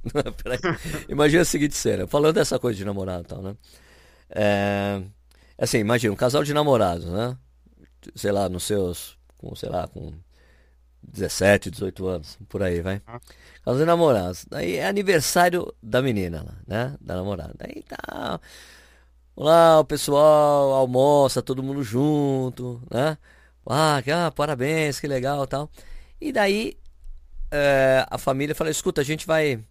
imagina 1.08 1.44
a 1.44 1.46
seguinte 1.46 1.76
cena, 1.76 2.08
falando 2.08 2.34
dessa 2.34 2.58
coisa 2.58 2.78
de 2.78 2.84
namorado 2.84 3.24
e 3.24 3.28
tal, 3.28 3.42
né? 3.44 3.56
É, 4.32 5.02
assim, 5.56 5.78
imagina, 5.78 6.14
um 6.14 6.18
casal 6.18 6.44
de 6.44 6.54
namorados, 6.54 7.06
né? 7.06 7.38
Sei 8.16 8.32
lá, 8.32 8.50
nos 8.50 8.64
seus 8.64 9.19
com, 9.40 9.56
sei 9.56 9.70
lá, 9.70 9.88
com 9.88 10.14
17, 11.02 11.72
18 11.72 12.08
anos, 12.08 12.38
por 12.48 12.62
aí, 12.62 12.82
vai. 12.82 13.02
Casal 13.64 13.80
de 13.80 13.86
namorados. 13.86 14.46
Daí 14.50 14.76
é 14.76 14.88
aniversário 14.88 15.74
da 15.82 16.02
menina 16.02 16.44
lá, 16.44 16.56
né? 16.68 16.98
Da 17.02 17.16
namorada. 17.16 17.56
Daí 17.58 17.82
tá. 17.84 18.40
Olá, 19.36 19.80
o 19.80 19.86
pessoal 19.86 20.74
almoça, 20.74 21.42
todo 21.42 21.64
mundo 21.64 21.82
junto, 21.84 22.82
né? 22.92 23.18
Ah, 23.66 24.02
que, 24.04 24.12
ah 24.12 24.32
parabéns, 24.32 25.00
que 25.00 25.08
legal 25.08 25.48
tal. 25.48 25.72
E 26.20 26.32
daí 26.32 26.78
é, 27.52 28.06
a 28.10 28.18
família 28.18 28.54
fala, 28.56 28.70
escuta, 28.70 29.02
a 29.02 29.04
gente 29.04 29.26
vai 29.26 29.64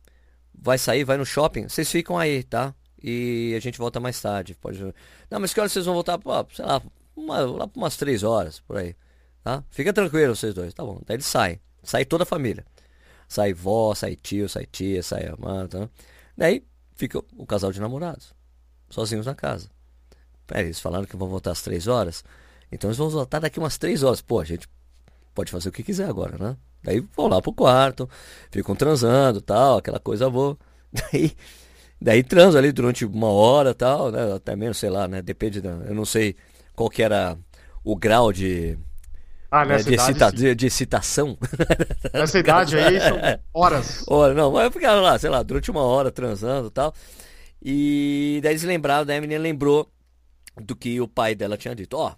vai 0.60 0.78
sair, 0.78 1.04
vai 1.04 1.16
no 1.16 1.24
shopping, 1.26 1.68
vocês 1.68 1.90
ficam 1.90 2.18
aí, 2.18 2.42
tá? 2.42 2.74
E 3.02 3.54
a 3.56 3.60
gente 3.60 3.78
volta 3.78 4.00
mais 4.00 4.20
tarde. 4.20 4.54
Pode... 4.54 4.82
Não, 5.30 5.38
mas 5.40 5.54
que 5.54 5.60
hora 5.60 5.68
vocês 5.68 5.84
vão 5.84 5.94
voltar? 5.94 6.18
Pô, 6.18 6.32
sei 6.52 6.64
lá, 6.64 6.82
uma, 7.14 7.40
lá 7.40 7.68
por 7.68 7.78
umas 7.78 7.96
três 7.96 8.22
horas, 8.22 8.60
por 8.60 8.76
aí. 8.76 8.96
Tá? 9.42 9.64
Fica 9.70 9.92
tranquilo 9.92 10.34
vocês 10.34 10.54
dois, 10.54 10.74
tá 10.74 10.84
bom. 10.84 11.00
Daí 11.06 11.16
ele 11.16 11.22
sai. 11.22 11.60
Sai 11.82 12.04
toda 12.04 12.24
a 12.24 12.26
família. 12.26 12.64
Sai 13.28 13.52
vó, 13.52 13.94
sai 13.94 14.16
tio, 14.16 14.48
sai 14.48 14.66
tia, 14.66 15.02
sai 15.02 15.32
mãe, 15.38 15.66
tá? 15.68 15.88
Daí 16.36 16.64
fica 16.94 17.18
o 17.36 17.46
casal 17.46 17.72
de 17.72 17.80
namorados. 17.80 18.34
Sozinhos 18.90 19.26
na 19.26 19.34
casa. 19.34 19.68
Pera, 20.46 20.62
eles 20.62 20.80
falaram 20.80 21.04
que 21.04 21.16
vão 21.16 21.28
voltar 21.28 21.52
às 21.52 21.62
três 21.62 21.86
horas. 21.86 22.24
Então 22.72 22.88
eles 22.88 22.98
vão 22.98 23.08
voltar 23.10 23.38
daqui 23.38 23.58
umas 23.58 23.78
três 23.78 24.02
horas. 24.02 24.20
Pô, 24.20 24.40
a 24.40 24.44
gente 24.44 24.68
pode 25.34 25.50
fazer 25.50 25.68
o 25.68 25.72
que 25.72 25.82
quiser 25.82 26.08
agora, 26.08 26.36
né? 26.38 26.56
Daí 26.82 27.00
vão 27.16 27.28
lá 27.28 27.42
pro 27.42 27.52
quarto, 27.52 28.08
ficam 28.50 28.74
transando 28.74 29.40
tal, 29.40 29.78
aquela 29.78 29.98
coisa 29.98 30.30
boa. 30.30 30.56
Daí 30.92 31.36
Daí 32.00 32.22
transo 32.22 32.56
ali 32.56 32.70
durante 32.70 33.04
uma 33.04 33.28
hora 33.28 33.74
tal, 33.74 34.12
né? 34.12 34.34
Até 34.34 34.54
menos, 34.54 34.78
sei 34.78 34.88
lá, 34.88 35.08
né? 35.08 35.20
Depende 35.20 35.60
da. 35.60 35.70
Eu 35.70 35.94
não 35.94 36.04
sei 36.04 36.36
qual 36.74 36.88
que 36.88 37.02
era 37.02 37.36
o 37.82 37.96
grau 37.96 38.32
de. 38.32 38.78
Ah, 39.50 39.64
né, 39.64 39.74
nessa 39.74 39.84
de, 39.84 39.94
idade, 39.94 40.10
excita- 40.10 40.32
de, 40.32 40.54
de 40.54 40.66
excitação. 40.66 41.38
Nessa 42.12 42.38
idade 42.38 42.78
aí 42.78 43.00
são 43.00 43.16
horas. 43.54 44.04
Ora, 44.06 44.34
não, 44.34 44.52
mas 44.52 44.72
ficaram 44.72 45.00
lá, 45.02 45.18
sei 45.18 45.30
lá, 45.30 45.42
durante 45.42 45.70
uma 45.70 45.82
hora 45.82 46.10
transando 46.10 46.68
e 46.68 46.70
tal. 46.70 46.94
E 47.62 48.40
daí 48.42 48.52
eles 48.52 48.62
lembraram, 48.62 49.06
daí 49.06 49.18
a 49.18 49.20
menina 49.20 49.40
lembrou 49.40 49.90
do 50.56 50.76
que 50.76 51.00
o 51.00 51.08
pai 51.08 51.34
dela 51.34 51.56
tinha 51.56 51.74
dito. 51.74 51.96
Ó, 51.96 52.14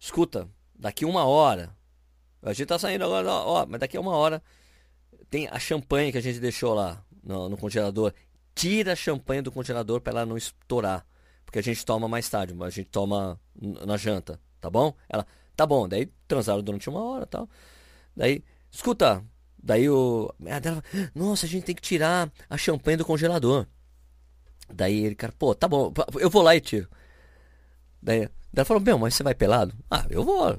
escuta, 0.00 0.48
daqui 0.74 1.04
uma 1.04 1.24
hora, 1.24 1.70
a 2.42 2.52
gente 2.52 2.66
tá 2.66 2.78
saindo 2.78 3.04
agora, 3.04 3.30
ó, 3.30 3.66
mas 3.66 3.80
daqui 3.80 3.96
a 3.96 4.00
uma 4.00 4.16
hora 4.16 4.42
tem 5.30 5.48
a 5.50 5.58
champanhe 5.58 6.12
que 6.12 6.18
a 6.18 6.22
gente 6.22 6.40
deixou 6.40 6.74
lá 6.74 7.04
no, 7.22 7.48
no 7.48 7.56
congelador. 7.56 8.12
Tira 8.54 8.92
a 8.92 8.96
champanhe 8.96 9.42
do 9.42 9.52
congelador 9.52 10.00
pra 10.00 10.12
ela 10.12 10.26
não 10.26 10.36
estourar. 10.36 11.06
Porque 11.44 11.58
a 11.58 11.62
gente 11.62 11.84
toma 11.84 12.08
mais 12.08 12.28
tarde, 12.28 12.54
a 12.58 12.70
gente 12.70 12.88
toma 12.88 13.38
na 13.86 13.96
janta, 13.98 14.40
tá 14.60 14.70
bom? 14.70 14.94
Ela, 15.08 15.26
tá 15.56 15.66
bom, 15.66 15.88
daí 15.88 16.06
transaram 16.28 16.62
durante 16.62 16.88
uma 16.88 17.02
hora 17.02 17.26
tal. 17.26 17.48
Daí, 18.16 18.44
escuta, 18.70 19.24
daí 19.62 19.88
o. 19.88 20.32
A 20.50 20.58
dela, 20.58 20.82
nossa, 21.14 21.46
a 21.46 21.48
gente 21.48 21.64
tem 21.64 21.74
que 21.74 21.82
tirar 21.82 22.30
a 22.48 22.56
champanhe 22.56 22.96
do 22.96 23.04
congelador. 23.04 23.66
Daí 24.72 25.04
ele, 25.04 25.14
cara, 25.14 25.32
pô, 25.38 25.54
tá 25.54 25.68
bom, 25.68 25.92
eu 26.18 26.30
vou 26.30 26.42
lá 26.42 26.56
e 26.56 26.60
tiro. 26.60 26.88
Daí 28.02 28.28
ela 28.54 28.64
falou, 28.64 28.82
meu, 28.82 28.98
mas 28.98 29.14
você 29.14 29.22
vai 29.22 29.34
pelado? 29.34 29.74
Ah, 29.90 30.06
eu 30.10 30.24
vou. 30.24 30.58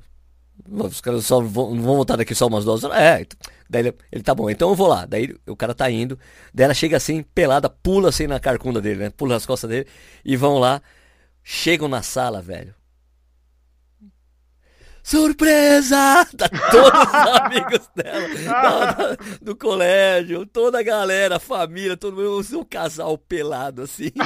Os 0.70 1.02
caras 1.02 1.26
só 1.26 1.42
vão, 1.42 1.76
vão 1.82 1.96
voltar 1.96 2.16
daqui 2.16 2.34
só 2.36 2.48
umas 2.48 2.64
duas 2.64 2.84
horas. 2.84 2.98
É, 2.98 3.22
então- 3.22 3.40
daí 3.70 3.82
ele, 3.82 3.96
ele, 4.12 4.24
tá 4.24 4.34
bom, 4.36 4.50
então 4.50 4.70
eu 4.70 4.76
vou 4.76 4.88
lá. 4.88 5.06
Daí 5.06 5.36
o 5.48 5.56
cara 5.56 5.74
tá 5.74 5.90
indo, 5.90 6.18
daí 6.54 6.66
ela 6.66 6.74
chega 6.74 6.98
assim, 6.98 7.24
pelada, 7.24 7.70
pula 7.70 8.10
assim 8.10 8.28
na 8.28 8.40
carcunda 8.40 8.82
dele, 8.82 9.00
né? 9.06 9.10
Pula 9.10 9.34
nas 9.36 9.46
costas 9.46 9.70
dele 9.70 9.88
e 10.24 10.38
vão 10.38 10.58
lá. 10.60 10.82
Chegam 11.44 11.88
na 11.88 12.02
sala, 12.02 12.42
velho. 12.42 12.74
Surpresa! 15.04 16.26
Tá 16.38 16.48
todos 16.72 17.02
os 17.02 17.14
amigos 17.42 17.90
dela, 17.96 18.28
da- 18.30 18.92
da- 18.92 19.18
do 19.42 19.56
colégio, 19.56 20.46
toda 20.46 20.80
a 20.80 20.84
galera, 20.84 21.36
a 21.36 21.40
família, 21.40 21.96
todo 21.98 22.16
mundo, 22.16 22.60
um 22.60 22.64
casal 22.64 23.18
pelado 23.18 23.82
assim. 23.84 24.12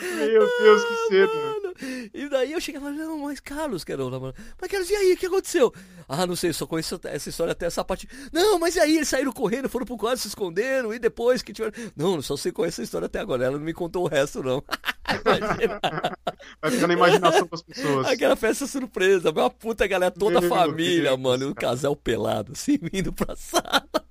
Meu 0.00 0.46
Deus, 0.60 0.84
que 0.84 0.94
cedo. 1.08 1.32
Mano, 1.34 1.67
E 2.12 2.28
daí 2.28 2.52
eu 2.52 2.60
chegava, 2.60 2.90
não, 2.90 3.18
mas 3.18 3.40
Carlos, 3.40 3.84
Carola, 3.84 4.18
mano. 4.18 4.34
Mas 4.60 4.70
Carlos, 4.70 4.90
e 4.90 4.94
aí, 4.94 5.12
o 5.12 5.16
que 5.16 5.26
aconteceu? 5.26 5.72
Ah, 6.08 6.26
não 6.26 6.36
sei, 6.36 6.52
só 6.52 6.66
conheço 6.66 7.00
essa 7.04 7.28
história 7.28 7.52
até 7.52 7.66
essa 7.66 7.84
parte. 7.84 8.08
Não, 8.32 8.58
mas 8.58 8.76
e 8.76 8.80
aí, 8.80 8.96
eles 8.96 9.08
saíram 9.08 9.32
correndo, 9.32 9.68
foram 9.68 9.86
pro 9.86 9.96
quarto, 9.96 10.20
se 10.20 10.28
esconderam, 10.28 10.92
e 10.92 10.98
depois 10.98 11.42
que 11.42 11.52
tiveram. 11.52 11.72
Não, 11.96 12.20
só 12.22 12.36
sei 12.36 12.52
conhecer 12.52 12.82
essa 12.82 12.82
história 12.82 13.06
até 13.06 13.20
agora. 13.20 13.44
Ela 13.44 13.58
não 13.58 13.64
me 13.64 13.72
contou 13.72 14.04
o 14.04 14.08
resto, 14.08 14.42
não. 14.42 14.62
Vai 16.60 16.70
ficar 16.70 16.86
na 16.86 16.94
imaginação 16.94 17.48
das 17.50 17.62
pessoas. 17.62 18.06
Aquela 18.06 18.36
festa 18.36 18.66
surpresa, 18.66 19.30
uma 19.30 19.50
puta 19.50 19.86
galera, 19.86 20.10
toda 20.10 20.38
a 20.38 20.42
família, 20.48 21.10
Deus, 21.10 21.20
mano, 21.20 21.44
e 21.44 21.46
um 21.48 21.54
casal 21.54 21.96
pelado, 21.96 22.52
assim, 22.52 22.78
vindo 22.92 23.12
pra 23.12 23.34
sala. 23.36 24.07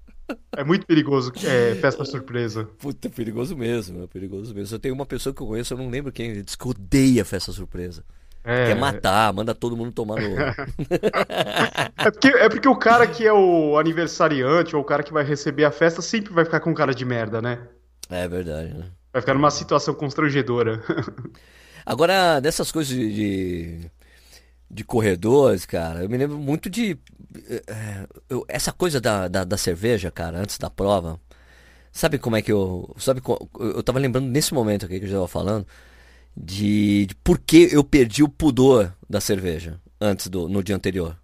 É 0.55 0.63
muito 0.63 0.85
perigoso 0.85 1.31
é, 1.45 1.75
festa 1.75 2.03
surpresa. 2.03 2.65
Puta, 2.79 3.07
é 3.07 3.11
perigoso 3.11 3.55
mesmo, 3.55 4.03
é 4.03 4.07
perigoso 4.07 4.53
mesmo. 4.53 4.75
Eu 4.75 4.79
tenho 4.79 4.93
uma 4.93 5.05
pessoa 5.05 5.33
que 5.33 5.41
eu 5.41 5.47
conheço, 5.47 5.73
eu 5.73 5.77
não 5.77 5.89
lembro 5.89 6.11
quem, 6.11 6.31
ele 6.31 6.43
diz 6.43 6.55
que 6.55 6.67
odeia 6.67 7.23
festa 7.23 7.51
surpresa. 7.51 8.03
É, 8.43 8.67
Quer 8.67 8.75
matar, 8.75 9.33
manda 9.33 9.53
todo 9.53 9.75
mundo 9.75 9.91
tomar 9.91 10.21
no. 10.21 10.39
é, 10.39 12.11
porque, 12.11 12.27
é 12.29 12.47
porque 12.49 12.67
o 12.67 12.75
cara 12.77 13.05
que 13.05 13.27
é 13.27 13.33
o 13.33 13.77
aniversariante 13.77 14.73
ou 14.73 14.81
o 14.81 14.85
cara 14.85 15.03
que 15.03 15.11
vai 15.11 15.23
receber 15.23 15.65
a 15.65 15.71
festa 15.71 16.01
sempre 16.01 16.33
vai 16.33 16.45
ficar 16.45 16.61
com 16.61 16.73
cara 16.73 16.93
de 16.93 17.03
merda, 17.03 17.41
né? 17.41 17.59
É 18.09 18.25
verdade, 18.25 18.73
né? 18.73 18.85
Vai 19.11 19.21
ficar 19.21 19.33
numa 19.33 19.51
situação 19.51 19.93
constrangedora. 19.93 20.81
Agora, 21.85 22.39
dessas 22.39 22.71
coisas 22.71 22.93
de, 22.93 23.13
de, 23.13 23.91
de 24.69 24.83
corredores, 24.83 25.65
cara, 25.65 26.03
eu 26.03 26.09
me 26.09 26.17
lembro 26.17 26.37
muito 26.37 26.69
de. 26.69 26.97
Eu- 28.29 28.45
essa 28.47 28.71
coisa 28.71 28.99
da, 29.01 29.27
da, 29.27 29.43
da 29.43 29.57
cerveja, 29.57 30.11
cara, 30.11 30.39
antes 30.39 30.57
da 30.57 30.69
prova. 30.69 31.19
Sabe 31.91 32.17
como 32.19 32.35
é 32.35 32.41
que 32.41 32.51
eu. 32.51 32.93
Sabe, 32.99 33.21
eu 33.59 33.81
tava 33.83 33.99
lembrando 33.99 34.27
nesse 34.27 34.53
momento 34.53 34.85
aqui 34.85 34.99
que 34.99 35.05
eu 35.05 35.09
já 35.09 35.15
tava 35.15 35.27
falando. 35.27 35.65
De, 36.35 37.07
de 37.07 37.15
por 37.15 37.39
que 37.39 37.69
eu 37.71 37.83
perdi 37.83 38.21
o 38.23 38.29
pudor 38.29 38.93
da 39.09 39.19
cerveja 39.19 39.79
antes 39.99 40.27
do 40.27 40.47
no 40.47 40.63
dia 40.63 40.75
anterior. 40.75 41.17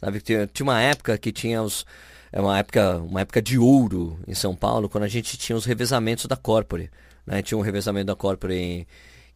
Sabe, 0.00 0.20
tinha, 0.20 0.46
tinha 0.46 0.64
uma 0.64 0.80
época 0.80 1.18
que 1.18 1.32
tinha 1.32 1.62
os. 1.62 1.84
É 2.30 2.40
uma 2.40 2.58
época, 2.58 2.98
uma 2.98 3.20
época 3.22 3.40
de 3.42 3.58
ouro 3.58 4.18
em 4.26 4.34
São 4.34 4.54
Paulo, 4.54 4.88
quando 4.88 5.04
a 5.04 5.08
gente 5.08 5.36
tinha 5.38 5.56
os 5.56 5.64
revezamentos 5.64 6.26
da 6.26 6.36
Corpore. 6.36 6.90
Né? 7.26 7.42
Tinha 7.42 7.56
um 7.58 7.60
revezamento 7.62 8.06
da 8.06 8.16
Corpore 8.16 8.54
em, 8.54 8.86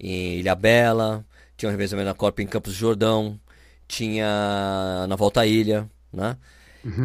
em 0.00 0.38
Ilhabela, 0.40 1.24
tinha 1.56 1.68
um 1.68 1.72
revezamento 1.72 2.06
da 2.08 2.14
Corpore 2.14 2.44
em 2.44 2.48
Campos 2.48 2.72
do 2.74 2.78
Jordão, 2.78 3.38
tinha 3.86 5.06
na 5.08 5.16
Volta 5.16 5.40
à 5.42 5.46
Ilha, 5.46 5.88
né? 6.12 6.36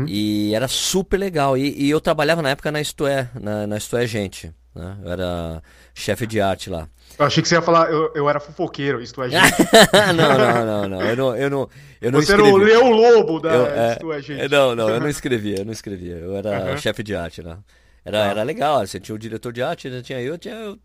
E 0.06 0.54
era 0.56 0.68
super 0.68 1.18
legal. 1.18 1.58
E, 1.58 1.86
e 1.86 1.90
eu 1.90 2.00
trabalhava 2.02 2.42
na 2.42 2.50
época 2.52 2.72
na 2.72 2.82
Isto 2.82 3.06
É, 3.08 3.30
na, 3.40 3.68
na 3.68 3.78
Isto 3.78 3.98
É 3.98 4.06
Gente. 4.08 4.54
Né? 4.76 4.98
Eu 5.04 5.12
era 5.12 5.64
chefe 5.94 6.26
de 6.26 6.42
arte 6.42 6.70
lá. 6.70 6.88
Eu 7.18 7.26
achei 7.26 7.44
que 7.44 7.48
você 7.50 7.56
ia 7.56 7.62
falar, 7.62 7.92
eu, 7.92 8.12
eu 8.16 8.28
era 8.28 8.40
fofoqueiro, 8.40 9.00
isto 9.02 9.22
é, 9.22 9.30
gente. 9.30 9.54
não, 10.16 10.38
não, 10.38 10.66
não, 10.66 10.90
não. 10.90 11.02
Eu 11.10 11.16
não, 11.16 11.36
eu 11.38 11.50
não, 11.50 11.70
eu 12.02 12.12
não 12.12 12.22
Você 12.22 12.34
era 12.34 12.42
escrevi. 12.42 12.58
o 12.58 12.66
Leão 12.66 12.90
Lobo 12.90 13.40
da 13.40 13.54
Eu, 13.54 13.66
é, 13.68 13.92
isto 13.94 14.12
é, 14.12 14.22
gente. 14.22 14.42
é, 14.42 14.50
não, 14.50 14.76
não, 14.76 14.90
eu 14.90 15.00
não 15.00 15.10
escrevia, 15.10 15.60
eu 15.60 15.66
não 15.66 15.72
escrevia. 15.74 16.16
Eu 16.16 16.36
era 16.36 16.72
Aham. 16.72 16.78
chefe 16.78 17.04
de 17.04 17.16
arte, 17.16 17.44
né? 17.44 17.58
Era, 18.04 18.18
era 18.18 18.44
legal, 18.44 18.86
você 18.86 19.00
tinha 19.00 19.16
o 19.16 19.20
diretor 19.20 19.54
de 19.54 19.62
arte, 19.62 19.90
né? 19.90 20.02
tinha 20.02 20.20
eu, 20.20 20.38
tinha, 20.38 20.56
eu, 20.56 20.78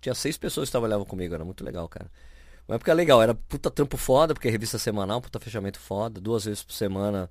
tinha 0.00 0.14
seis 0.14 0.36
pessoas 0.36 0.68
que 0.68 0.72
trabalhavam 0.72 1.06
comigo, 1.06 1.32
era 1.32 1.44
muito 1.44 1.64
legal, 1.64 1.88
cara. 1.88 2.06
Uma 2.66 2.76
época 2.76 2.92
legal, 2.92 3.22
era 3.22 3.34
puta 3.34 3.70
trampo 3.70 3.96
foda, 3.96 4.34
porque 4.34 4.48
é 4.48 4.50
revista 4.50 4.78
semanal, 4.78 5.20
puta 5.20 5.40
fechamento 5.40 5.78
foda, 5.78 6.20
duas 6.20 6.44
vezes 6.44 6.62
por 6.62 6.72
semana, 6.72 7.28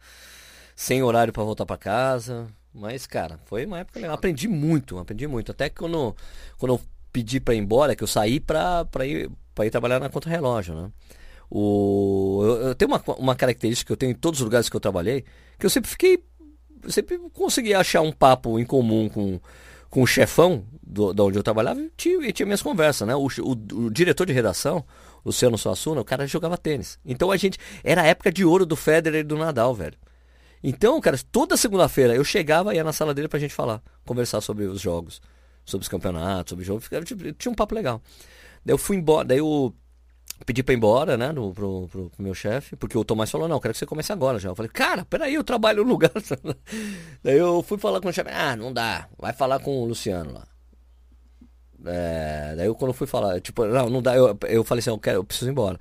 sem 0.75 1.01
horário 1.01 1.33
pra 1.33 1.43
voltar 1.43 1.65
pra 1.65 1.77
casa. 1.77 2.47
Mas, 2.73 3.05
cara, 3.05 3.39
foi 3.45 3.65
uma 3.65 3.79
época 3.79 3.99
legal. 3.99 4.15
Aprendi 4.15 4.47
muito, 4.47 4.97
aprendi 4.97 5.27
muito. 5.27 5.51
Até 5.51 5.69
que 5.69 5.75
quando, 5.75 6.15
quando 6.57 6.73
eu 6.75 6.81
pedi 7.11 7.39
pra 7.39 7.53
ir 7.53 7.57
embora, 7.57 7.95
que 7.95 8.03
eu 8.03 8.07
saí 8.07 8.39
pra, 8.39 8.85
pra, 8.85 9.05
ir, 9.05 9.29
pra 9.53 9.65
ir 9.65 9.69
trabalhar 9.69 9.99
na 9.99 10.09
contra-relógio, 10.09 10.75
né? 10.75 10.91
O, 11.49 12.39
eu, 12.43 12.67
eu 12.67 12.75
tenho 12.75 12.89
uma, 12.89 13.03
uma 13.17 13.35
característica 13.35 13.87
que 13.87 13.91
eu 13.91 13.97
tenho 13.97 14.13
em 14.13 14.15
todos 14.15 14.39
os 14.39 14.43
lugares 14.43 14.69
que 14.69 14.75
eu 14.75 14.79
trabalhei, 14.79 15.25
que 15.59 15.65
eu 15.65 15.69
sempre 15.69 15.89
fiquei. 15.89 16.23
Eu 16.83 16.91
sempre 16.91 17.19
consegui 17.33 17.73
achar 17.73 18.01
um 18.01 18.11
papo 18.11 18.57
em 18.57 18.65
comum 18.65 19.09
com, 19.09 19.39
com 19.89 20.01
o 20.01 20.07
chefão 20.07 20.65
do, 20.81 21.13
da 21.13 21.23
onde 21.23 21.37
eu 21.37 21.43
trabalhava 21.43 21.79
e 21.81 21.91
tinha, 21.95 22.25
e 22.27 22.31
tinha 22.31 22.45
minhas 22.45 22.61
conversas, 22.61 23.07
né? 23.07 23.13
O, 23.15 23.27
o, 23.27 23.85
o 23.85 23.89
diretor 23.91 24.25
de 24.25 24.33
redação, 24.33 24.83
Luciano 25.25 25.57
Suassuna, 25.57 26.01
o 26.01 26.05
cara 26.05 26.25
jogava 26.27 26.57
tênis. 26.57 26.99
Então 27.05 27.31
a 27.31 27.37
gente. 27.37 27.57
Era 27.83 28.01
a 28.01 28.05
época 28.05 28.31
de 28.31 28.43
ouro 28.43 28.65
do 28.65 28.75
Federer 28.75 29.21
e 29.21 29.23
do 29.23 29.37
Nadal, 29.37 29.73
velho. 29.73 29.97
Então, 30.63 30.99
cara, 31.01 31.17
toda 31.31 31.57
segunda-feira 31.57 32.15
eu 32.15 32.23
chegava 32.23 32.73
e 32.73 32.77
ia 32.77 32.83
na 32.83 32.93
sala 32.93 33.13
dele 33.13 33.27
pra 33.27 33.39
gente 33.39 33.53
falar, 33.53 33.81
conversar 34.05 34.41
sobre 34.41 34.65
os 34.65 34.79
jogos, 34.79 35.21
sobre 35.65 35.83
os 35.83 35.87
campeonatos, 35.87 36.51
sobre 36.51 36.63
o 36.63 36.65
jogo. 36.65 36.81
Ficava, 36.81 37.03
tipo, 37.03 37.31
tinha 37.33 37.51
um 37.51 37.55
papo 37.55 37.73
legal. 37.73 38.01
Daí 38.63 38.73
eu 38.73 38.77
fui 38.77 38.95
embora, 38.95 39.27
daí 39.27 39.39
eu 39.39 39.73
pedi 40.45 40.61
pra 40.63 40.73
ir 40.73 40.77
embora, 40.77 41.17
né, 41.17 41.31
no, 41.31 41.53
pro, 41.53 41.87
pro, 41.87 42.09
pro 42.09 42.23
meu 42.23 42.33
chefe, 42.33 42.75
porque 42.75 42.97
o 42.97 43.03
Tomás 43.03 43.29
falou, 43.29 43.47
não, 43.47 43.59
quero 43.59 43.73
que 43.73 43.79
você 43.79 43.85
comece 43.85 44.11
agora 44.11 44.39
já. 44.39 44.49
Eu 44.49 44.55
falei, 44.55 44.71
cara, 44.71 45.03
peraí, 45.05 45.33
eu 45.33 45.43
trabalho 45.43 45.83
no 45.83 45.89
lugar. 45.89 46.11
daí 47.23 47.37
eu 47.37 47.63
fui 47.63 47.77
falar 47.77 47.99
com 47.99 48.09
o 48.09 48.13
chefe, 48.13 48.29
ah, 48.31 48.55
não 48.55 48.71
dá, 48.71 49.07
vai 49.17 49.33
falar 49.33 49.59
com 49.59 49.81
o 49.81 49.85
Luciano 49.85 50.33
lá. 50.33 50.50
É, 51.85 52.53
daí 52.55 52.67
eu 52.67 52.75
quando 52.75 52.89
eu 52.89 52.93
fui 52.93 53.07
falar, 53.07 53.39
tipo, 53.41 53.65
não, 53.65 53.89
não 53.89 54.01
dá, 54.01 54.15
eu, 54.15 54.37
eu 54.47 54.63
falei 54.63 54.79
assim, 54.79 54.89
eu, 54.89 54.97
quero, 54.97 55.17
eu 55.19 55.23
preciso 55.23 55.49
ir 55.49 55.51
embora. 55.51 55.79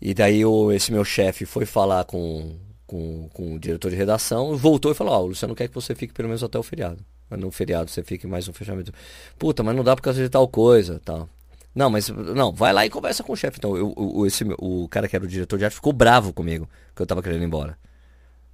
E 0.00 0.14
daí 0.14 0.44
o, 0.44 0.70
esse 0.72 0.92
meu 0.92 1.04
chefe 1.04 1.44
foi 1.44 1.66
falar 1.66 2.04
com, 2.04 2.56
com, 2.86 3.28
com 3.32 3.54
o 3.54 3.58
diretor 3.58 3.90
de 3.90 3.96
redação, 3.96 4.56
voltou 4.56 4.92
e 4.92 4.94
falou, 4.94 5.14
ó, 5.14 5.22
o 5.22 5.26
Luciano 5.26 5.54
quer 5.54 5.68
que 5.68 5.74
você 5.74 5.94
fique 5.94 6.12
pelo 6.12 6.28
menos 6.28 6.42
até 6.42 6.58
o 6.58 6.62
feriado. 6.62 7.04
No 7.30 7.50
feriado 7.50 7.90
você 7.90 8.02
fique 8.02 8.26
mais 8.26 8.48
um 8.48 8.52
fechamento. 8.52 8.92
Puta, 9.38 9.62
mas 9.62 9.76
não 9.76 9.84
dá 9.84 9.94
por 9.94 10.02
causa 10.02 10.22
de 10.22 10.28
tal 10.28 10.48
coisa, 10.48 11.00
tal. 11.04 11.28
Não, 11.74 11.90
mas 11.90 12.08
não, 12.08 12.52
vai 12.52 12.72
lá 12.72 12.86
e 12.86 12.90
conversa 12.90 13.22
com 13.22 13.32
o 13.32 13.36
chefe. 13.36 13.58
Então, 13.58 13.76
eu, 13.76 13.92
o, 13.96 14.26
esse, 14.26 14.44
o 14.58 14.88
cara 14.88 15.06
que 15.06 15.14
era 15.14 15.24
o 15.24 15.28
diretor 15.28 15.58
de 15.58 15.64
arte 15.64 15.74
ficou 15.74 15.92
bravo 15.92 16.32
comigo, 16.32 16.68
que 16.96 17.02
eu 17.02 17.06
tava 17.06 17.22
querendo 17.22 17.42
ir 17.42 17.46
embora. 17.46 17.78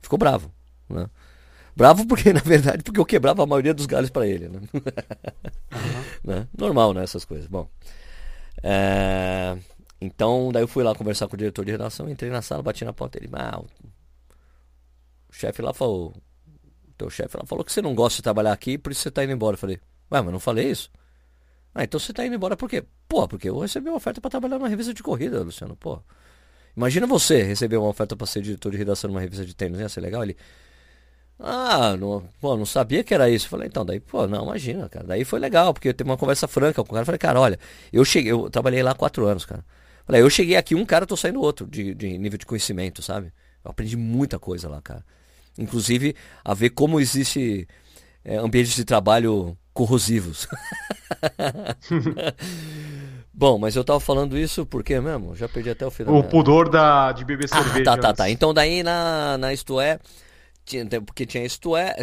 Ficou 0.02 0.18
bravo, 0.18 0.50
né? 0.88 1.08
Bravo 1.76 2.06
porque, 2.06 2.32
na 2.34 2.40
verdade, 2.40 2.82
porque 2.82 3.00
eu 3.00 3.04
quebrava 3.06 3.42
a 3.42 3.46
maioria 3.46 3.74
dos 3.74 3.86
galhos 3.86 4.10
pra 4.10 4.26
ele, 4.26 4.48
né? 4.48 4.60
Né? 6.24 6.48
Normal, 6.56 6.94
né, 6.94 7.02
essas 7.04 7.24
coisas. 7.24 7.46
Bom, 7.46 7.68
É, 8.62 9.56
então, 10.00 10.50
daí 10.52 10.62
eu 10.62 10.68
fui 10.68 10.82
lá 10.84 10.94
conversar 10.94 11.28
com 11.28 11.34
o 11.34 11.38
diretor 11.38 11.64
de 11.64 11.72
redação, 11.72 12.08
entrei 12.08 12.30
na 12.30 12.42
sala, 12.42 12.62
bati 12.62 12.84
na 12.84 12.92
porta 12.92 13.18
dele. 13.20 13.32
Ah, 13.34 13.60
o 13.60 15.32
chefe 15.32 15.62
lá 15.62 15.72
falou. 15.72 16.14
O 16.88 16.92
teu 16.96 17.10
chefe 17.10 17.36
lá 17.36 17.44
falou 17.46 17.64
que 17.64 17.72
você 17.72 17.82
não 17.82 17.94
gosta 17.94 18.16
de 18.16 18.22
trabalhar 18.22 18.52
aqui, 18.52 18.78
por 18.78 18.92
isso 18.92 19.02
você 19.02 19.10
tá 19.10 19.24
indo 19.24 19.32
embora. 19.32 19.54
Eu 19.54 19.58
falei, 19.58 19.80
ué, 20.12 20.22
mas 20.22 20.32
não 20.32 20.40
falei 20.40 20.70
isso? 20.70 20.90
Ah, 21.74 21.84
então 21.84 21.98
você 22.00 22.12
tá 22.12 22.24
indo 22.26 22.34
embora 22.36 22.56
por 22.56 22.68
quê? 22.70 22.84
Pô, 23.08 23.26
porque 23.28 23.48
eu 23.48 23.58
recebi 23.58 23.88
uma 23.88 23.96
oferta 23.96 24.20
para 24.20 24.30
trabalhar 24.30 24.58
numa 24.58 24.68
revista 24.68 24.94
de 24.94 25.02
corrida, 25.02 25.42
Luciano. 25.42 25.76
Pô. 25.76 26.00
Imagina 26.76 27.06
você 27.06 27.42
receber 27.42 27.76
uma 27.78 27.88
oferta 27.88 28.16
para 28.16 28.26
ser 28.26 28.42
diretor 28.42 28.72
de 28.72 28.78
redação 28.78 29.08
numa 29.10 29.20
revista 29.20 29.44
de 29.46 29.54
tênis, 29.54 29.80
ia 29.80 29.88
ser 29.88 30.00
legal? 30.00 30.22
Ele. 30.24 30.36
Ah, 31.38 31.96
não, 31.96 32.22
pô, 32.40 32.56
não 32.56 32.64
sabia 32.64 33.02
que 33.02 33.12
era 33.12 33.28
isso. 33.28 33.46
Eu 33.46 33.50
falei, 33.50 33.68
então, 33.68 33.84
daí, 33.84 34.00
pô, 34.00 34.26
não, 34.26 34.44
imagina, 34.44 34.88
cara. 34.88 35.06
Daí 35.06 35.24
foi 35.24 35.40
legal, 35.40 35.74
porque 35.74 35.88
eu 35.88 35.94
teve 35.94 36.08
uma 36.08 36.16
conversa 36.16 36.46
franca 36.46 36.82
com 36.82 36.90
o 36.90 36.94
cara. 36.94 37.02
Eu 37.02 37.06
falei, 37.06 37.18
cara, 37.18 37.40
olha, 37.40 37.58
eu 37.92 38.04
cheguei, 38.04 38.32
eu 38.32 38.48
trabalhei 38.48 38.82
lá 38.82 38.92
há 38.92 38.94
quatro 38.94 39.26
anos, 39.26 39.44
cara. 39.44 39.60
Eu 39.60 40.06
falei, 40.06 40.22
eu 40.22 40.30
cheguei 40.30 40.56
aqui, 40.56 40.74
um 40.74 40.84
cara, 40.84 41.04
eu 41.04 41.08
tô 41.08 41.16
saindo 41.16 41.40
outro, 41.40 41.66
de, 41.66 41.94
de 41.94 42.16
nível 42.18 42.38
de 42.38 42.46
conhecimento, 42.46 43.02
sabe? 43.02 43.32
Eu 43.64 43.70
aprendi 43.70 43.96
muita 43.96 44.38
coisa 44.38 44.68
lá, 44.68 44.80
cara. 44.80 45.04
Inclusive, 45.58 46.14
a 46.44 46.54
ver 46.54 46.70
como 46.70 47.00
existe 47.00 47.66
é, 48.24 48.36
ambientes 48.36 48.74
de 48.74 48.84
trabalho 48.84 49.56
corrosivos. 49.72 50.46
Bom, 53.36 53.58
mas 53.58 53.74
eu 53.74 53.82
tava 53.82 53.98
falando 53.98 54.38
isso 54.38 54.64
porque 54.64 55.00
mesmo? 55.00 55.34
Já 55.34 55.48
perdi 55.48 55.70
até 55.70 55.84
o 55.84 55.90
final. 55.90 56.14
O 56.14 56.22
pudor 56.22 56.68
da, 56.68 57.10
de 57.10 57.24
beber 57.24 57.48
ah, 57.50 57.56
cerveja. 57.62 57.84
Tá, 57.84 57.96
tá, 57.96 58.14
tá. 58.14 58.30
Então 58.30 58.54
daí 58.54 58.84
na, 58.84 59.36
na 59.36 59.52
Isto 59.52 59.80
É, 59.80 59.98
tinha, 60.64 60.86
porque 61.02 61.26
tinha 61.26 61.44
Isto 61.44 61.76
É, 61.76 61.94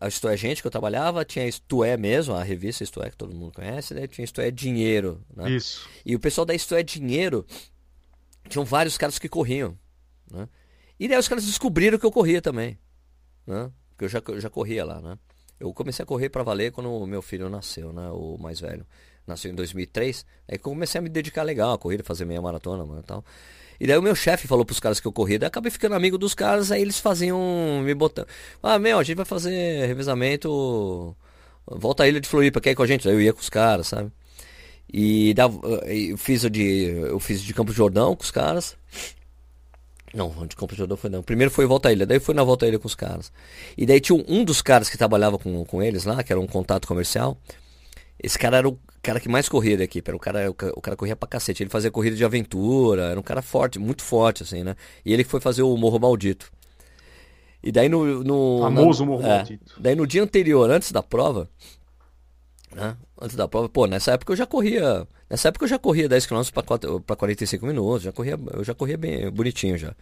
a 0.00 0.08
Isto 0.08 0.28
É 0.28 0.36
Gente 0.36 0.60
que 0.60 0.66
eu 0.66 0.70
trabalhava, 0.70 1.24
tinha 1.24 1.46
Isto 1.46 1.84
É 1.84 1.96
mesmo, 1.96 2.34
a 2.34 2.42
revista 2.42 2.82
Isto 2.82 3.02
É 3.02 3.10
que 3.10 3.16
todo 3.16 3.34
mundo 3.34 3.52
conhece, 3.52 3.94
né? 3.94 4.06
Tinha 4.06 4.24
Isto 4.24 4.40
É 4.40 4.50
Dinheiro, 4.50 5.24
né? 5.34 5.50
Isso. 5.50 5.88
E 6.04 6.14
o 6.14 6.20
pessoal 6.20 6.44
da 6.44 6.54
Isto 6.54 6.74
É 6.74 6.82
Dinheiro, 6.82 7.46
tinham 8.48 8.64
vários 8.64 8.98
caras 8.98 9.18
que 9.18 9.28
corriam, 9.28 9.78
né? 10.30 10.48
E 10.98 11.08
daí 11.08 11.18
os 11.18 11.28
caras 11.28 11.44
descobriram 11.44 11.98
que 11.98 12.06
eu 12.06 12.12
corria 12.12 12.42
também, 12.42 12.78
né? 13.46 13.70
Porque 13.90 14.04
eu 14.04 14.08
já, 14.08 14.22
eu 14.26 14.40
já 14.40 14.50
corria 14.50 14.84
lá, 14.84 15.00
né? 15.00 15.18
Eu 15.58 15.72
comecei 15.72 16.02
a 16.02 16.06
correr 16.06 16.28
para 16.28 16.42
valer 16.42 16.72
quando 16.72 16.92
o 16.92 17.06
meu 17.06 17.22
filho 17.22 17.48
nasceu, 17.48 17.92
né? 17.92 18.08
O 18.10 18.36
mais 18.36 18.58
velho. 18.58 18.84
Nasceu 19.24 19.52
em 19.52 19.54
2003. 19.54 20.26
Aí 20.48 20.58
comecei 20.58 20.98
a 20.98 21.02
me 21.02 21.08
dedicar 21.08 21.44
legal 21.44 21.72
a 21.72 21.78
corrida, 21.78 22.02
fazer 22.02 22.24
meia 22.24 22.42
maratona 22.42 22.98
e 22.98 23.02
tal. 23.04 23.24
E 23.82 23.86
daí 23.88 23.98
o 23.98 24.02
meu 24.02 24.14
chefe 24.14 24.46
falou 24.46 24.64
pros 24.64 24.78
caras 24.78 25.00
que 25.00 25.08
eu 25.08 25.12
corria, 25.12 25.40
daí 25.40 25.48
acabei 25.48 25.68
ficando 25.68 25.96
amigo 25.96 26.16
dos 26.16 26.34
caras, 26.34 26.70
aí 26.70 26.80
eles 26.80 27.00
faziam, 27.00 27.82
me 27.82 27.92
botando. 27.92 28.28
Ah, 28.62 28.78
meu, 28.78 28.96
a 28.96 29.02
gente 29.02 29.16
vai 29.16 29.26
fazer 29.26 29.86
revezamento. 29.88 31.16
Volta 31.66 32.04
à 32.04 32.08
ilha 32.08 32.20
de 32.20 32.28
Floripa, 32.28 32.60
quer 32.60 32.70
ir 32.70 32.74
com 32.76 32.84
a 32.84 32.86
gente? 32.86 33.08
Aí 33.08 33.14
eu 33.14 33.20
ia 33.20 33.32
com 33.32 33.40
os 33.40 33.50
caras, 33.50 33.88
sabe? 33.88 34.12
E 34.92 35.34
eu 36.10 36.16
fiz 36.16 36.42
de. 36.48 36.62
Eu 37.08 37.18
fiz 37.18 37.42
de 37.42 37.52
Campo 37.52 37.72
Jordão 37.72 38.14
com 38.14 38.22
os 38.22 38.30
caras. 38.30 38.76
Não, 40.14 40.30
de 40.46 40.54
Campos 40.54 40.76
Jordão 40.78 40.96
foi 40.96 41.10
não. 41.10 41.20
Primeiro 41.20 41.50
foi 41.50 41.66
Volta 41.66 41.88
à 41.88 41.92
Ilha, 41.92 42.06
daí 42.06 42.20
foi 42.20 42.36
na 42.36 42.44
Volta 42.44 42.66
à 42.66 42.68
Ilha 42.68 42.78
com 42.78 42.86
os 42.86 42.94
caras. 42.94 43.32
E 43.76 43.84
daí 43.84 44.00
tinha 44.00 44.14
um, 44.14 44.24
um, 44.28 44.44
dos 44.44 44.62
caras 44.62 44.88
que 44.88 44.96
trabalhava 44.96 45.38
com, 45.38 45.64
com 45.64 45.82
eles 45.82 46.04
lá, 46.04 46.22
que 46.22 46.32
era 46.32 46.40
um 46.40 46.46
contato 46.46 46.86
comercial. 46.86 47.36
Esse 48.18 48.38
cara 48.38 48.58
era 48.58 48.68
o 48.68 48.78
cara 49.02 49.18
que 49.18 49.28
mais 49.28 49.48
corria 49.48 49.76
da 49.76 49.84
equipe. 49.84 50.08
Era 50.08 50.16
o 50.16 50.20
cara, 50.20 50.50
o, 50.50 50.80
cara 50.80 50.96
corria 50.96 51.16
pra 51.16 51.28
cacete. 51.28 51.62
Ele 51.62 51.70
fazia 51.70 51.90
corrida 51.90 52.16
de 52.16 52.24
aventura, 52.24 53.10
era 53.10 53.18
um 53.18 53.22
cara 53.22 53.42
forte, 53.42 53.78
muito 53.78 54.02
forte, 54.02 54.42
assim, 54.42 54.62
né? 54.62 54.76
E 55.04 55.12
ele 55.12 55.24
foi 55.24 55.40
fazer 55.40 55.62
o 55.62 55.76
Morro 55.76 55.98
Maldito. 55.98 56.50
E 57.62 57.70
daí 57.70 57.88
no. 57.88 58.24
no 58.24 58.60
Famoso 58.60 59.04
na, 59.04 59.10
Morro 59.10 59.22
é, 59.24 59.36
Maldito. 59.36 59.74
Daí 59.78 59.94
no 59.94 60.06
dia 60.06 60.22
anterior, 60.22 60.70
antes 60.70 60.92
da 60.92 61.02
prova, 61.02 61.48
né? 62.74 62.96
Antes 63.20 63.36
da 63.36 63.46
prova, 63.46 63.68
pô, 63.68 63.86
nessa 63.86 64.12
época 64.12 64.32
eu 64.32 64.36
já 64.36 64.46
corria. 64.46 65.06
Nessa 65.30 65.48
época 65.48 65.64
eu 65.64 65.68
já 65.68 65.78
corria 65.78 66.08
10 66.08 66.26
km 66.26 66.42
para 67.06 67.16
45 67.16 67.66
minutos, 67.66 68.02
já 68.02 68.12
corria, 68.12 68.38
eu 68.52 68.64
já 68.64 68.74
corria 68.74 68.98
bem 68.98 69.30
bonitinho 69.30 69.78
já. 69.78 69.94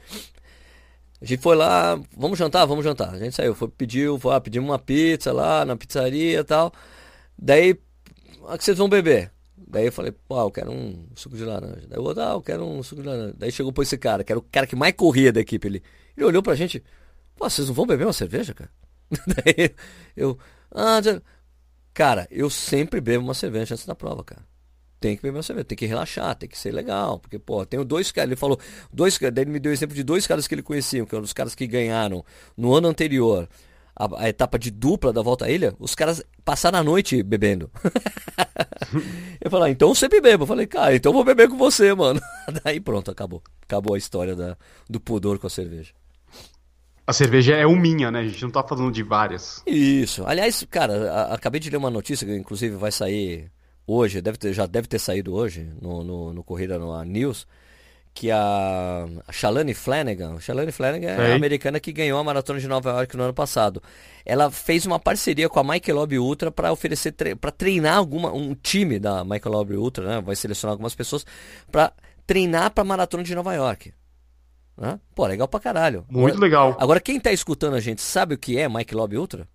A 1.20 1.24
gente 1.24 1.42
foi 1.42 1.54
lá, 1.54 2.00
vamos 2.16 2.38
jantar, 2.38 2.64
vamos 2.64 2.82
jantar. 2.82 3.14
A 3.14 3.18
gente 3.18 3.36
saiu, 3.36 3.54
foi, 3.54 3.68
pediu, 3.68 4.18
foi, 4.18 4.34
ah, 4.34 4.40
pedimos 4.40 4.70
uma 4.70 4.78
pizza 4.78 5.32
lá 5.32 5.64
na 5.66 5.76
pizzaria 5.76 6.40
e 6.40 6.44
tal. 6.44 6.72
Daí, 7.38 7.78
o 8.54 8.58
que 8.58 8.64
vocês 8.64 8.78
vão 8.78 8.88
beber? 8.88 9.32
Daí 9.56 9.86
eu 9.86 9.92
falei, 9.92 10.12
pô, 10.26 10.40
eu 10.40 10.50
quero 10.50 10.70
um 10.70 11.06
suco 11.14 11.36
de 11.36 11.44
laranja. 11.44 11.86
Daí 11.88 11.98
eu 11.98 12.02
outro, 12.02 12.22
ah, 12.22 12.32
eu 12.32 12.42
quero 12.42 12.64
um 12.64 12.82
suco 12.82 13.02
de 13.02 13.08
laranja. 13.08 13.34
Daí 13.36 13.52
chegou 13.52 13.72
por 13.72 13.82
esse 13.82 13.98
cara, 13.98 14.24
que 14.24 14.32
era 14.32 14.38
o 14.38 14.42
cara 14.42 14.66
que 14.66 14.74
mais 14.74 14.94
corria 14.94 15.32
da 15.32 15.40
equipe 15.40 15.68
ali. 15.68 15.82
Ele 16.16 16.26
olhou 16.26 16.42
pra 16.42 16.54
gente, 16.54 16.82
pô, 17.36 17.48
vocês 17.48 17.68
não 17.68 17.74
vão 17.74 17.86
beber 17.86 18.06
uma 18.06 18.12
cerveja, 18.12 18.54
cara? 18.54 18.70
Daí 19.10 19.74
eu, 20.16 20.38
ah, 20.70 21.00
Cara, 21.92 22.26
eu 22.30 22.48
sempre 22.48 23.00
bebo 23.00 23.24
uma 23.24 23.34
cerveja 23.34 23.74
antes 23.74 23.84
da 23.84 23.94
prova, 23.94 24.22
cara. 24.22 24.42
Tem 25.00 25.16
que 25.16 25.22
beber 25.22 25.38
uma 25.38 25.42
cerveja, 25.42 25.64
tem 25.64 25.78
que 25.78 25.86
relaxar, 25.86 26.34
tem 26.34 26.48
que 26.48 26.58
ser 26.58 26.72
legal. 26.72 27.18
Porque, 27.18 27.38
pô, 27.38 27.64
tenho 27.66 27.84
dois 27.84 28.12
caras, 28.12 28.28
ele 28.28 28.36
falou, 28.36 28.58
dois 28.92 29.18
daí 29.18 29.44
ele 29.44 29.50
me 29.50 29.58
deu 29.58 29.72
exemplo 29.72 29.94
de 29.94 30.02
dois 30.02 30.26
caras 30.26 30.46
que 30.46 30.54
ele 30.54 30.62
conhecia, 30.62 31.04
que 31.04 31.14
eram 31.14 31.24
os 31.24 31.32
caras 31.32 31.54
que 31.54 31.66
ganharam 31.66 32.24
no 32.56 32.74
ano 32.74 32.88
anterior 32.88 33.48
a, 34.00 34.24
a, 34.24 34.28
etapa 34.30 34.58
de 34.58 34.70
dupla 34.70 35.12
da 35.12 35.20
volta 35.20 35.44
à 35.44 35.50
ilha, 35.50 35.74
os 35.78 35.94
caras 35.94 36.24
passaram 36.42 36.78
a 36.78 36.82
noite 36.82 37.22
bebendo. 37.22 37.70
eu 39.40 39.50
falei, 39.50 39.68
ah, 39.68 39.72
então 39.72 39.90
eu 39.90 39.94
sempre 39.94 40.20
bebo. 40.20 40.44
Eu 40.44 40.48
falei, 40.48 40.66
cara, 40.66 40.94
então 40.96 41.10
eu 41.10 41.14
vou 41.14 41.24
beber 41.24 41.48
com 41.48 41.58
você, 41.58 41.92
mano. 41.94 42.20
Daí 42.64 42.80
pronto, 42.80 43.10
acabou. 43.10 43.42
Acabou 43.62 43.94
a 43.94 43.98
história 43.98 44.34
da, 44.34 44.56
do 44.88 44.98
pudor 44.98 45.38
com 45.38 45.46
a 45.46 45.50
cerveja. 45.50 45.92
A 47.06 47.12
cerveja 47.12 47.54
é 47.54 47.66
uminha, 47.66 48.10
né? 48.10 48.20
A 48.20 48.24
gente 48.24 48.42
não 48.42 48.50
tá 48.50 48.62
falando 48.62 48.90
de 48.90 49.02
várias. 49.02 49.62
Isso. 49.66 50.24
Aliás, 50.24 50.64
cara, 50.70 51.12
a, 51.12 51.34
acabei 51.34 51.60
de 51.60 51.68
ler 51.68 51.76
uma 51.76 51.90
notícia 51.90 52.26
que 52.26 52.34
inclusive 52.34 52.76
vai 52.76 52.90
sair 52.90 53.50
hoje, 53.86 54.22
deve 54.22 54.38
ter, 54.38 54.52
já 54.52 54.64
deve 54.64 54.88
ter 54.88 54.98
saído 54.98 55.34
hoje 55.34 55.68
no, 55.80 56.02
no, 56.02 56.32
no 56.32 56.44
Corrida 56.44 56.78
no 56.78 57.02
News, 57.04 57.46
que 58.14 58.30
a, 58.30 59.06
Shalane 59.30 59.74
Flanagan, 59.74 60.38
Shalane 60.40 60.72
Flanagan 60.72 61.08
é 61.08 61.32
a 61.32 61.34
americana 61.34 61.80
que 61.80 61.92
ganhou 61.92 62.18
a 62.18 62.24
maratona 62.24 62.60
de 62.60 62.68
Nova 62.68 62.90
York 62.90 63.16
no 63.16 63.22
ano 63.22 63.34
passado. 63.34 63.82
Ela 64.24 64.50
fez 64.50 64.84
uma 64.84 64.98
parceria 64.98 65.48
com 65.48 65.60
a 65.60 65.64
Michael 65.64 65.96
Lobby 65.96 66.18
Ultra 66.18 66.50
para 66.50 66.72
oferecer 66.72 67.12
tre 67.12 67.34
para 67.34 67.50
treinar 67.50 67.96
alguma 67.96 68.32
um 68.32 68.54
time 68.54 68.98
da 68.98 69.24
Michael 69.24 69.54
Lobby 69.54 69.76
Ultra, 69.76 70.06
né? 70.06 70.20
Vai 70.20 70.36
selecionar 70.36 70.72
algumas 70.72 70.94
pessoas 70.94 71.24
para 71.70 71.92
treinar 72.26 72.70
para 72.72 72.82
a 72.82 72.84
maratona 72.84 73.22
de 73.22 73.34
Nova 73.34 73.54
York. 73.54 73.92
Né? 74.76 74.98
Pô, 75.14 75.26
legal 75.26 75.46
pra 75.46 75.60
caralho. 75.60 76.04
Muito 76.08 76.34
agora, 76.34 76.40
legal. 76.40 76.76
Agora, 76.80 77.00
quem 77.00 77.20
tá 77.20 77.32
escutando 77.32 77.74
a 77.74 77.80
gente 77.80 78.00
sabe 78.00 78.34
o 78.34 78.38
que 78.38 78.58
é 78.58 78.68
Mike 78.68 78.94
Lobby 78.94 79.18
Ultra? 79.18 79.46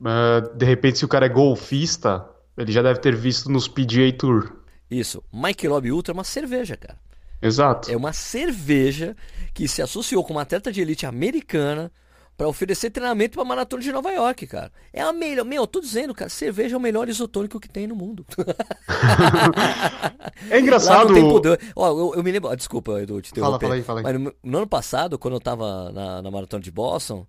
Uh, 0.00 0.56
de 0.56 0.66
repente, 0.66 0.98
se 0.98 1.04
o 1.04 1.08
cara 1.08 1.26
é 1.26 1.28
golfista, 1.28 2.28
ele 2.58 2.72
já 2.72 2.82
deve 2.82 2.98
ter 3.00 3.14
visto 3.14 3.50
nos 3.50 3.68
PGA 3.68 4.12
Tour. 4.18 4.52
Isso. 4.90 5.22
Mike 5.32 5.66
Lobby 5.68 5.92
Ultra 5.92 6.12
é 6.12 6.14
uma 6.14 6.24
cerveja, 6.24 6.76
cara. 6.76 6.98
Exato. 7.40 7.90
É 7.90 7.96
uma 7.96 8.12
cerveja 8.12 9.16
que 9.52 9.68
se 9.68 9.82
associou 9.82 10.24
com 10.24 10.32
uma 10.32 10.42
atleta 10.42 10.72
de 10.72 10.80
elite 10.80 11.06
americana 11.06 11.92
para 12.36 12.48
oferecer 12.48 12.90
treinamento 12.90 13.36
para 13.36 13.44
maratona 13.44 13.82
de 13.82 13.92
Nova 13.92 14.10
York, 14.10 14.46
cara. 14.46 14.72
É 14.92 15.00
a 15.00 15.12
melhor, 15.12 15.44
meu, 15.44 15.62
eu 15.62 15.66
tô 15.66 15.80
dizendo, 15.80 16.12
cara, 16.12 16.28
cerveja 16.28 16.74
é 16.74 16.78
o 16.78 16.80
melhor 16.80 17.08
isotônico 17.08 17.60
que 17.60 17.68
tem 17.68 17.86
no 17.86 17.94
mundo. 17.94 18.26
é 20.50 20.58
engraçado. 20.58 21.14
Lá 21.14 21.22
não 21.22 21.24
tem 21.42 21.58
Ó, 21.76 21.88
eu, 21.88 22.14
eu, 22.16 22.24
me 22.24 22.32
lembro, 22.32 22.54
desculpa, 22.56 23.00
Edu, 23.00 23.22
te 23.22 23.38
fala, 23.38 23.60
fala 23.60 23.74
aí, 23.74 23.82
fala 23.82 24.00
aí. 24.00 24.04
Mas 24.04 24.20
no, 24.20 24.34
no, 24.42 24.58
ano 24.58 24.66
passado, 24.66 25.16
quando 25.16 25.34
eu 25.34 25.40
tava 25.40 25.92
na, 25.92 26.22
na 26.22 26.30
maratona 26.30 26.62
de 26.62 26.72
Boston, 26.72 27.24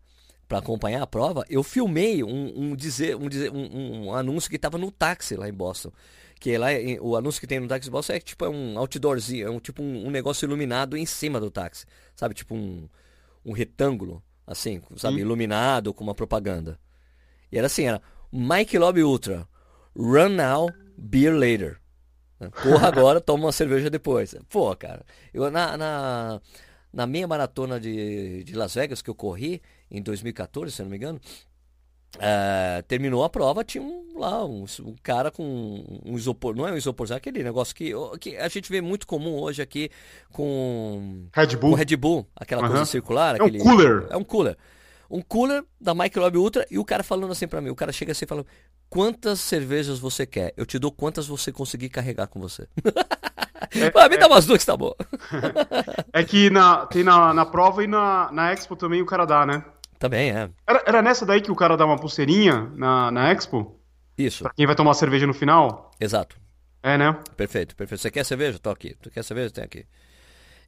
para 0.47 0.59
acompanhar 0.59 1.01
a 1.01 1.07
prova, 1.07 1.43
eu 1.49 1.63
filmei 1.63 2.23
um, 2.23 2.53
um 2.55 2.75
dizer, 2.75 3.15
um, 3.15 3.27
dizer 3.27 3.51
um, 3.51 4.07
um, 4.07 4.13
anúncio 4.13 4.49
que 4.49 4.57
tava 4.57 4.77
no 4.77 4.91
táxi 4.91 5.35
lá 5.35 5.47
em 5.47 5.53
Boston. 5.53 5.91
Que 6.39 6.57
lá, 6.57 6.67
o 7.01 7.15
anúncio 7.15 7.39
que 7.39 7.47
tem 7.47 7.59
no 7.59 7.67
táxi 7.67 7.85
de 7.85 7.91
Boston 7.91 8.13
é 8.13 8.19
tipo 8.19 8.45
é 8.45 8.49
um 8.49 8.77
outdoorzinho, 8.77 9.47
é 9.47 9.49
um 9.49 9.59
tipo 9.59 9.81
um, 9.81 10.07
um 10.07 10.11
negócio 10.11 10.45
iluminado 10.45 10.97
em 10.97 11.05
cima 11.05 11.39
do 11.39 11.49
táxi. 11.49 11.85
Sabe, 12.15 12.33
tipo 12.33 12.53
um, 12.53 12.87
um 13.43 13.51
retângulo 13.51 14.21
assim, 14.45 14.81
sabe, 14.95 15.21
iluminado 15.21 15.93
com 15.93 16.03
uma 16.03 16.13
propaganda. 16.13 16.79
E 17.51 17.57
era 17.57 17.67
assim, 17.67 17.85
era 17.85 18.01
Mike 18.31 18.77
Lobby 18.77 19.03
Ultra, 19.03 19.47
run 19.95 20.29
now, 20.29 20.69
beer 20.97 21.33
later. 21.33 21.79
Corra 22.61 22.87
agora, 22.87 23.21
toma 23.21 23.45
uma 23.45 23.51
cerveja 23.51 23.89
depois. 23.89 24.35
Pô, 24.49 24.75
cara, 24.75 25.05
eu 25.33 25.49
na, 25.49 25.77
na, 25.77 26.41
na 26.91 27.07
meia 27.07 27.27
maratona 27.27 27.79
de, 27.79 28.43
de 28.43 28.53
Las 28.53 28.75
Vegas 28.75 29.01
que 29.01 29.09
eu 29.09 29.15
corri 29.15 29.61
em 29.89 30.01
2014, 30.01 30.71
se 30.71 30.81
eu 30.81 30.85
não 30.85 30.91
me 30.91 30.97
engano, 30.97 31.19
é, 32.19 32.83
terminou 32.87 33.23
a 33.23 33.29
prova, 33.29 33.63
tinha 33.63 33.83
um, 33.83 34.17
lá 34.17 34.45
um, 34.45 34.65
um, 34.81 34.95
cara 35.03 35.31
com 35.31 35.83
um 36.05 36.15
isopor, 36.15 36.55
não 36.55 36.67
é 36.67 36.71
um 36.71 36.77
isopor, 36.77 37.07
é 37.11 37.15
aquele 37.15 37.43
negócio 37.43 37.75
que, 37.75 37.91
que 38.19 38.37
a 38.37 38.47
gente 38.47 38.69
vê 38.69 38.81
muito 38.81 39.05
comum 39.05 39.39
hoje 39.39 39.61
aqui 39.61 39.89
com 40.31 41.27
Red 41.33 41.55
Bull, 41.57 41.71
com 41.71 41.75
Red 41.75 41.95
Bull 41.95 42.27
aquela 42.35 42.63
uhum. 42.63 42.69
coisa 42.69 42.85
circular. 42.85 43.35
É 43.35 43.41
aquele, 43.41 43.59
um 43.59 43.63
cooler. 43.63 44.07
É 44.09 44.17
um 44.17 44.23
cooler. 44.23 44.57
Um 45.09 45.21
cooler 45.21 45.63
da 45.79 45.93
Microbe 45.93 46.37
Ultra 46.37 46.65
e 46.69 46.79
o 46.79 46.85
cara 46.85 47.03
falando 47.03 47.31
assim 47.31 47.47
para 47.47 47.61
mim, 47.61 47.69
o 47.69 47.75
cara 47.75 47.91
chega 47.91 48.11
assim 48.11 48.25
falando, 48.25 48.47
quantas 48.89 49.39
cervejas 49.39 49.99
você 49.99 50.25
quer? 50.25 50.53
Eu 50.57 50.65
te 50.65 50.79
dou 50.79 50.91
quantas 50.91 51.27
você 51.27 51.51
conseguir 51.51 51.89
carregar 51.89 52.27
com 52.27 52.39
você. 52.39 52.67
É, 53.71 53.89
pra 53.91 54.09
mim 54.09 54.15
é, 54.15 54.17
dá 54.17 54.27
umas 54.27 54.45
duas, 54.45 54.65
tá 54.65 54.75
bom. 54.75 54.93
é 56.11 56.23
que 56.23 56.49
na, 56.49 56.85
tem 56.87 57.03
na, 57.03 57.33
na 57.33 57.45
prova 57.45 57.83
e 57.83 57.87
na, 57.87 58.31
na 58.31 58.51
Expo 58.51 58.75
também 58.75 59.01
o 59.01 59.05
cara 59.05 59.25
dá, 59.25 59.45
né? 59.45 59.63
Também, 59.99 60.31
é. 60.31 60.49
Era, 60.67 60.83
era 60.85 61.01
nessa 61.01 61.25
daí 61.25 61.41
que 61.41 61.51
o 61.51 61.55
cara 61.55 61.77
dá 61.77 61.85
uma 61.85 61.97
pulseirinha 61.97 62.71
na, 62.75 63.11
na 63.11 63.31
Expo? 63.31 63.79
Isso. 64.17 64.43
Pra 64.43 64.53
quem 64.53 64.65
vai 64.65 64.75
tomar 64.75 64.93
cerveja 64.93 65.27
no 65.27 65.33
final? 65.33 65.91
Exato. 65.99 66.37
É, 66.81 66.97
né? 66.97 67.17
Perfeito, 67.35 67.75
perfeito. 67.75 68.01
Você 68.01 68.11
quer 68.11 68.23
cerveja? 68.23 68.59
Tô 68.59 68.69
aqui. 68.69 68.95
Tu 69.01 69.09
quer 69.09 69.23
cerveja? 69.23 69.49
Tem 69.51 69.63
aqui. 69.63 69.85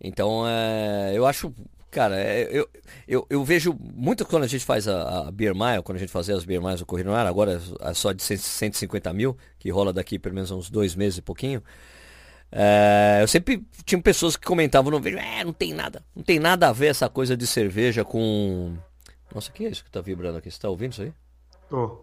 Então, 0.01 0.47
é, 0.47 1.11
eu 1.15 1.25
acho, 1.25 1.53
cara, 1.91 2.19
é, 2.19 2.47
eu, 2.51 2.67
eu, 3.07 3.28
eu, 3.30 3.43
vejo 3.43 3.75
muito 3.80 4.25
quando 4.25 4.43
a 4.43 4.47
gente 4.47 4.63
faz 4.63 4.88
a, 4.88 5.28
a 5.28 5.32
Beer 5.32 5.55
Mile, 5.55 5.82
quando 5.84 5.97
a 5.97 5.99
gente 5.99 6.11
fazia 6.11 6.36
as 6.36 6.45
Beer 6.45 6.61
Miles 6.61 6.80
do 6.80 6.86
Corrida 6.86 7.09
no 7.09 7.15
Ar, 7.15 7.25
agora 7.25 7.61
é 7.82 7.93
só 7.93 8.11
de 8.11 8.21
150 8.21 9.11
mil, 9.13 9.38
que 9.57 9.69
rola 9.69 9.91
daqui 9.91 10.19
pelo 10.19 10.36
menos 10.36 10.51
uns 10.51 10.69
dois 10.69 10.95
meses 10.95 11.17
e 11.17 11.21
pouquinho. 11.21 11.63
É, 12.51 13.19
eu 13.21 13.28
sempre 13.28 13.65
tinha 13.84 14.01
pessoas 14.01 14.38
que 14.38 14.45
comentavam 14.45 14.89
no 14.91 14.99
vídeo, 14.99 15.19
é, 15.19 15.43
não 15.43 15.53
tem 15.53 15.73
nada, 15.73 16.03
não 16.15 16.23
tem 16.23 16.39
nada 16.39 16.69
a 16.69 16.73
ver 16.73 16.88
essa 16.88 17.09
coisa 17.09 17.36
de 17.36 17.45
cerveja 17.45 18.05
com. 18.05 18.75
Nossa, 19.34 19.51
que 19.51 19.65
é 19.65 19.69
isso 19.69 19.84
que 19.84 19.91
tá 19.91 20.01
vibrando 20.01 20.38
aqui? 20.38 20.49
Você 20.49 20.59
tá 20.59 20.69
ouvindo 20.69 20.93
isso 20.93 21.01
aí? 21.01 21.13
Tô. 21.69 21.99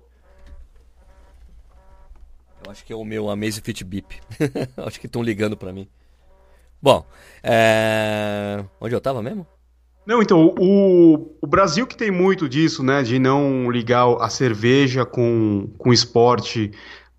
Eu 2.65 2.71
acho 2.71 2.85
que 2.85 2.93
é 2.93 2.97
o 2.97 3.05
meu 3.05 3.29
Amazfit 3.29 3.85
Beep. 3.85 4.13
acho 4.87 5.01
que 5.01 5.07
estão 5.07 5.23
ligando 5.23 5.57
para 5.57 5.73
mim. 5.73 5.89
Bom, 6.81 7.07
é... 7.43 8.65
onde 8.81 8.95
eu 8.95 9.01
tava 9.01 9.23
mesmo? 9.23 9.47
Não, 10.07 10.21
então, 10.21 10.55
o, 10.59 11.35
o 11.41 11.47
Brasil 11.47 11.87
que 11.87 11.97
tem 11.97 12.11
muito 12.11 12.47
disso, 12.47 12.83
né, 12.83 13.03
de 13.03 13.19
não 13.19 13.71
ligar 13.71 14.07
a 14.21 14.29
cerveja 14.29 15.07
com, 15.07 15.71
com 15.79 15.93
esporte 15.93 16.73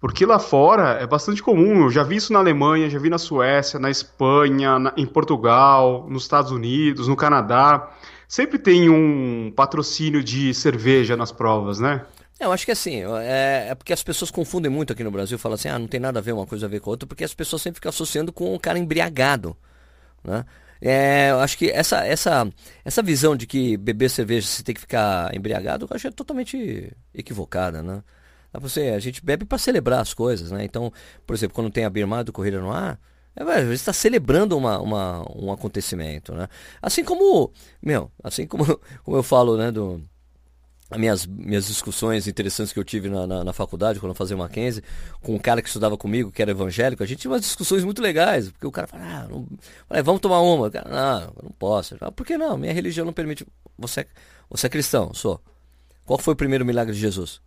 porque 0.06 0.24
lá 0.24 0.38
fora 0.38 1.00
é 1.02 1.08
bastante 1.08 1.42
comum, 1.42 1.86
eu 1.86 1.90
já 1.90 2.04
vi 2.04 2.18
isso 2.18 2.32
na 2.32 2.38
Alemanha, 2.38 2.88
já 2.88 3.00
vi 3.00 3.10
na 3.10 3.18
Suécia, 3.18 3.80
na 3.80 3.90
Espanha, 3.90 4.78
na, 4.78 4.94
em 4.96 5.04
Portugal, 5.04 6.06
nos 6.08 6.22
Estados 6.22 6.52
Unidos, 6.52 7.08
no 7.08 7.16
Canadá. 7.16 7.90
Sempre 8.28 8.58
tem 8.58 8.90
um 8.90 9.52
patrocínio 9.56 10.24
de 10.24 10.54
cerveja 10.54 11.16
nas 11.16 11.32
provas, 11.32 11.80
né? 11.80 12.06
Eu 12.40 12.52
acho 12.52 12.66
que 12.66 12.72
assim, 12.72 13.02
é, 13.22 13.68
é, 13.70 13.76
porque 13.76 13.94
as 13.94 14.04
pessoas 14.04 14.30
confundem 14.30 14.70
muito 14.70 14.92
aqui 14.92 15.04
no 15.04 15.12
Brasil, 15.12 15.40
falam 15.40 15.56
assim, 15.56 15.70
ah, 15.70 15.80
não 15.80 15.88
tem 15.88 16.00
nada 16.00 16.20
a 16.20 16.22
ver 16.22 16.34
uma 16.34 16.46
coisa 16.46 16.66
a 16.66 16.70
ver 16.70 16.82
com 16.82 16.90
a 16.90 16.92
outra, 16.92 17.08
porque 17.08 17.24
as 17.24 17.34
pessoas 17.34 17.62
sempre 17.62 17.78
ficam 17.78 17.90
associando 17.90 18.34
com 18.34 18.54
o 18.54 18.60
cara 18.60 18.78
embriagado, 18.78 19.56
né? 20.24 20.46
É, 20.82 21.32
eu 21.32 21.40
acho 21.40 21.58
que 21.58 21.70
essa, 21.72 22.06
essa, 22.06 22.48
essa 22.84 23.02
visão 23.02 23.36
de 23.36 23.48
que 23.48 23.78
beber 23.78 24.10
cerveja 24.10 24.48
você 24.48 24.62
tem 24.62 24.76
que 24.76 24.82
ficar 24.82 25.34
embriagado, 25.34 25.86
eu 25.86 25.96
acho 25.96 26.02
que 26.04 26.08
é 26.10 26.12
totalmente 26.12 26.92
equivocada, 27.14 27.82
né? 27.82 28.04
Você, 28.60 28.90
a 28.90 29.00
gente 29.00 29.24
bebe 29.24 29.46
para 29.46 29.58
celebrar 29.58 30.02
as 30.02 30.14
coisas, 30.14 30.52
né? 30.52 30.64
Então, 30.64 30.92
por 31.26 31.34
exemplo, 31.36 31.56
quando 31.56 31.72
tem 31.72 31.86
a 31.86 31.90
Birma 31.90 32.24
do 32.24 32.34
Corrida 32.34 32.60
no 32.60 32.72
Ar, 32.72 33.00
é, 33.00 33.00
você 33.44 33.74
está 33.74 33.92
celebrando 33.92 34.58
uma, 34.58 34.80
uma, 34.80 35.26
um 35.36 35.52
acontecimento, 35.52 36.34
né? 36.34 36.48
Assim 36.82 37.04
como, 37.04 37.52
meu, 37.82 38.10
assim 38.24 38.48
como, 38.48 38.66
como 39.04 39.18
eu 39.18 39.24
falo, 39.24 39.58
né, 39.58 39.72
do, 39.72 40.02
as 40.90 41.00
minhas, 41.00 41.26
minhas 41.26 41.68
discussões 41.68 42.28
interessantes 42.28 42.72
que 42.72 42.80
eu 42.80 42.84
tive 42.84 43.10
na, 43.10 43.26
na, 43.26 43.44
na, 43.44 43.54
faculdade, 43.54 44.00
quando 44.00 44.12
eu 44.12 44.16
fazia 44.16 44.38
Mackenzie, 44.38 44.84
com 45.22 45.36
um 45.36 45.40
cara 45.40 45.62
que 45.62 45.68
estudava 45.68 45.98
comigo, 45.98 46.32
que 46.32 46.42
era 46.42 46.52
evangélico, 46.52 47.02
a 47.02 47.06
gente 47.06 47.20
tinha 47.20 47.32
umas 47.32 47.42
discussões 47.42 47.84
muito 47.84 48.02
legais, 48.02 48.52
porque 48.52 48.68
o 48.68 48.72
cara 48.72 48.88
fala, 48.88 49.04
ah, 49.04 49.28
não, 49.28 49.48
falei, 49.88 50.04
vamos 50.04 50.22
tomar 50.22 50.42
uma. 50.42 50.70
Cara, 50.70 50.90
não, 50.90 51.34
não 51.44 51.52
posso. 51.58 51.98
Falo, 51.98 52.12
Por 52.12 52.26
que 52.26 52.38
não? 52.38 52.58
Minha 52.58 52.74
religião 52.74 53.06
não 53.06 53.14
permite. 53.14 53.46
Você, 53.78 54.06
você 54.50 54.68
é 54.68 54.70
cristão? 54.70 55.14
Sou. 55.14 55.42
Qual 56.06 56.20
foi 56.20 56.34
o 56.34 56.38
primeiro 56.38 56.64
milagre 56.64 56.94
de 56.94 57.00
Jesus? 57.00 57.42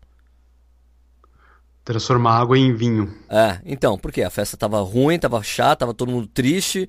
Transformar 1.89 2.39
água 2.39 2.59
em 2.59 2.74
vinho. 2.74 3.14
É, 3.30 3.61
então, 3.64 3.97
porque 3.97 4.20
a 4.20 4.28
festa 4.28 4.59
tava 4.59 4.78
ruim, 4.82 5.18
tava 5.18 5.43
chata, 5.43 5.76
tava 5.76 5.95
todo 5.95 6.12
mundo 6.12 6.26
triste. 6.26 6.86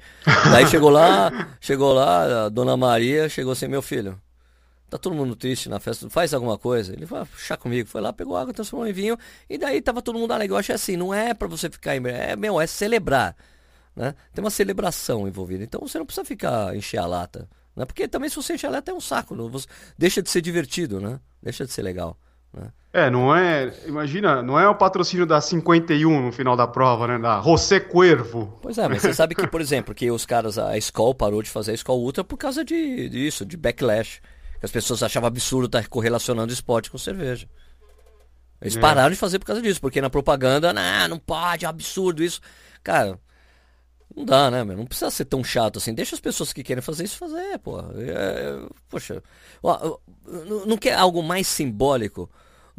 Daí 0.51 0.67
chegou 0.67 0.89
lá, 0.89 1.55
chegou 1.61 1.93
lá, 1.93 2.47
a 2.47 2.49
dona 2.49 2.75
Maria 2.75 3.29
chegou 3.29 3.53
assim, 3.53 3.69
meu 3.69 3.81
filho, 3.81 4.19
tá 4.89 4.97
todo 4.97 5.15
mundo 5.15 5.37
triste 5.37 5.69
na 5.69 5.79
festa, 5.79 6.09
faz 6.09 6.33
alguma 6.33 6.57
coisa. 6.57 6.91
Ele 6.91 7.05
falou, 7.05 7.25
chá 7.37 7.55
comigo. 7.55 7.87
Foi 7.87 8.01
lá, 8.01 8.11
pegou 8.11 8.35
água, 8.35 8.53
transformou 8.53 8.85
em 8.85 8.91
vinho, 8.91 9.17
e 9.49 9.57
daí 9.57 9.81
tava 9.81 10.01
todo 10.01 10.19
mundo 10.19 10.33
alegre. 10.33 10.53
Eu 10.53 10.57
acho 10.57 10.73
assim, 10.73 10.97
não 10.97 11.13
é 11.13 11.33
para 11.33 11.47
você 11.47 11.69
ficar 11.69 11.95
em. 11.95 12.05
É, 12.05 12.35
meu, 12.35 12.59
é 12.59 12.67
celebrar. 12.67 13.37
Né? 13.95 14.13
Tem 14.33 14.43
uma 14.43 14.51
celebração 14.51 15.29
envolvida. 15.29 15.63
Então 15.63 15.79
você 15.79 15.97
não 15.97 16.05
precisa 16.05 16.25
ficar 16.25 16.75
encher 16.75 16.97
a 16.97 17.05
lata. 17.05 17.47
Né? 17.73 17.85
Porque 17.85 18.05
também 18.05 18.29
se 18.29 18.35
você 18.35 18.55
encher 18.55 18.67
a 18.67 18.71
lata 18.71 18.91
é 18.91 18.93
um 18.93 18.99
saco. 18.99 19.33
Não? 19.33 19.47
Você, 19.47 19.65
deixa 19.97 20.21
de 20.21 20.29
ser 20.29 20.41
divertido, 20.41 20.99
né? 20.99 21.21
Deixa 21.41 21.65
de 21.65 21.71
ser 21.71 21.83
legal. 21.83 22.19
Né? 22.51 22.69
É, 22.91 23.09
não 23.09 23.35
é. 23.35 23.71
Imagina, 23.85 24.41
não 24.41 24.59
é 24.59 24.67
o 24.67 24.73
patrocínio 24.73 25.25
da 25.25 25.39
51 25.39 26.21
no 26.21 26.31
final 26.31 26.57
da 26.57 26.67
prova, 26.67 27.07
né? 27.07 27.19
Da 27.19 27.39
José 27.41 27.79
Cuervo. 27.79 28.57
Pois 28.61 28.77
é, 28.79 28.87
mas 28.87 29.01
você 29.01 29.13
sabe 29.13 29.35
que, 29.35 29.45
por 29.47 29.61
exemplo, 29.61 29.93
que 29.93 30.09
os 30.09 30.25
caras, 30.25 30.57
a 30.57 30.75
Skoll 30.77 31.13
parou 31.13 31.43
de 31.43 31.49
fazer 31.49 31.71
a 31.71 31.75
Skoll 31.75 32.01
Ultra 32.01 32.23
por 32.23 32.37
causa 32.37 32.65
de, 32.65 33.07
disso, 33.09 33.45
de 33.45 33.55
backlash. 33.55 34.21
Que 34.59 34.65
as 34.65 34.71
pessoas 34.71 35.03
achavam 35.03 35.27
absurdo 35.27 35.67
estar 35.67 35.87
correlacionando 35.87 36.51
esporte 36.51 36.89
com 36.89 36.97
cerveja. 36.97 37.47
Eles 38.61 38.75
é. 38.75 38.79
pararam 38.79 39.11
de 39.11 39.15
fazer 39.15 39.39
por 39.39 39.45
causa 39.45 39.61
disso, 39.61 39.79
porque 39.79 40.01
na 40.01 40.09
propaganda, 40.09 40.73
não, 40.73 41.07
não 41.09 41.19
pode, 41.19 41.65
é 41.65 41.67
absurdo 41.67 42.23
isso. 42.23 42.41
Cara, 42.83 43.17
não 44.13 44.25
dá, 44.25 44.49
né, 44.51 44.63
meu? 44.63 44.75
Não 44.75 44.85
precisa 44.85 45.11
ser 45.11 45.25
tão 45.25 45.43
chato 45.43 45.77
assim. 45.77 45.93
Deixa 45.93 46.15
as 46.15 46.19
pessoas 46.19 46.51
que 46.51 46.63
querem 46.63 46.81
fazer 46.81 47.05
isso 47.05 47.17
fazer, 47.17 47.57
pô. 47.59 47.79
É, 47.79 48.59
poxa, 48.89 49.23
não 50.65 50.75
quer 50.75 50.95
algo 50.95 51.21
mais 51.21 51.47
simbólico 51.47 52.29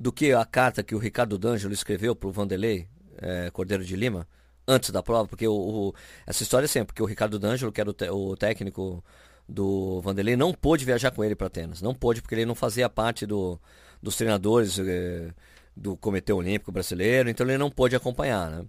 do 0.01 0.11
que 0.11 0.33
a 0.33 0.47
carta 0.47 0.83
que 0.83 0.95
o 0.95 0.99
Ricardo 0.99 1.37
D'Angelo 1.37 1.75
escreveu 1.75 2.17
para 2.17 2.27
o 2.27 2.33
Vanderlei 2.33 2.89
é, 3.19 3.51
Cordeiro 3.51 3.85
de 3.85 3.95
Lima 3.95 4.27
antes 4.67 4.89
da 4.89 5.03
prova? 5.03 5.29
Porque 5.29 5.47
o, 5.47 5.53
o, 5.53 5.95
essa 6.27 6.43
história 6.43 6.65
é 6.65 6.69
sempre, 6.69 6.87
porque 6.87 7.03
o 7.03 7.07
Ricardo 7.07 7.39
D'Angelo, 7.39 7.71
que 7.71 7.83
era 7.83 7.91
o, 7.91 8.31
o 8.31 8.35
técnico 8.35 9.05
do 9.47 10.01
Vanderlei, 10.01 10.37
não 10.37 10.55
pôde 10.55 10.87
viajar 10.87 11.11
com 11.11 11.23
ele 11.23 11.37
para 11.37 11.49
Atenas. 11.49 11.83
Não 11.83 11.95
pôde, 11.95 12.23
porque 12.23 12.35
ele 12.35 12.47
não 12.47 12.55
fazia 12.55 12.89
parte 12.89 13.27
do, 13.27 13.61
dos 14.03 14.17
treinadores 14.17 14.79
é, 14.79 15.35
do 15.77 15.99
Comitê 15.99 16.33
Olímpico 16.33 16.73
Brasileiro, 16.73 17.29
então 17.29 17.47
ele 17.47 17.59
não 17.59 17.71
pôde 17.71 17.95
acompanhar, 17.95 18.51
né? 18.51 18.65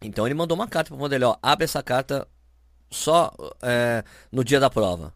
Então 0.00 0.26
ele 0.26 0.34
mandou 0.34 0.56
uma 0.56 0.66
carta 0.66 0.88
para 0.88 0.96
o 0.96 0.98
Vanderlei, 0.98 1.28
ó, 1.28 1.36
abre 1.42 1.64
essa 1.64 1.82
carta 1.82 2.26
só 2.90 3.30
é, 3.62 4.02
no 4.32 4.42
dia 4.42 4.58
da 4.58 4.70
prova. 4.70 5.12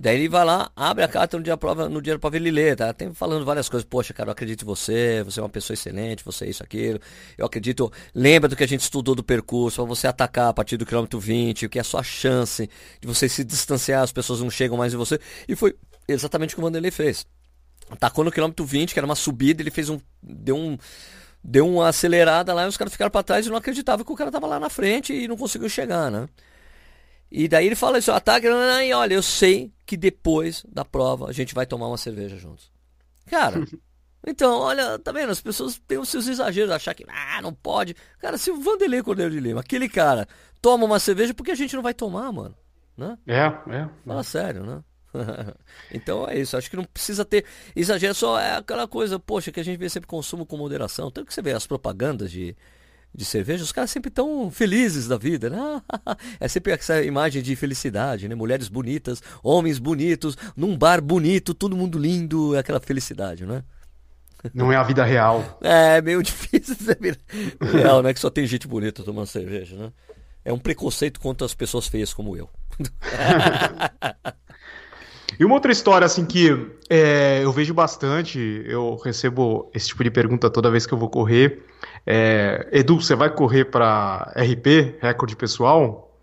Daí 0.00 0.16
ele 0.16 0.28
vai 0.28 0.44
lá, 0.44 0.70
abre 0.76 1.02
a 1.02 1.08
carta 1.08 1.36
no 1.36 1.42
dia 1.42 1.54
da 1.54 1.56
prova, 1.56 1.88
no 1.88 2.00
dia 2.00 2.12
da 2.12 2.18
prova 2.20 2.36
ele 2.36 2.52
lê, 2.52 2.76
tá? 2.76 2.92
Tem 2.92 3.12
falando 3.12 3.44
várias 3.44 3.68
coisas. 3.68 3.84
Poxa, 3.84 4.14
cara, 4.14 4.28
eu 4.28 4.32
acredito 4.32 4.62
em 4.62 4.64
você, 4.64 5.22
você 5.24 5.40
é 5.40 5.42
uma 5.42 5.48
pessoa 5.48 5.74
excelente, 5.74 6.24
você 6.24 6.44
é 6.44 6.50
isso, 6.50 6.62
aquilo. 6.62 7.00
Eu 7.36 7.44
acredito, 7.44 7.92
lembra 8.14 8.48
do 8.48 8.54
que 8.54 8.62
a 8.62 8.68
gente 8.68 8.82
estudou 8.82 9.14
do 9.16 9.24
percurso, 9.24 9.82
para 9.82 9.88
você 9.88 10.06
atacar 10.06 10.50
a 10.50 10.52
partir 10.52 10.76
do 10.76 10.86
quilômetro 10.86 11.18
20, 11.18 11.66
o 11.66 11.68
que 11.68 11.78
é 11.78 11.80
a 11.80 11.84
sua 11.84 12.04
chance 12.04 12.70
de 13.00 13.08
você 13.08 13.28
se 13.28 13.42
distanciar, 13.42 14.02
as 14.02 14.12
pessoas 14.12 14.40
não 14.40 14.50
chegam 14.50 14.76
mais 14.78 14.94
em 14.94 14.96
você. 14.96 15.18
E 15.48 15.56
foi 15.56 15.74
exatamente 16.06 16.54
o 16.54 16.56
que 16.56 16.60
o 16.60 16.64
Vanderlei 16.64 16.92
fez. 16.92 17.26
Atacou 17.90 18.24
no 18.24 18.30
quilômetro 18.30 18.64
20, 18.64 18.92
que 18.92 19.00
era 19.00 19.06
uma 19.06 19.16
subida, 19.16 19.62
ele 19.62 19.70
fez 19.70 19.88
um. 19.88 19.98
deu 20.22 20.56
um 20.56 20.78
deu 21.42 21.68
uma 21.68 21.88
acelerada 21.88 22.52
lá 22.52 22.64
e 22.64 22.68
os 22.68 22.76
caras 22.76 22.92
ficaram 22.92 23.10
para 23.10 23.22
trás 23.22 23.46
e 23.46 23.48
não 23.48 23.56
acreditavam 23.56 24.04
que 24.04 24.12
o 24.12 24.16
cara 24.16 24.30
tava 24.30 24.46
lá 24.46 24.58
na 24.58 24.68
frente 24.68 25.12
e 25.12 25.28
não 25.28 25.36
conseguiu 25.36 25.68
chegar, 25.68 26.10
né? 26.10 26.28
E 27.30 27.46
daí 27.46 27.66
ele 27.66 27.76
fala 27.76 27.98
isso, 27.98 28.10
ataque, 28.10 28.46
e 28.46 28.92
olha, 28.94 29.14
eu 29.14 29.22
sei 29.22 29.72
que 29.84 29.96
depois 29.96 30.64
da 30.68 30.84
prova 30.84 31.28
a 31.28 31.32
gente 31.32 31.54
vai 31.54 31.66
tomar 31.66 31.88
uma 31.88 31.98
cerveja 31.98 32.36
juntos. 32.36 32.70
Cara, 33.26 33.62
então, 34.26 34.58
olha, 34.60 34.98
tá 34.98 35.12
vendo? 35.12 35.30
As 35.30 35.40
pessoas 35.40 35.78
têm 35.86 35.98
os 35.98 36.08
seus 36.08 36.26
exageros, 36.26 36.70
achar 36.70 36.94
que, 36.94 37.04
ah, 37.08 37.40
não 37.42 37.52
pode. 37.52 37.94
Cara, 38.18 38.38
se 38.38 38.50
o 38.50 38.60
Vanderlei 38.60 39.02
Cordeiro 39.02 39.30
de 39.30 39.40
Lima, 39.40 39.60
aquele 39.60 39.88
cara, 39.88 40.26
toma 40.62 40.84
uma 40.84 40.98
cerveja, 40.98 41.34
por 41.34 41.44
que 41.44 41.52
a 41.52 41.56
gente 41.56 41.76
não 41.76 41.82
vai 41.82 41.92
tomar, 41.92 42.32
mano? 42.32 42.56
Né? 42.96 43.18
É, 43.26 43.44
é. 43.44 43.88
Fala 44.06 44.20
é. 44.20 44.24
sério, 44.24 44.64
né? 44.64 44.82
então 45.92 46.28
é 46.28 46.38
isso, 46.38 46.56
acho 46.56 46.70
que 46.70 46.76
não 46.76 46.84
precisa 46.84 47.24
ter 47.24 47.44
exagero, 47.74 48.14
só 48.14 48.38
é 48.38 48.56
aquela 48.56 48.86
coisa, 48.86 49.18
poxa, 49.18 49.50
que 49.50 49.60
a 49.60 49.62
gente 49.62 49.78
vê 49.78 49.88
sempre 49.88 50.06
consumo 50.06 50.46
com 50.46 50.56
moderação. 50.56 51.10
Tanto 51.10 51.26
que 51.26 51.34
você 51.34 51.42
vê 51.42 51.52
as 51.52 51.66
propagandas 51.66 52.30
de 52.30 52.56
de 53.18 53.24
cerveja, 53.24 53.64
os 53.64 53.72
caras 53.72 53.90
sempre 53.90 54.12
tão 54.12 54.48
felizes 54.48 55.08
da 55.08 55.18
vida, 55.18 55.50
né? 55.50 55.82
É 56.38 56.46
sempre 56.46 56.72
essa 56.72 57.02
imagem 57.02 57.42
de 57.42 57.56
felicidade, 57.56 58.28
né? 58.28 58.34
Mulheres 58.36 58.68
bonitas, 58.68 59.20
homens 59.42 59.80
bonitos, 59.80 60.38
num 60.56 60.78
bar 60.78 61.02
bonito, 61.02 61.52
todo 61.52 61.76
mundo 61.76 61.98
lindo, 61.98 62.54
é 62.54 62.60
aquela 62.60 62.78
felicidade, 62.78 63.44
né? 63.44 63.64
Não 64.54 64.70
é 64.70 64.76
a 64.76 64.84
vida 64.84 65.04
real. 65.04 65.58
É, 65.60 66.00
meio 66.00 66.22
difícil 66.22 66.76
ser 66.76 67.18
real, 67.60 68.02
né? 68.02 68.14
Que 68.14 68.20
só 68.20 68.30
tem 68.30 68.46
gente 68.46 68.68
bonita 68.68 69.02
tomando 69.02 69.26
cerveja, 69.26 69.74
né? 69.74 69.92
É 70.44 70.52
um 70.52 70.58
preconceito 70.58 71.18
contra 71.18 71.44
as 71.44 71.54
pessoas 71.54 71.88
feias 71.88 72.14
como 72.14 72.36
eu. 72.36 72.48
E 75.38 75.44
uma 75.44 75.54
outra 75.54 75.70
história, 75.70 76.04
assim, 76.04 76.24
que 76.24 76.48
é, 76.88 77.40
eu 77.44 77.52
vejo 77.52 77.74
bastante, 77.74 78.62
eu 78.64 78.96
recebo 78.96 79.70
esse 79.74 79.88
tipo 79.88 80.02
de 80.02 80.10
pergunta 80.10 80.48
toda 80.50 80.70
vez 80.70 80.86
que 80.86 80.94
eu 80.94 80.98
vou 80.98 81.08
correr. 81.08 81.64
É, 82.06 82.68
Edu, 82.72 83.00
você 83.00 83.14
vai 83.14 83.30
correr 83.30 83.66
para 83.66 84.32
RP, 84.36 84.98
recorde 85.00 85.36
pessoal? 85.36 86.16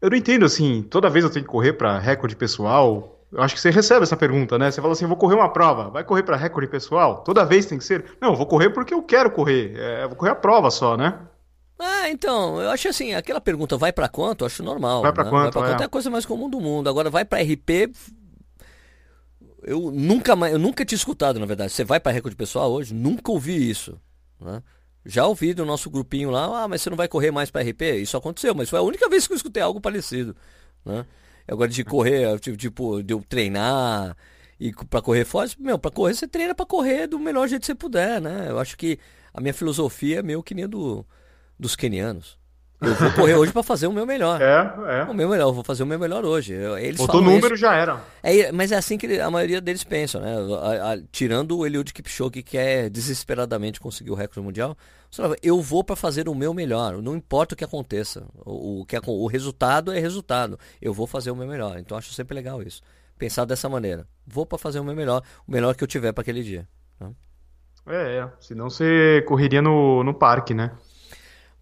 Eu 0.00 0.10
não 0.10 0.16
entendo, 0.16 0.44
assim, 0.44 0.82
toda 0.82 1.08
vez 1.08 1.24
eu 1.24 1.30
tenho 1.30 1.44
que 1.44 1.50
correr 1.50 1.74
para 1.74 1.98
recorde 1.98 2.34
pessoal. 2.34 3.20
Eu 3.30 3.42
acho 3.42 3.54
que 3.54 3.60
você 3.60 3.70
recebe 3.70 4.02
essa 4.02 4.16
pergunta, 4.16 4.58
né? 4.58 4.70
Você 4.70 4.80
fala 4.80 4.92
assim, 4.92 5.06
vou 5.06 5.16
correr 5.16 5.36
uma 5.36 5.52
prova, 5.52 5.88
vai 5.90 6.04
correr 6.04 6.22
para 6.22 6.36
recorde 6.36 6.68
pessoal? 6.68 7.22
Toda 7.24 7.44
vez 7.44 7.66
tem 7.66 7.78
que 7.78 7.84
ser? 7.84 8.04
Não, 8.20 8.34
vou 8.34 8.46
correr 8.46 8.70
porque 8.70 8.92
eu 8.92 9.02
quero 9.02 9.30
correr, 9.30 9.74
é, 9.76 10.06
vou 10.06 10.16
correr 10.16 10.32
a 10.32 10.34
prova 10.34 10.70
só, 10.70 10.96
né? 10.96 11.18
Ah, 11.78 12.08
então, 12.10 12.60
eu 12.60 12.70
acho 12.70 12.88
assim, 12.88 13.14
aquela 13.14 13.40
pergunta 13.40 13.76
vai 13.76 13.92
para 13.92 14.08
quanto, 14.08 14.42
eu 14.42 14.46
acho 14.46 14.62
normal. 14.62 15.02
Vai 15.02 15.12
para 15.12 15.24
né? 15.24 15.30
quanto, 15.30 15.42
vai 15.42 15.52
pra 15.52 15.62
quanto 15.62 15.80
é. 15.80 15.84
é 15.84 15.86
a 15.86 15.90
coisa 15.90 16.10
mais 16.10 16.26
comum 16.26 16.48
do 16.48 16.60
mundo. 16.60 16.88
Agora 16.88 17.08
vai 17.10 17.24
para 17.24 17.42
RP, 17.42 17.90
eu 19.62 19.90
nunca 19.92 20.34
mais, 20.34 20.52
eu 20.52 20.58
nunca 20.58 20.84
tinha 20.84 20.96
escutado, 20.96 21.38
na 21.38 21.46
verdade. 21.46 21.72
Você 21.72 21.84
vai 21.84 22.00
para 22.00 22.12
recorde 22.12 22.36
pessoal 22.36 22.70
hoje? 22.72 22.92
Nunca 22.92 23.30
ouvi 23.30 23.70
isso, 23.70 23.98
né? 24.40 24.62
Já 25.04 25.26
ouvi 25.26 25.52
do 25.52 25.64
nosso 25.64 25.90
grupinho 25.90 26.30
lá, 26.30 26.62
ah, 26.62 26.68
mas 26.68 26.82
você 26.82 26.90
não 26.90 26.96
vai 26.96 27.08
correr 27.08 27.30
mais 27.30 27.50
para 27.50 27.62
RP? 27.62 27.82
Isso 28.00 28.16
aconteceu, 28.16 28.54
mas 28.54 28.70
foi 28.70 28.78
a 28.78 28.82
única 28.82 29.08
vez 29.08 29.26
que 29.26 29.32
eu 29.32 29.36
escutei 29.36 29.62
algo 29.62 29.80
parecido, 29.80 30.36
né? 30.84 31.04
Agora 31.48 31.68
de 31.68 31.82
correr, 31.84 32.38
tipo, 32.38 33.02
de 33.02 33.12
eu 33.12 33.22
treinar 33.28 34.16
e 34.60 34.72
para 34.72 35.02
correr 35.02 35.24
fora, 35.24 35.50
meu, 35.58 35.76
para 35.78 35.90
correr 35.90 36.14
você 36.14 36.28
treina 36.28 36.54
para 36.54 36.64
correr 36.64 37.08
do 37.08 37.18
melhor 37.18 37.48
jeito 37.48 37.62
que 37.62 37.66
você 37.66 37.74
puder, 37.74 38.20
né? 38.20 38.46
Eu 38.48 38.60
acho 38.60 38.76
que 38.76 38.98
a 39.34 39.40
minha 39.40 39.52
filosofia 39.52 40.20
é 40.20 40.22
meio 40.22 40.42
que 40.42 40.54
nem 40.54 40.68
do 40.68 41.04
dos 41.58 41.76
kenianos. 41.76 42.38
Eu 42.82 42.94
vou 42.94 43.12
correr 43.12 43.34
hoje 43.36 43.52
para 43.52 43.62
fazer 43.62 43.86
o 43.86 43.92
meu 43.92 44.04
melhor. 44.04 44.40
É, 44.40 45.00
é. 45.00 45.04
O 45.04 45.14
meu 45.14 45.28
melhor, 45.28 45.48
eu 45.48 45.52
vou 45.54 45.62
fazer 45.62 45.82
o 45.84 45.86
meu 45.86 45.98
melhor 45.98 46.24
hoje. 46.24 46.52
Eles 46.52 46.96
Botou 46.96 47.22
número, 47.22 47.54
isso. 47.54 47.56
já 47.56 47.74
era. 47.74 48.00
É, 48.22 48.50
mas 48.50 48.72
é 48.72 48.76
assim 48.76 48.98
que 48.98 49.20
a 49.20 49.30
maioria 49.30 49.60
deles 49.60 49.84
pensam, 49.84 50.20
né? 50.20 50.34
A, 50.60 50.92
a, 50.92 50.98
tirando 51.12 51.56
o 51.56 51.64
Eliud 51.64 51.92
Kipchoge, 51.92 52.30
que 52.30 52.42
quer 52.42 52.90
desesperadamente 52.90 53.80
conseguir 53.80 54.10
o 54.10 54.14
recorde 54.14 54.40
mundial, 54.40 54.76
eu 55.42 55.60
vou 55.60 55.84
para 55.84 55.94
fazer 55.94 56.28
o 56.28 56.34
meu 56.34 56.52
melhor. 56.52 57.00
Não 57.00 57.14
importa 57.14 57.54
o 57.54 57.56
que 57.56 57.64
aconteça. 57.64 58.26
O, 58.44 58.80
o, 58.80 58.86
que, 58.86 58.98
o 59.06 59.26
resultado 59.26 59.92
é 59.92 60.00
resultado. 60.00 60.58
Eu 60.80 60.92
vou 60.92 61.06
fazer 61.06 61.30
o 61.30 61.36
meu 61.36 61.46
melhor. 61.46 61.78
Então 61.78 61.96
acho 61.96 62.12
sempre 62.12 62.34
legal 62.34 62.62
isso. 62.62 62.82
Pensar 63.18 63.44
dessa 63.44 63.68
maneira. 63.68 64.06
Vou 64.26 64.44
para 64.44 64.58
fazer 64.58 64.80
o 64.80 64.84
meu 64.84 64.96
melhor, 64.96 65.22
o 65.46 65.52
melhor 65.52 65.76
que 65.76 65.84
eu 65.84 65.88
tiver 65.88 66.12
para 66.12 66.22
aquele 66.22 66.42
dia. 66.42 66.66
Né? 66.98 67.12
É, 67.86 68.16
é. 68.18 68.28
Senão 68.40 68.70
você 68.70 69.22
correria 69.26 69.62
no, 69.62 70.02
no 70.02 70.14
parque, 70.14 70.54
né? 70.54 70.72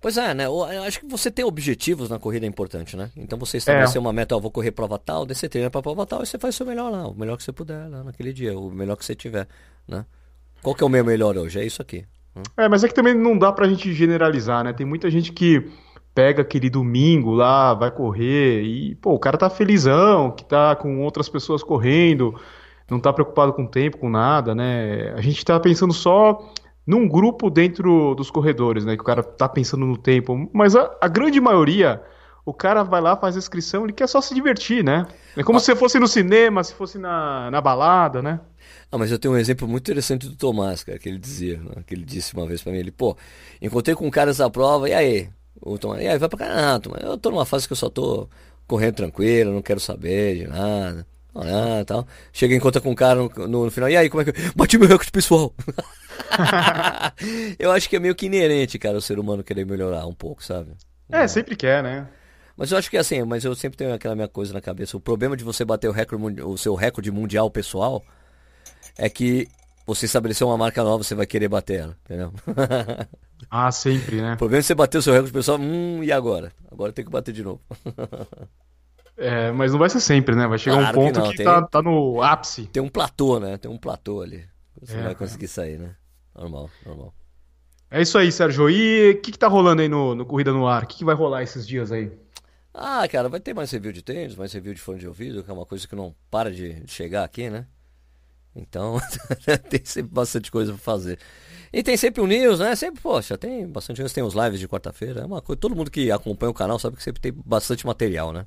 Pois 0.01 0.17
é, 0.17 0.33
né? 0.33 0.47
Eu 0.47 0.63
acho 0.85 1.01
que 1.01 1.07
você 1.07 1.31
ter 1.31 1.45
objetivos 1.45 2.09
na 2.09 2.19
corrida 2.19 2.47
é 2.47 2.49
importante, 2.49 2.97
né? 2.97 3.11
Então 3.15 3.39
você 3.39 3.59
estabelecer 3.59 3.99
é. 3.99 4.01
uma 4.01 4.13
meta, 4.13 4.35
ó, 4.35 4.41
vou 4.41 4.51
correr 4.51 4.71
prova 4.71 4.99
tal, 4.99 5.27
daí 5.27 5.35
você 5.35 5.49
treina 5.49 5.69
pra 5.69 5.83
prova 5.83 6.07
tal 6.07 6.23
e 6.23 6.27
você 6.27 6.39
faz 6.39 6.55
o 6.55 6.59
seu 6.59 6.67
melhor 6.67 6.91
lá, 6.91 7.07
o 7.07 7.15
melhor 7.15 7.37
que 7.37 7.43
você 7.43 7.53
puder 7.53 7.87
lá 7.87 8.03
naquele 8.03 8.33
dia, 8.33 8.59
o 8.59 8.71
melhor 8.71 8.97
que 8.97 9.05
você 9.05 9.15
tiver, 9.15 9.47
né? 9.87 10.07
Qual 10.63 10.75
que 10.75 10.83
é 10.83 10.87
o 10.87 10.91
meu 10.91 11.05
melhor 11.05 11.37
hoje? 11.37 11.61
É 11.61 11.65
isso 11.65 11.83
aqui. 11.83 12.07
Hum? 12.35 12.43
É, 12.57 12.67
mas 12.67 12.83
é 12.83 12.89
que 12.89 12.95
também 12.95 13.15
não 13.15 13.37
dá 13.37 13.53
pra 13.53 13.69
gente 13.69 13.93
generalizar, 13.93 14.65
né? 14.65 14.73
Tem 14.73 14.87
muita 14.87 15.11
gente 15.11 15.33
que 15.33 15.71
pega 16.15 16.43
aquele 16.43 16.71
domingo 16.71 17.33
lá, 17.33 17.75
vai 17.75 17.91
correr 17.91 18.63
e, 18.63 18.95
pô, 18.97 19.13
o 19.13 19.19
cara 19.19 19.37
tá 19.37 19.51
felizão, 19.51 20.31
que 20.31 20.45
tá 20.45 20.75
com 20.77 21.01
outras 21.01 21.29
pessoas 21.29 21.63
correndo, 21.63 22.35
não 22.91 22.99
tá 22.99 23.13
preocupado 23.13 23.53
com 23.53 23.65
o 23.65 23.69
tempo, 23.69 23.99
com 23.99 24.09
nada, 24.09 24.55
né? 24.55 25.13
A 25.15 25.21
gente 25.21 25.45
tá 25.45 25.61
pensando 25.61 25.93
só 25.93 26.53
num 26.87 27.09
grupo 27.09 27.51
dentro 27.51 28.15
dos 28.15 28.31
corredores, 28.31 28.85
né? 28.85 28.97
Que 28.97 29.03
o 29.03 29.07
cara 29.07 29.23
tá 29.23 29.49
pensando 29.49 29.87
no 29.87 29.97
tempo. 29.97 30.49
Mas 30.53 30.75
a, 30.75 30.91
a 31.01 31.09
grande 31.09 31.41
maioria, 31.41 32.03
o 32.45 32.53
cara 32.53 32.83
vai 32.83 33.01
lá, 33.01 33.17
faz 33.17 33.37
a 33.37 33.39
inscrição, 33.39 33.85
ele 33.85 33.93
quer 33.93 34.07
só 34.07 34.21
se 34.21 34.35
divertir, 34.35 34.83
né? 34.83 35.07
É 35.37 35.43
como 35.43 35.59
ah. 35.59 35.61
se 35.61 35.75
fosse 35.77 35.99
no 35.99 36.09
cinema, 36.09 36.65
se 36.65 36.75
fosse 36.75 36.99
na, 36.99 37.51
na 37.51 37.61
balada, 37.61 38.23
né? 38.23 38.41
Ah, 38.91 38.99
mas 38.99 39.11
eu 39.11 39.19
tenho 39.19 39.35
um 39.35 39.37
exemplo 39.37 39.69
muito 39.69 39.85
interessante 39.85 40.29
do 40.29 40.37
Tomás, 40.37 40.83
cara, 40.83 40.99
que 40.99 41.09
ele 41.09 41.19
dizia, 41.19 41.59
né? 41.59 41.83
que 41.87 41.95
ele 41.95 42.05
disse 42.05 42.35
uma 42.35 42.47
vez 42.47 42.63
para 42.63 42.73
mim, 42.73 42.79
ele, 42.79 42.91
pô, 42.91 43.17
encontrei 43.63 43.95
com 43.95 44.07
um 44.07 44.11
cara 44.11 44.31
essa 44.31 44.51
prova, 44.51 44.89
e 44.89 44.93
aí? 44.93 45.29
O 45.61 45.79
Tomás, 45.79 46.03
e 46.03 46.09
aí, 46.09 46.19
vai 46.19 46.29
pra 46.29 46.39
cá, 46.39 46.81
mas 46.91 47.03
eu 47.03 47.19
tô 47.19 47.31
numa 47.31 47.45
fase 47.45 47.67
que 47.67 47.73
eu 47.73 47.77
só 47.77 47.89
tô 47.89 48.29
correndo 48.67 48.95
tranquilo, 48.95 49.53
não 49.53 49.63
quero 49.63 49.81
saber 49.81 50.39
de 50.39 50.47
nada. 50.47 51.07
Ah, 51.35 51.85
tal. 51.87 52.07
Chega 52.33 52.55
e 52.55 52.57
encontra 52.57 52.81
com 52.81 52.91
um 52.91 52.95
cara 52.95 53.17
no, 53.17 53.29
no, 53.29 53.65
no, 53.65 53.71
final. 53.71 53.89
E 53.89 53.97
aí, 53.97 54.11
como 54.11 54.23
é 54.23 54.25
que. 54.25 54.33
Bati 54.55 54.79
meu 54.79 54.89
recorde 54.89 55.11
pessoal! 55.11 55.55
eu 57.59 57.71
acho 57.71 57.89
que 57.89 57.97
é 57.97 58.01
meio 58.01 58.15
que 58.15 58.27
inerente, 58.27 58.79
cara, 58.79 58.99
o 58.99 59.01
ser 59.01 59.19
humano 59.19 59.45
querer 59.45 59.65
melhorar 59.65 60.07
um 60.07 60.15
pouco, 60.15 60.43
sabe? 60.43 60.73
É, 61.09 61.27
sempre 61.27 61.57
quer, 61.57 61.83
né? 61.83 62.09
Mas 62.57 62.73
eu 62.73 62.79
acho 62.79 62.91
que 62.91 62.97
assim, 62.97 63.23
mas 63.23 63.45
eu 63.45 63.55
sempre 63.55 63.79
tenho 63.79 63.95
aquela 63.95 64.15
minha 64.15 64.29
coisa 64.29 64.53
na 64.53 64.61
cabeça. 64.61 64.97
O 64.97 65.01
problema 65.01 65.37
de 65.37 65.45
você 65.45 65.65
bater 65.65 65.89
o, 65.89 65.93
recorde, 65.93 66.43
o 66.43 66.59
seu 66.59 66.75
recorde 66.75 67.11
mundial 67.11 67.51
pessoal 67.51 68.05
é 68.99 69.09
que 69.09 69.49
você 69.87 70.07
estabeleceu 70.07 70.47
uma 70.47 70.59
marca 70.59 70.85
nova, 70.85 71.03
você 71.03 71.15
vai 71.15 71.27
querer 71.27 71.49
bater 71.49 71.81
ela, 71.81 71.97
entendeu? 72.05 72.33
ah, 73.51 73.73
sempre, 73.73 74.21
né? 74.21 74.35
O 74.35 74.37
problema 74.37 74.61
é 74.61 74.63
você 74.63 74.75
bater 74.75 74.99
o 74.99 75.03
seu 75.03 75.13
recorde 75.13 75.33
pessoal, 75.33 75.59
hum, 75.59 76.05
e 76.05 76.13
agora? 76.13 76.53
Agora 76.71 76.93
tem 76.93 77.05
que 77.05 77.11
bater 77.11 77.33
de 77.33 77.43
novo. 77.43 77.61
é, 79.21 79.53
mas 79.53 79.73
não 79.73 79.79
vai 79.79 79.91
ser 79.91 80.01
sempre, 80.01 80.35
né? 80.35 80.47
Vai 80.47 80.59
chegar 80.59 80.79
claro 80.79 80.99
um 80.99 81.05
ponto 81.05 81.23
que, 81.23 81.31
que 81.31 81.37
tem, 81.37 81.47
tá, 81.47 81.63
tá 81.63 81.83
no 81.83 82.23
ápice. 82.23 82.65
Tem 82.65 82.83
um 82.83 82.89
platô, 82.89 83.39
né? 83.39 83.59
Tem 83.59 83.71
um 83.71 83.77
platô 83.77 84.23
ali. 84.23 84.49
Você 84.81 84.97
é, 84.97 85.03
vai 85.03 85.15
conseguir 85.15 85.47
sair, 85.47 85.79
né? 85.79 85.95
Normal, 86.35 86.71
normal. 86.87 87.13
É 87.91 88.01
isso 88.01 88.17
aí, 88.17 88.33
Sérgio. 88.33 88.71
E 88.71 89.11
o 89.11 89.21
que, 89.21 89.33
que 89.33 89.39
tá 89.39 89.47
rolando 89.47 89.83
aí 89.83 89.89
no, 89.89 90.15
no 90.15 90.25
Corrida 90.25 90.53
no 90.53 90.67
Ar? 90.67 90.85
O 90.85 90.87
que, 90.87 90.97
que 90.97 91.05
vai 91.05 91.15
rolar 91.15 91.43
esses 91.43 91.69
dias 91.69 91.93
aí? 91.93 92.11
Ah, 92.73 93.07
cara, 93.09 93.29
vai 93.29 93.41
ter 93.41 93.53
mais 93.53 93.71
review 93.71 93.93
de 93.93 94.01
tênis, 94.01 94.37
mais 94.37 94.53
review 94.55 94.73
de 94.73 94.81
fone 94.81 94.99
de 94.99 95.07
ouvido, 95.07 95.45
que 95.45 95.51
é 95.51 95.53
uma 95.53 95.67
coisa 95.67 95.87
que 95.87 95.95
não 95.95 96.15
para 96.31 96.51
de 96.51 96.83
chegar 96.87 97.25
aqui, 97.25 97.51
né? 97.51 97.67
Então, 98.57 98.99
tem 99.69 99.85
sempre 99.85 100.13
bastante 100.15 100.51
coisa 100.51 100.73
pra 100.73 100.81
fazer. 100.81 101.19
E 101.71 101.83
tem 101.83 101.97
sempre 101.97 102.23
o 102.23 102.27
news, 102.27 102.59
né? 102.59 102.75
Sempre, 102.75 103.03
poxa, 103.03 103.37
tem 103.37 103.67
bastante 103.67 104.01
news, 104.01 104.13
tem 104.13 104.25
os 104.25 104.35
lives 104.35 104.59
de 104.59 104.67
quarta-feira. 104.67 105.21
É 105.21 105.27
uma 105.27 105.43
coisa, 105.43 105.61
todo 105.61 105.77
mundo 105.77 105.91
que 105.91 106.11
acompanha 106.11 106.51
o 106.51 106.55
canal 106.55 106.79
sabe 106.79 106.97
que 106.97 107.03
sempre 107.03 107.21
tem 107.21 107.33
bastante 107.33 107.87
material, 107.87 108.33
né? 108.33 108.47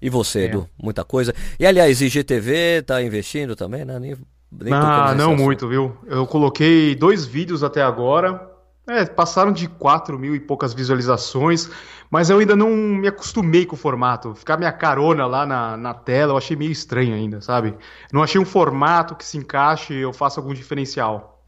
E 0.00 0.08
você, 0.08 0.40
é. 0.40 0.44
Edu? 0.44 0.68
Muita 0.82 1.04
coisa. 1.04 1.34
E 1.58 1.66
aliás, 1.66 2.00
IGTV 2.00 2.82
tá 2.82 3.02
investindo 3.02 3.54
também, 3.54 3.84
né? 3.84 3.98
Nem 3.98 4.16
nem 4.52 4.72
ah, 4.74 5.14
não 5.16 5.36
muito, 5.36 5.68
viu? 5.68 5.96
Eu 6.06 6.26
coloquei 6.26 6.94
dois 6.94 7.24
vídeos 7.24 7.62
até 7.62 7.82
agora. 7.82 8.48
É, 8.88 9.04
passaram 9.04 9.52
de 9.52 9.68
4 9.68 10.18
mil 10.18 10.34
e 10.34 10.40
poucas 10.40 10.74
visualizações, 10.74 11.70
mas 12.10 12.28
eu 12.28 12.38
ainda 12.38 12.56
não 12.56 12.70
me 12.70 13.06
acostumei 13.06 13.64
com 13.64 13.76
o 13.76 13.78
formato. 13.78 14.34
Ficar 14.34 14.56
minha 14.56 14.72
carona 14.72 15.26
lá 15.26 15.46
na, 15.46 15.76
na 15.76 15.94
tela, 15.94 16.32
eu 16.32 16.36
achei 16.36 16.56
meio 16.56 16.72
estranho 16.72 17.14
ainda, 17.14 17.40
sabe? 17.40 17.76
Não 18.12 18.20
achei 18.20 18.40
um 18.40 18.44
formato 18.44 19.14
que 19.14 19.24
se 19.24 19.38
encaixe 19.38 19.94
e 19.94 20.00
eu 20.00 20.12
faça 20.12 20.40
algum 20.40 20.52
diferencial. 20.52 21.44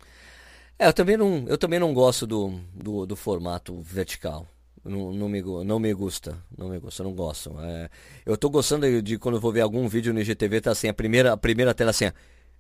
É, 0.78 0.86
eu 0.86 0.92
também 0.92 1.16
não, 1.16 1.44
eu 1.48 1.58
também 1.58 1.80
não 1.80 1.92
gosto 1.92 2.28
do, 2.28 2.60
do, 2.72 3.06
do 3.06 3.16
formato 3.16 3.80
vertical. 3.82 4.46
Não, 4.84 5.12
não, 5.12 5.28
me, 5.28 5.40
não 5.42 5.78
me 5.78 5.94
gusta, 5.94 6.36
não 6.56 6.68
me 6.68 6.78
gusta, 6.78 7.04
não 7.04 7.12
gosto. 7.12 7.54
É, 7.60 7.88
eu 8.26 8.36
tô 8.36 8.50
gostando 8.50 8.84
de, 8.84 9.00
de, 9.00 9.18
quando 9.18 9.36
eu 9.36 9.40
vou 9.40 9.52
ver 9.52 9.60
algum 9.60 9.86
vídeo 9.86 10.12
no 10.12 10.20
IGTV, 10.20 10.60
tá 10.60 10.72
assim, 10.72 10.88
a 10.88 10.94
primeira, 10.94 11.32
a 11.32 11.36
primeira 11.36 11.72
tela 11.72 11.90
assim, 11.90 12.10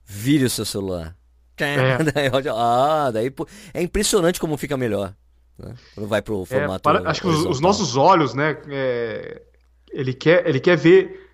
vire 0.04 0.44
o 0.44 0.50
seu 0.50 0.64
celular. 0.64 1.16
É. 1.58 1.98
ah, 2.54 3.10
daí 3.12 3.32
é 3.74 3.82
impressionante 3.82 4.40
como 4.40 4.56
fica 4.56 4.76
melhor. 4.76 5.14
Né? 5.58 5.74
Quando 5.94 6.08
vai 6.08 6.22
pro 6.22 6.42
é, 6.42 6.46
formato. 6.46 6.88
É, 6.88 6.92
para, 6.92 7.10
acho 7.10 7.20
que 7.20 7.26
os, 7.26 7.44
os, 7.44 7.60
nossos 7.60 7.96
olhos, 7.96 8.34
né? 8.34 8.56
É, 8.68 9.42
ele, 9.90 10.14
quer, 10.14 10.46
ele 10.46 10.60
quer 10.60 10.76
ver 10.76 11.28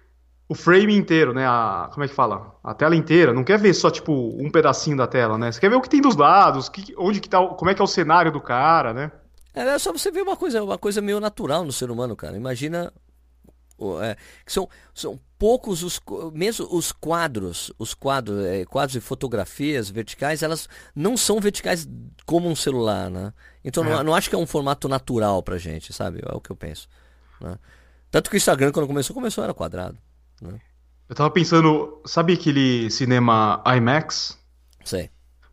o 0.49 0.55
frame 0.55 0.97
inteiro, 0.97 1.34
né? 1.34 1.47
A, 1.47 1.91
como 1.93 2.05
é 2.05 2.09
que 2.09 2.14
fala? 2.14 2.55
A 2.64 2.74
tela 2.74 2.97
inteira. 2.97 3.32
Não 3.32 3.45
quer 3.45 3.59
ver 3.59 3.74
só, 3.74 3.91
tipo, 3.91 4.12
um 4.12 4.51
pedacinho 4.51 4.97
da 4.97 5.07
tela, 5.07 5.36
né? 5.39 5.53
Você 5.53 5.61
quer 5.61 5.68
ver 5.68 5.76
o 5.76 5.80
que 5.80 5.91
tem 5.91 6.01
dos 6.01 6.16
lados, 6.16 6.68
que, 6.68 6.95
onde 6.97 7.20
que 7.20 7.28
tá, 7.28 7.47
como 7.47 7.70
é 7.70 7.74
que 7.74 7.80
é 7.80 7.84
o 7.84 7.89
cenário 7.89 8.32
do 8.32 8.41
cara, 8.41 8.93
né? 8.93 9.12
É, 9.59 9.75
é 9.75 9.79
só 9.79 9.93
você 9.93 10.11
ver 10.11 10.23
uma 10.23 10.37
coisa, 10.37 10.63
uma 10.63 10.79
coisa 10.79 11.01
meio 11.01 11.19
natural 11.19 11.65
no 11.65 11.73
ser 11.73 11.91
humano, 11.91 12.15
cara. 12.15 12.37
Imagina 12.37 12.93
é, 14.03 14.17
são, 14.45 14.69
são 14.93 15.21
poucos 15.39 15.85
os 15.85 16.01
mesmo 16.33 16.67
os 16.69 16.91
quadros 16.91 17.73
os 17.79 17.95
quadros 17.95 18.45
é, 18.45 18.65
quadros 18.65 18.97
e 18.97 19.01
fotografias 19.01 19.89
verticais 19.89 20.43
elas 20.43 20.69
não 20.97 21.17
são 21.17 21.39
verticais 21.39 21.89
como 22.27 22.49
um 22.49 22.57
celular 22.57 23.09
né 23.09 23.33
então 23.65 23.85
é. 23.85 23.89
não, 23.89 24.03
não 24.03 24.15
acho 24.17 24.29
que 24.29 24.35
é 24.35 24.39
um 24.39 24.49
formato 24.49 24.89
natural 24.89 25.45
pra 25.45 25.59
gente 25.59 25.93
sabe 25.93 26.21
é 26.27 26.35
o 26.35 26.41
que 26.41 26.51
eu 26.51 26.57
penso 26.57 26.89
né? 27.41 27.57
tanto 28.11 28.31
que 28.31 28.37
o 28.37 28.39
Instagram 28.39 28.73
quando 28.73 28.89
começou 28.89 29.15
começou 29.15 29.45
era 29.45 29.55
quadrado 29.55 29.97
né? 30.43 30.59
eu 31.09 31.15
tava 31.15 31.31
pensando 31.31 32.03
sabe 32.05 32.33
aquele 32.33 32.91
cinema 32.91 33.63
IMAX 33.65 34.37
sei 34.85 35.09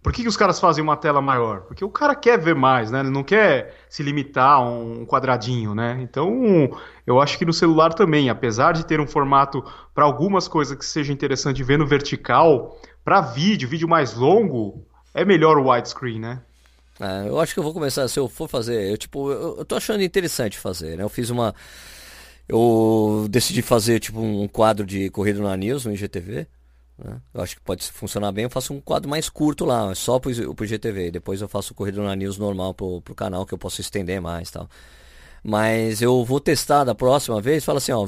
por 0.06 0.14
que, 0.14 0.22
que 0.22 0.28
os 0.28 0.38
caras 0.38 0.60
fazem 0.60 0.84
uma 0.84 0.96
tela 0.96 1.20
maior? 1.20 1.62
Porque 1.62 1.84
o 1.84 1.90
cara 1.90 2.14
quer 2.14 2.38
ver 2.38 2.54
mais, 2.54 2.92
né? 2.92 3.00
Ele 3.00 3.10
não 3.10 3.24
quer 3.24 3.74
se 3.90 4.04
limitar 4.04 4.58
a 4.58 4.60
um 4.60 5.04
quadradinho, 5.04 5.74
né? 5.74 5.98
Então, 6.00 6.70
eu 7.08 7.20
acho 7.20 7.40
que 7.40 7.44
no 7.44 7.52
celular 7.52 7.92
também, 7.92 8.30
apesar 8.30 8.74
de 8.74 8.86
ter 8.86 9.00
um 9.00 9.08
formato 9.08 9.66
para 9.96 10.04
algumas 10.04 10.48
coisas 10.48 10.78
que 10.78 10.86
seja 10.86 11.12
interessante 11.12 11.64
ver 11.64 11.80
no 11.80 11.88
vertical, 11.88 12.80
para 13.04 13.20
vídeo, 13.20 13.68
vídeo 13.68 13.88
mais 13.88 14.14
longo, 14.14 14.86
é 15.12 15.26
melhor 15.26 15.58
o 15.58 15.72
widescreen, 15.72 16.20
né? 16.20 16.40
É, 17.00 17.28
eu 17.28 17.40
acho 17.40 17.56
que 17.56 17.60
eu 17.60 17.64
vou 17.64 17.74
começar, 17.74 18.08
se 18.08 18.20
eu 18.20 18.30
for 18.30 18.48
fazer, 18.48 18.92
eu 18.92 19.00
tipo, 19.00 19.32
eu, 19.32 19.58
eu 19.58 19.66
tô 19.66 19.76
achando 19.76 20.04
interessante 20.04 20.60
fazer, 20.60 20.98
né? 20.98 21.04
Eu 21.04 21.10
fiz 21.10 21.32
uma 21.32 21.56
eu 22.48 23.26
decidi 23.28 23.64
fazer 23.64 24.00
tipo 24.00 24.20
um 24.20 24.48
quadro 24.48 24.86
de 24.86 25.10
corrida 25.10 25.42
na 25.42 25.58
News 25.58 25.84
no 25.84 25.94
IGTV. 25.94 26.46
Né? 26.98 27.20
Eu 27.34 27.42
acho 27.42 27.56
que 27.56 27.62
pode 27.62 27.90
funcionar 27.92 28.32
bem. 28.32 28.46
Eu 28.46 28.50
faço 28.50 28.74
um 28.74 28.80
quadro 28.80 29.10
mais 29.10 29.30
curto 29.30 29.66
lá, 29.66 29.94
só 29.96 30.20
pro, 30.20 30.56
pro 30.56 30.66
GTV. 30.66 31.12
Depois 31.12 31.42
eu 31.42 31.48
faço 31.48 31.74
o 31.74 31.76
Corrida 31.76 32.02
na 32.02 32.16
News 32.16 32.38
normal 32.38 32.74
pro, 32.74 33.02
pro 33.02 33.16
canal, 33.16 33.46
que 33.46 33.54
eu 33.54 33.58
posso 33.58 33.82
estender 33.82 34.22
mais 34.22 34.50
tal. 34.50 34.70
Mas 35.44 36.02
eu 36.02 36.24
vou 36.24 36.40
testar 36.40 36.84
da 36.84 36.96
próxima 36.96 37.42
vez. 37.42 37.64
Fala 37.64 37.78
assim, 37.78 37.92
ó. 37.92 38.08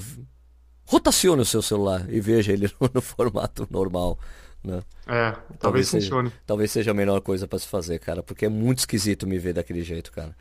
Rotacione 0.85 1.41
o 1.41 1.45
seu 1.45 1.61
celular 1.61 2.05
e 2.09 2.21
veja 2.21 2.53
ele 2.53 2.71
no, 2.79 2.89
no 2.93 3.01
formato 3.01 3.67
normal. 3.69 4.17
Né? 4.63 4.81
É, 5.05 5.31
talvez, 5.31 5.59
talvez 5.59 5.91
funcione. 5.91 6.29
Seja, 6.29 6.41
talvez 6.45 6.71
seja 6.71 6.91
a 6.91 6.93
melhor 6.93 7.21
coisa 7.21 7.47
para 7.47 7.59
se 7.59 7.67
fazer, 7.67 7.99
cara. 7.99 8.23
Porque 8.23 8.45
é 8.45 8.49
muito 8.49 8.79
esquisito 8.79 9.27
me 9.27 9.37
ver 9.37 9.53
daquele 9.53 9.83
jeito, 9.83 10.11
cara. 10.11 10.35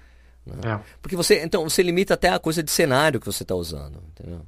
Né? 0.47 0.55
É. 0.65 0.81
Porque 1.03 1.17
você. 1.17 1.43
Então, 1.43 1.69
você 1.69 1.83
limita 1.83 2.15
até 2.15 2.29
a 2.29 2.39
coisa 2.39 2.63
de 2.63 2.71
cenário 2.71 3.19
que 3.19 3.27
você 3.27 3.45
tá 3.45 3.55
usando, 3.55 4.03
entendeu? 4.11 4.43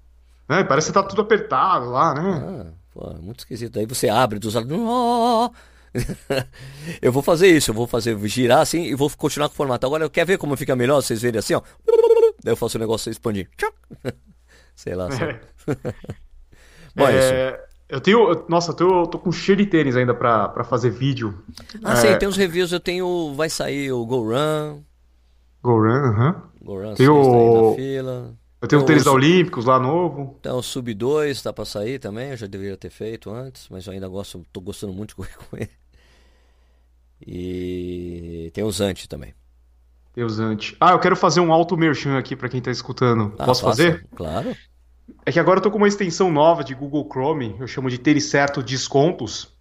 É, 0.48 0.64
parece 0.64 0.86
que 0.86 0.94
tá 0.94 1.02
tudo 1.02 1.22
apertado 1.22 1.90
lá, 1.90 2.14
né? 2.14 2.70
Ah. 2.70 2.72
Pô, 2.92 3.12
muito 3.20 3.40
esquisito. 3.40 3.78
Aí 3.78 3.86
você 3.86 4.08
abre 4.08 4.38
dos 4.38 4.54
lados. 4.54 4.70
Oh, 4.72 5.50
eu 7.00 7.12
vou 7.12 7.22
fazer 7.22 7.48
isso, 7.48 7.70
eu 7.70 7.74
vou 7.74 7.86
fazer 7.86 8.18
girar 8.28 8.60
assim 8.60 8.82
e 8.82 8.94
vou 8.94 9.10
continuar 9.16 9.48
com 9.48 9.54
o 9.54 9.56
formato. 9.56 9.86
Agora, 9.86 10.08
quer 10.08 10.26
ver 10.26 10.38
como 10.38 10.56
fica 10.56 10.76
melhor? 10.76 11.00
Vocês 11.00 11.22
verem 11.22 11.38
assim, 11.38 11.54
ó. 11.54 11.62
Daí 12.42 12.52
eu 12.52 12.56
faço 12.56 12.76
o 12.76 12.80
negócio 12.80 13.10
expandir. 13.10 13.48
Sei 14.76 14.94
lá. 14.94 15.08
É. 15.08 15.40
Bom, 16.94 17.08
é, 17.08 17.14
é 17.14 17.68
eu 17.88 18.00
tenho. 18.00 18.44
Nossa, 18.48 18.72
eu 18.72 18.76
tô, 18.76 19.00
eu 19.02 19.06
tô 19.06 19.18
com 19.18 19.32
cheio 19.32 19.56
de 19.56 19.66
tênis 19.66 19.96
ainda 19.96 20.14
pra, 20.14 20.48
pra 20.48 20.62
fazer 20.62 20.90
vídeo. 20.90 21.42
Ah, 21.82 21.94
é... 21.94 21.96
sim, 21.96 22.18
tem 22.18 22.28
uns 22.28 22.36
reviews. 22.36 22.70
Eu 22.70 22.80
tenho. 22.80 23.34
Vai 23.34 23.48
sair 23.48 23.90
o 23.92 24.04
Go 24.04 24.28
Run. 24.28 24.82
Go 25.62 25.78
Run, 25.78 25.88
aham. 25.88 26.30
Uh 26.30 26.34
-huh. 26.34 26.64
Go 26.64 26.80
Run, 26.82 26.94
tem 26.94 27.08
o... 27.08 27.74
fila. 27.74 28.34
Eu 28.60 28.66
tenho 28.66 28.82
o 28.82 28.84
tênis 28.84 29.04
da 29.04 29.12
Olímpicos 29.12 29.64
lá 29.64 29.78
novo. 29.78 30.36
Tem 30.42 30.50
o 30.50 30.62
Sub 30.62 30.92
2, 30.92 31.42
tá 31.42 31.52
pra 31.52 31.64
sair 31.64 31.98
também. 31.98 32.30
Eu 32.30 32.36
já 32.36 32.46
deveria 32.46 32.76
ter 32.76 32.90
feito 32.90 33.30
antes, 33.30 33.68
mas 33.70 33.86
eu 33.86 33.92
ainda 33.92 34.08
gosto, 34.08 34.44
tô 34.52 34.60
gostando 34.60 34.92
muito 34.92 35.10
de 35.10 35.14
correr 35.14 35.36
com 35.48 35.56
ele. 35.56 35.70
E 37.24 38.50
tem 38.54 38.64
o 38.64 38.70
Zante 38.70 39.08
também. 39.08 39.34
Tem 40.12 40.24
o 40.24 40.28
Zante. 40.28 40.76
Ah, 40.80 40.92
eu 40.92 40.98
quero 40.98 41.14
fazer 41.14 41.40
um 41.40 41.52
auto 41.52 41.76
merchan 41.76 42.18
aqui 42.18 42.34
para 42.34 42.48
quem 42.48 42.60
tá 42.60 42.70
escutando. 42.70 43.34
Ah, 43.38 43.44
Posso 43.44 43.62
faça. 43.62 43.76
fazer? 43.76 44.06
Claro. 44.14 44.56
É 45.24 45.32
que 45.32 45.38
agora 45.38 45.58
eu 45.58 45.62
tô 45.62 45.70
com 45.70 45.78
uma 45.78 45.88
extensão 45.88 46.30
nova 46.30 46.62
de 46.64 46.74
Google 46.74 47.08
Chrome, 47.10 47.56
eu 47.58 47.66
chamo 47.66 47.88
de 47.88 47.98
Ter 47.98 48.20
Certo 48.20 48.62
Descontos. 48.62 49.56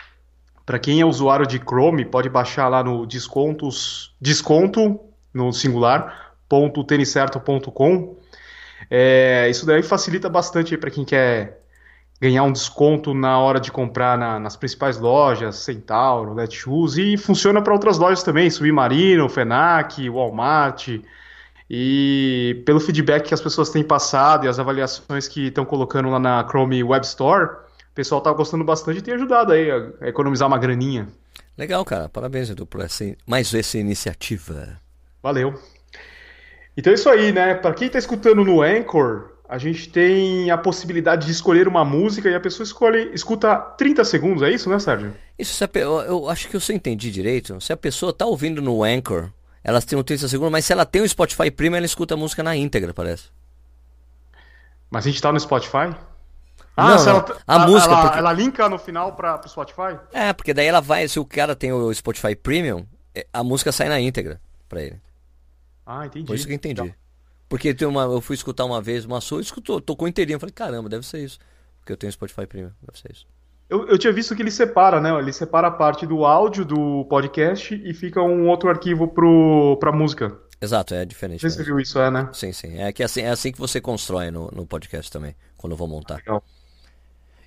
Para 0.65 0.79
quem 0.79 0.99
é 0.99 1.05
usuário 1.05 1.47
de 1.47 1.59
Chrome, 1.59 2.03
pode 2.03 2.29
baixar 2.29 2.67
lá 2.67 2.83
no 2.83 3.05
descontos, 3.05 4.13
desconto 4.19 4.99
no 5.33 5.53
singular, 5.53 6.35
ponto 6.49 6.83
tenicerto.com. 6.83 8.17
É, 8.89 9.47
isso 9.49 9.65
daí 9.65 9.83
facilita 9.83 10.29
bastante 10.29 10.77
para 10.77 10.89
quem 10.89 11.03
quer 11.03 11.61
ganhar 12.19 12.43
um 12.43 12.51
desconto 12.51 13.13
na 13.13 13.39
hora 13.39 13.59
de 13.59 13.71
comprar 13.71 14.17
na, 14.17 14.39
nas 14.39 14.55
principais 14.55 14.97
lojas, 14.97 15.57
Centauro, 15.57 16.33
Netshoes, 16.33 16.97
e 16.97 17.15
funciona 17.15 17.61
para 17.61 17.73
outras 17.73 17.97
lojas 17.97 18.23
também, 18.23 18.49
Submarino, 18.49 19.29
Fenac, 19.29 20.09
Walmart. 20.09 20.99
E 21.69 22.63
pelo 22.65 22.79
feedback 22.79 23.27
que 23.27 23.33
as 23.33 23.41
pessoas 23.41 23.69
têm 23.69 23.83
passado 23.83 24.45
e 24.45 24.47
as 24.47 24.57
avaliações 24.57 25.27
que 25.27 25.47
estão 25.47 25.65
colocando 25.65 26.09
lá 26.09 26.19
na 26.19 26.47
Chrome 26.47 26.81
Web 26.83 27.05
Store, 27.05 27.45
o 27.91 27.93
pessoal 27.93 28.19
está 28.19 28.31
gostando 28.31 28.63
bastante 28.63 28.99
e 28.99 29.01
tem 29.01 29.13
ajudado 29.13 29.51
aí 29.51 29.69
a 29.69 30.07
economizar 30.07 30.47
uma 30.47 30.57
graninha. 30.57 31.07
Legal, 31.57 31.83
cara. 31.83 32.07
Parabéns, 32.07 32.49
Edu, 32.49 32.65
por 32.65 32.81
essa, 32.81 33.03
mais 33.25 33.53
essa 33.53 33.77
iniciativa. 33.77 34.79
Valeu. 35.21 35.59
Então 36.77 36.91
é 36.91 36.93
isso 36.93 37.09
aí, 37.09 37.31
né? 37.31 37.55
Para 37.55 37.73
quem 37.73 37.87
está 37.87 37.97
escutando 37.97 38.45
no 38.45 38.61
Anchor, 38.61 39.31
a 39.49 39.57
gente 39.57 39.89
tem 39.89 40.51
a 40.51 40.57
possibilidade 40.57 41.25
de 41.25 41.31
escolher 41.31 41.67
uma 41.67 41.83
música 41.83 42.29
e 42.29 42.35
a 42.35 42.39
pessoa 42.39 42.63
escolhe, 42.63 43.09
escuta 43.13 43.55
30 43.55 44.05
segundos, 44.05 44.43
é 44.43 44.51
isso, 44.51 44.69
né, 44.69 44.77
Sérgio? 44.77 45.13
Isso, 45.39 45.63
a, 45.63 45.69
eu, 45.73 45.99
eu, 46.01 46.29
acho 46.29 46.47
que 46.47 46.55
eu 46.55 46.59
só 46.59 46.71
entendi 46.71 47.09
direito. 47.09 47.59
Se 47.59 47.73
a 47.73 47.77
pessoa 47.77 48.11
está 48.11 48.27
ouvindo 48.27 48.61
no 48.61 48.83
Anchor, 48.83 49.31
elas 49.63 49.85
têm 49.85 49.97
um 49.97 50.03
30 50.03 50.27
segundos, 50.27 50.51
mas 50.51 50.65
se 50.65 50.73
ela 50.73 50.85
tem 50.85 51.01
o 51.01 51.09
Spotify 51.09 51.49
Premium, 51.49 51.77
ela 51.77 51.85
escuta 51.85 52.13
a 52.13 52.17
música 52.17 52.43
na 52.43 52.55
íntegra, 52.55 52.93
parece. 52.93 53.25
Mas 54.91 55.05
a 55.05 55.09
gente 55.09 55.21
tá 55.21 55.31
no 55.31 55.39
Spotify? 55.39 55.95
Ah, 56.75 56.95
não. 56.95 57.09
Ela, 57.09 57.25
a, 57.47 57.55
a 57.55 57.67
música. 57.67 57.91
Ela, 57.91 58.01
porque... 58.03 58.19
ela 58.19 58.33
linka 58.33 58.69
no 58.69 58.77
final 58.77 59.13
para 59.13 59.41
o 59.43 59.49
Spotify? 59.49 59.97
É, 60.13 60.31
porque 60.31 60.53
daí 60.53 60.67
ela 60.67 60.79
vai, 60.79 61.07
se 61.07 61.19
o 61.19 61.25
cara 61.25 61.55
tem 61.55 61.73
o 61.73 61.91
Spotify 61.91 62.35
Premium, 62.35 62.85
é, 63.15 63.25
a 63.33 63.43
música 63.43 63.71
sai 63.71 63.89
na 63.89 63.99
íntegra 63.99 64.39
para 64.69 64.83
ele. 64.83 65.06
Ah, 65.87 66.05
entendi. 66.05 66.25
Por 66.25 66.35
isso 66.35 66.45
que 66.45 66.51
eu 66.51 66.55
entendi. 66.55 66.93
Porque 67.47 67.73
tem 67.73 67.87
uma, 67.87 68.03
eu 68.03 68.19
fui 68.19 68.35
escutar 68.35 68.65
uma 68.65 68.81
vez 68.81 69.05
uma 69.05 69.21
sua, 69.21 69.39
escutou, 69.39 69.79
tocou 69.79 70.05
inteirinho. 70.05 70.35
Eu 70.35 70.39
falei, 70.39 70.51
caramba, 70.51 70.89
deve 70.89 71.05
ser 71.05 71.23
isso. 71.23 71.39
Porque 71.79 71.93
eu 71.93 71.97
tenho 71.97 72.11
Spotify 72.11 72.45
Premium, 72.45 72.71
deve 72.81 72.99
ser 72.99 73.09
isso. 73.13 73.25
Eu, 73.69 73.87
eu 73.87 73.97
tinha 73.97 74.11
visto 74.11 74.35
que 74.35 74.41
ele 74.41 74.51
separa, 74.51 74.99
né? 74.99 75.17
Ele 75.17 75.31
separa 75.31 75.67
a 75.67 75.71
parte 75.71 76.05
do 76.05 76.25
áudio 76.25 76.65
do 76.65 77.05
podcast 77.05 77.73
e 77.73 77.93
fica 77.93 78.21
um 78.21 78.49
outro 78.49 78.69
arquivo 78.69 79.07
pro, 79.07 79.77
pra 79.79 79.91
música. 79.93 80.37
Exato, 80.59 80.93
é 80.93 81.05
diferente. 81.05 81.49
Você 81.49 81.63
viu 81.63 81.79
isso, 81.79 81.99
é, 81.99 82.11
né? 82.11 82.29
Sim, 82.33 82.51
sim. 82.51 82.77
É, 82.77 82.91
que 82.91 83.03
assim, 83.03 83.21
é 83.21 83.29
assim 83.29 83.51
que 83.51 83.59
você 83.59 83.79
constrói 83.79 84.29
no, 84.29 84.49
no 84.51 84.65
podcast 84.65 85.09
também, 85.09 85.35
quando 85.55 85.71
eu 85.71 85.77
vou 85.77 85.87
montar. 85.87 86.15
Legal. 86.15 86.43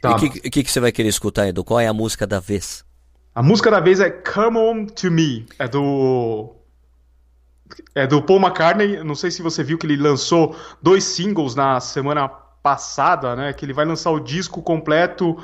Tá. 0.00 0.10
E 0.10 0.14
o 0.14 0.16
que, 0.16 0.50
que, 0.50 0.62
que, 0.62 0.70
você 0.70 0.80
vai 0.80 0.92
querer 0.92 1.08
escutar, 1.08 1.48
Edu? 1.48 1.62
Qual 1.62 1.78
é 1.78 1.86
a 1.86 1.92
música 1.92 2.26
da 2.26 2.40
vez? 2.40 2.84
A 3.34 3.42
música 3.42 3.70
da 3.70 3.80
vez 3.80 4.00
é 4.00 4.08
Come 4.10 4.56
On 4.56 4.86
To 4.86 5.10
Me. 5.10 5.46
É 5.58 5.68
do... 5.68 6.54
É 7.94 8.06
do 8.06 8.22
Paul 8.22 8.40
McCartney. 8.40 9.02
Não 9.02 9.14
sei 9.14 9.30
se 9.30 9.42
você 9.42 9.62
viu 9.62 9.78
que 9.78 9.86
ele 9.86 9.96
lançou 9.96 10.56
dois 10.82 11.04
singles 11.04 11.54
na 11.54 11.80
semana 11.80 12.28
passada, 12.28 13.34
né? 13.34 13.52
Que 13.52 13.64
ele 13.64 13.72
vai 13.72 13.84
lançar 13.84 14.10
o 14.10 14.20
disco 14.20 14.62
completo 14.62 15.36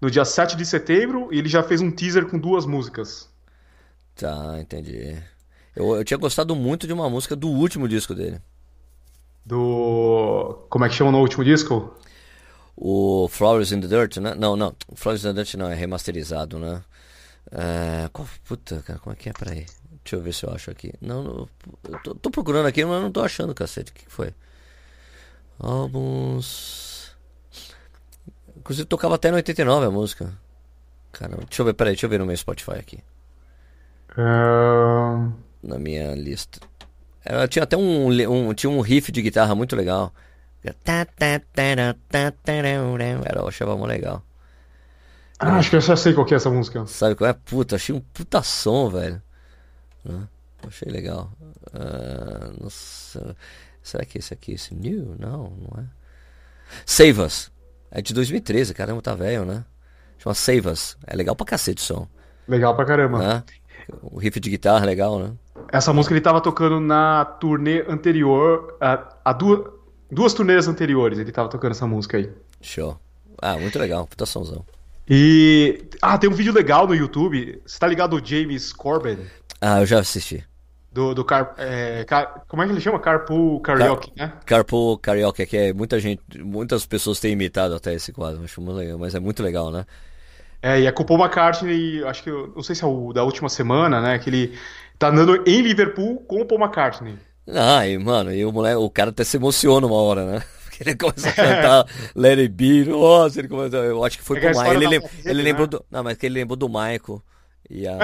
no 0.00 0.10
dia 0.10 0.24
7 0.24 0.56
de 0.56 0.66
setembro 0.66 1.28
e 1.32 1.38
ele 1.38 1.48
já 1.48 1.62
fez 1.62 1.80
um 1.80 1.90
teaser 1.90 2.26
com 2.26 2.38
duas 2.38 2.66
músicas. 2.66 3.30
Tá, 4.16 4.58
entendi. 4.60 5.16
Eu, 5.74 5.96
eu 5.96 6.04
tinha 6.04 6.18
gostado 6.18 6.54
muito 6.54 6.86
de 6.86 6.92
uma 6.92 7.08
música 7.08 7.34
do 7.34 7.48
último 7.48 7.88
disco 7.88 8.14
dele. 8.14 8.40
Do. 9.44 10.66
Como 10.68 10.84
é 10.84 10.88
que 10.88 10.94
chama 10.94 11.10
no 11.10 11.18
último 11.18 11.44
disco? 11.44 11.96
O 12.76 13.28
Flowers 13.28 13.72
in 13.72 13.80
the 13.80 13.86
Dirt, 13.86 14.18
né? 14.18 14.34
Não, 14.34 14.56
não. 14.56 14.74
Flowers 14.94 15.24
in 15.24 15.28
the 15.28 15.32
Dirt 15.34 15.54
não, 15.54 15.68
é 15.68 15.74
remasterizado, 15.74 16.58
né? 16.58 16.82
É... 17.50 18.08
Qual... 18.12 18.26
Puta, 18.46 18.82
cara, 18.86 18.98
como 18.98 19.12
é 19.14 19.16
que 19.16 19.28
é? 19.28 19.32
Peraí. 19.32 19.66
Deixa 20.04 20.16
eu 20.16 20.20
ver 20.20 20.34
se 20.34 20.44
eu 20.44 20.52
acho 20.52 20.70
aqui. 20.70 20.92
Não, 21.00 21.22
não 21.22 21.48
eu 21.88 21.98
tô, 22.02 22.14
tô 22.14 22.30
procurando 22.30 22.66
aqui, 22.66 22.84
mas 22.84 23.00
não 23.00 23.10
tô 23.10 23.22
achando, 23.22 23.54
cacete. 23.54 23.92
O 23.92 23.94
que 23.94 24.04
foi? 24.08 24.34
Álbuns. 25.58 27.14
Inclusive 28.56 28.86
tocava 28.86 29.14
até 29.14 29.30
no 29.30 29.36
89 29.36 29.86
a 29.86 29.90
música. 29.90 30.32
Caramba, 31.12 31.44
deixa 31.48 31.62
eu 31.62 31.66
ver, 31.66 31.74
peraí, 31.74 31.92
deixa 31.92 32.06
eu 32.06 32.10
ver 32.10 32.18
no 32.18 32.26
meu 32.26 32.36
Spotify 32.36 32.72
aqui. 32.72 32.98
Uh... 34.16 35.32
Na 35.62 35.78
minha 35.78 36.14
lista. 36.14 36.60
Ela 37.24 37.46
tinha 37.46 37.62
até 37.62 37.76
um, 37.76 38.08
um, 38.08 38.54
tinha 38.54 38.70
um 38.70 38.80
riff 38.80 39.12
de 39.12 39.22
guitarra 39.22 39.54
muito 39.54 39.76
legal. 39.76 40.12
Era, 43.24 43.40
eu 43.40 43.48
achava 43.48 43.76
muito 43.76 43.88
legal. 43.88 44.22
Ah, 45.38 45.56
acho 45.56 45.70
que 45.70 45.76
eu 45.76 45.80
já 45.80 45.96
sei 45.96 46.12
qual 46.12 46.24
que 46.24 46.34
é 46.34 46.36
essa 46.36 46.50
música. 46.50 46.86
Sabe 46.86 47.14
qual 47.16 47.28
é? 47.28 47.32
Puta, 47.32 47.76
achei 47.76 47.94
um 47.94 48.00
puta 48.00 48.42
som, 48.42 48.88
velho. 48.88 49.20
Achei 50.66 50.90
legal. 50.90 51.30
Uh, 51.74 52.62
nossa. 52.62 53.36
Será 53.82 54.04
que 54.04 54.18
esse 54.18 54.32
aqui, 54.32 54.52
esse 54.52 54.74
New? 54.74 55.16
Não, 55.18 55.50
não 55.50 55.82
é. 55.82 55.84
Save 56.86 57.20
Us. 57.20 57.50
É 57.90 58.00
de 58.00 58.14
2013, 58.14 58.72
caramba, 58.72 59.02
tá 59.02 59.14
velho, 59.14 59.44
né? 59.44 59.64
Chama 60.18 60.34
Save 60.34 60.68
Us. 60.68 60.96
É 61.06 61.14
legal 61.16 61.34
pra 61.34 61.44
cacete 61.44 61.82
o 61.82 61.84
som. 61.84 62.08
Legal 62.46 62.74
pra 62.74 62.84
caramba. 62.84 63.18
Né? 63.18 63.44
O 64.02 64.18
riff 64.18 64.38
de 64.38 64.50
guitarra 64.50 64.84
é 64.84 64.86
legal, 64.86 65.18
né? 65.18 65.32
Essa 65.70 65.92
música 65.92 66.14
ele 66.14 66.20
tava 66.20 66.40
tocando 66.40 66.80
na 66.80 67.24
turnê 67.24 67.84
anterior, 67.88 68.76
a, 68.80 69.16
a 69.24 69.32
duas, 69.32 69.70
duas 70.10 70.32
turnês 70.32 70.68
anteriores 70.68 71.18
ele 71.18 71.32
tava 71.32 71.48
tocando 71.48 71.72
essa 71.72 71.86
música 71.86 72.16
aí. 72.16 72.30
Show. 72.60 72.98
Ah, 73.40 73.58
muito 73.58 73.78
legal, 73.78 74.06
puta 74.06 74.24
somzão. 74.24 74.64
E. 75.08 75.84
Ah, 76.00 76.16
tem 76.16 76.30
um 76.30 76.32
vídeo 76.32 76.52
legal 76.52 76.86
no 76.86 76.94
YouTube. 76.94 77.60
Você 77.66 77.78
tá 77.78 77.86
ligado 77.86 78.16
ao 78.16 78.24
James 78.24 78.72
Corbin? 78.72 79.18
Ah, 79.64 79.78
eu 79.78 79.86
já 79.86 80.00
assisti. 80.00 80.44
Do, 80.90 81.14
do 81.14 81.24
car, 81.24 81.54
é, 81.56 82.04
car, 82.04 82.44
como 82.48 82.62
é 82.62 82.66
que 82.66 82.72
ele 82.72 82.80
chama? 82.80 82.98
Carpool 82.98 83.60
Karaoke, 83.60 84.10
car, 84.10 84.26
né? 84.26 84.32
Carpool 84.44 84.98
Karaoke, 84.98 85.46
que 85.46 85.56
é 85.56 85.72
muita 85.72 86.00
gente, 86.00 86.20
muitas 86.40 86.84
pessoas 86.84 87.20
têm 87.20 87.32
imitado 87.32 87.74
até 87.74 87.94
esse 87.94 88.12
quadro, 88.12 88.42
acho 88.42 88.60
muito 88.60 88.76
legal, 88.76 88.98
mas 88.98 89.14
é 89.14 89.20
muito 89.20 89.40
legal, 89.40 89.70
né? 89.70 89.86
É, 90.60 90.80
e 90.80 90.86
é 90.86 90.92
com 90.92 91.04
o 91.04 91.06
Paul 91.06 91.20
McCartney, 91.20 92.04
acho 92.04 92.24
que, 92.24 92.30
não 92.30 92.62
sei 92.62 92.74
se 92.74 92.82
é 92.82 92.86
o 92.86 93.12
da 93.12 93.22
última 93.22 93.48
semana, 93.48 94.00
né, 94.00 94.18
que 94.18 94.28
ele 94.28 94.58
tá 94.98 95.08
andando 95.08 95.42
em 95.46 95.62
Liverpool 95.62 96.16
com 96.26 96.40
o 96.40 96.44
Paul 96.44 96.60
McCartney. 96.60 97.16
Ah, 97.48 97.86
e, 97.86 97.96
mano, 97.96 98.32
e 98.34 98.44
o 98.44 98.52
moleque, 98.52 98.76
o 98.76 98.90
cara 98.90 99.10
até 99.10 99.22
se 99.24 99.36
emociona 99.36 99.86
uma 99.86 99.96
hora, 99.96 100.26
né? 100.26 100.42
Porque 100.66 100.82
ele 100.82 100.96
começa 100.96 101.28
a 101.28 101.32
cantar 101.32 101.86
Let 102.14 102.38
It 102.38 102.48
Be, 102.54 102.84
nossa, 102.84 103.38
ele 103.38 103.48
começa, 103.48 103.76
eu 103.76 104.04
acho 104.04 104.18
que 104.18 104.24
foi 104.24 104.38
é 104.38 104.40
pro 104.40 104.50
Michael, 104.50 104.74
ele, 104.74 104.86
lem, 104.88 105.10
ele 105.24 105.34
né? 105.34 105.42
lembrou 105.42 105.66
do, 105.68 105.84
não, 105.90 106.02
mas 106.02 106.18
que 106.18 106.26
ele 106.26 106.34
lembrou 106.34 106.56
do 106.56 106.68
Michael, 106.68 107.22
e 107.70 107.86
a 107.86 107.96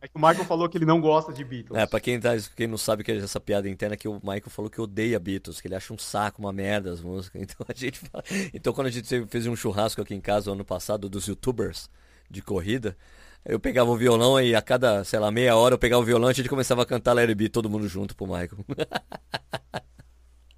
é 0.00 0.08
que 0.08 0.16
o 0.16 0.18
Michael 0.18 0.44
falou 0.44 0.68
que 0.68 0.76
ele 0.76 0.84
não 0.84 1.00
gosta 1.00 1.32
de 1.32 1.44
Beatles. 1.44 1.78
É, 1.78 1.86
pra 1.86 2.00
quem, 2.00 2.18
tá, 2.20 2.30
quem 2.56 2.66
não 2.66 2.76
sabe 2.76 3.04
que 3.04 3.12
é 3.12 3.16
essa 3.16 3.40
piada 3.40 3.68
interna, 3.68 3.96
que 3.96 4.08
o 4.08 4.14
Michael 4.14 4.50
falou 4.50 4.70
que 4.70 4.80
odeia 4.80 5.18
Beatles, 5.18 5.60
que 5.60 5.68
ele 5.68 5.74
acha 5.74 5.92
um 5.92 5.98
saco, 5.98 6.40
uma 6.40 6.52
merda 6.52 6.92
as 6.92 7.00
músicas. 7.00 7.40
Então 7.48 7.66
a 7.68 7.72
gente 7.74 7.98
fala... 7.98 8.24
Então 8.52 8.72
quando 8.72 8.88
a 8.88 8.90
gente 8.90 9.26
fez 9.26 9.46
um 9.46 9.56
churrasco 9.56 10.02
aqui 10.02 10.14
em 10.14 10.20
casa 10.20 10.50
ano 10.50 10.64
passado 10.64 11.08
dos 11.08 11.26
youtubers 11.26 11.88
de 12.30 12.42
corrida, 12.42 12.96
eu 13.44 13.58
pegava 13.58 13.90
o 13.90 13.96
violão 13.96 14.40
e 14.40 14.54
a 14.54 14.60
cada, 14.60 15.04
sei 15.04 15.18
lá, 15.18 15.30
meia 15.30 15.56
hora 15.56 15.74
eu 15.74 15.78
pegava 15.78 16.02
o 16.02 16.04
violão 16.04 16.28
e 16.28 16.32
a 16.32 16.34
gente 16.34 16.48
começava 16.48 16.82
a 16.82 16.86
cantar 16.86 17.14
Larry 17.14 17.34
B, 17.34 17.48
todo 17.48 17.70
mundo 17.70 17.88
junto 17.88 18.14
pro 18.14 18.26
Michael. 18.26 18.58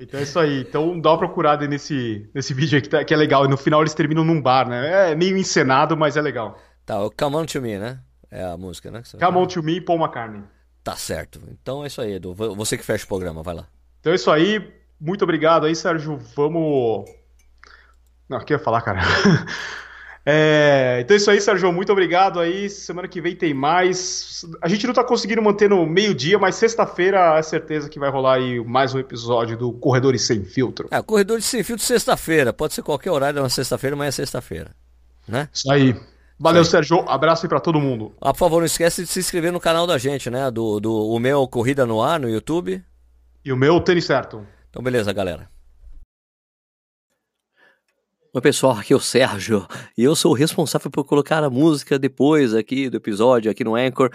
Então 0.01 0.19
é 0.19 0.23
isso 0.23 0.39
aí. 0.39 0.63
Então 0.63 0.99
dá 0.99 1.11
uma 1.11 1.19
procurada 1.19 1.67
nesse, 1.69 2.27
nesse 2.35 2.55
vídeo 2.55 2.77
aí 2.77 2.81
que, 2.81 2.89
tá, 2.89 3.05
que 3.05 3.13
é 3.13 3.17
legal. 3.17 3.45
E 3.45 3.49
no 3.49 3.57
final 3.59 3.83
eles 3.83 3.93
terminam 3.93 4.25
num 4.25 4.41
bar, 4.41 4.67
né? 4.67 5.13
É 5.13 5.15
meio 5.15 5.37
encenado, 5.37 5.95
mas 5.97 6.17
é 6.17 6.23
legal. 6.23 6.59
Tá, 6.91 7.05
o 7.05 7.09
Come 7.09 7.37
On 7.37 7.47
To 7.47 7.63
Me, 7.63 7.79
né? 7.79 8.01
É 8.29 8.43
a 8.43 8.57
música, 8.57 8.91
né? 8.91 9.01
Come 9.21 9.39
On 9.39 9.47
To 9.47 9.63
Me, 9.63 9.81
Paul 9.81 10.01
McCartney. 10.01 10.43
Tá 10.83 10.97
certo. 10.97 11.41
Então 11.49 11.85
é 11.85 11.87
isso 11.87 12.01
aí, 12.01 12.15
Edu. 12.15 12.35
Você 12.35 12.77
que 12.77 12.85
fecha 12.85 13.05
o 13.05 13.09
programa, 13.09 13.45
vai 13.45 13.55
lá. 13.55 13.69
Então 14.01 14.13
é 14.13 14.17
isso 14.17 14.29
aí. 14.29 14.75
Muito 15.01 15.23
obrigado 15.23 15.67
aí, 15.67 15.77
Sérgio. 15.77 16.19
Vamos. 16.35 17.09
Não, 18.29 18.39
o 18.39 18.45
que 18.45 18.53
eu 18.53 18.59
ia 18.59 18.65
falar, 18.65 18.83
cara? 18.83 19.01
É, 20.33 20.99
então 21.01 21.15
é 21.15 21.17
isso 21.17 21.31
aí, 21.31 21.41
Sérgio. 21.41 21.73
Muito 21.73 21.91
obrigado 21.91 22.39
aí. 22.39 22.69
Semana 22.69 23.09
que 23.09 23.23
vem 23.23 23.35
tem 23.35 23.55
mais. 23.55 24.45
A 24.61 24.69
gente 24.69 24.87
não 24.87 24.93
tá 24.93 25.03
conseguindo 25.03 25.41
manter 25.41 25.71
no 25.71 25.87
meio-dia, 25.87 26.39
mas 26.39 26.57
sexta-feira 26.57 27.39
é 27.39 27.43
certeza 27.43 27.89
que 27.89 27.99
vai 27.99 28.11
rolar 28.11 28.35
aí 28.35 28.63
mais 28.63 28.95
um 28.95 28.99
episódio 28.99 29.57
do 29.57 29.73
Corredores 29.73 30.21
Sem 30.23 30.45
Filtro. 30.45 30.89
É, 30.91 31.01
Corredores 31.01 31.47
Sem 31.47 31.63
Filtro 31.63 31.85
sexta-feira. 31.85 32.53
Pode 32.53 32.75
ser 32.75 32.83
qualquer 32.83 33.11
horário, 33.11 33.39
é 33.39 33.43
uma 33.43 33.49
sexta-feira, 33.49 33.97
mas 33.97 34.09
é 34.09 34.13
sexta-feira. 34.13 34.73
Né? 35.27 35.49
Isso 35.55 35.73
aí. 35.73 35.97
Valeu, 36.41 36.63
aí. 36.63 36.67
Sérgio. 36.67 37.05
Abraço 37.07 37.45
aí 37.45 37.51
pra 37.51 37.61
todo 37.61 37.79
mundo. 37.79 38.15
Ah, 38.19 38.33
por 38.33 38.39
favor, 38.39 38.61
não 38.61 38.67
esquece 38.67 39.03
de 39.03 39.09
se 39.09 39.21
inscrever 39.21 39.53
no 39.53 39.61
canal 39.61 39.87
da 39.87 39.99
gente, 39.99 40.31
né? 40.31 40.51
Do, 40.51 40.81
do 40.81 40.91
o 40.91 41.19
meu 41.19 41.47
Corrida 41.47 41.85
no 41.85 42.03
Ar 42.03 42.19
no 42.19 42.31
YouTube. 42.31 42.83
E 43.45 43.53
o 43.53 43.57
meu 43.57 43.79
Tênis 43.79 44.07
Certo. 44.07 44.47
Então, 44.71 44.83
beleza, 44.83 45.13
galera. 45.13 45.51
Oi 48.33 48.41
pessoal, 48.41 48.79
aqui 48.79 48.93
é 48.93 48.97
o 48.97 49.01
Sérgio 49.01 49.67
e 49.99 50.05
eu 50.05 50.15
sou 50.15 50.31
o 50.31 50.35
responsável 50.35 50.89
por 50.89 51.05
colocar 51.05 51.43
a 51.43 51.51
música 51.51 51.99
depois 51.99 52.55
aqui 52.55 52.89
do 52.89 52.97
episódio, 52.97 53.51
aqui 53.51 53.65
no 53.65 53.75
Anchor, 53.75 54.09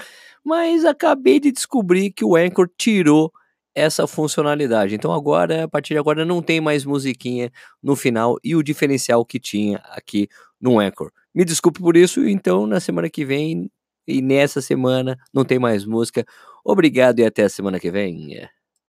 mas 0.43 0.85
acabei 0.85 1.37
de 1.37 1.51
descobrir 1.51 2.11
que 2.11 2.23
o 2.23 2.37
Anchor 2.37 2.69
tirou 2.77 3.29
essa 3.75 4.07
funcionalidade. 4.07 4.95
Então 4.95 5.11
agora, 5.11 5.65
a 5.65 5.67
partir 5.67 5.95
de 5.95 5.99
agora, 5.99 6.23
não 6.23 6.41
tem 6.41 6.61
mais 6.61 6.85
musiquinha 6.85 7.51
no 7.83 7.93
final 7.93 8.37
e 8.41 8.55
o 8.55 8.63
diferencial 8.63 9.25
que 9.25 9.37
tinha 9.37 9.79
aqui 9.91 10.29
no 10.61 10.79
Anchor. 10.79 11.11
Me 11.35 11.43
desculpe 11.45 11.79
por 11.81 11.97
isso, 11.97 12.25
então 12.27 12.65
na 12.65 12.79
semana 12.79 13.09
que 13.09 13.25
vem 13.25 13.69
e 14.07 14.21
nessa 14.21 14.61
semana 14.61 15.17
não 15.33 15.43
tem 15.43 15.59
mais 15.59 15.85
música. 15.85 16.25
Obrigado 16.63 17.19
e 17.19 17.25
até 17.25 17.43
a 17.43 17.49
semana 17.49 17.79
que 17.79 17.91
vem. 17.91 18.47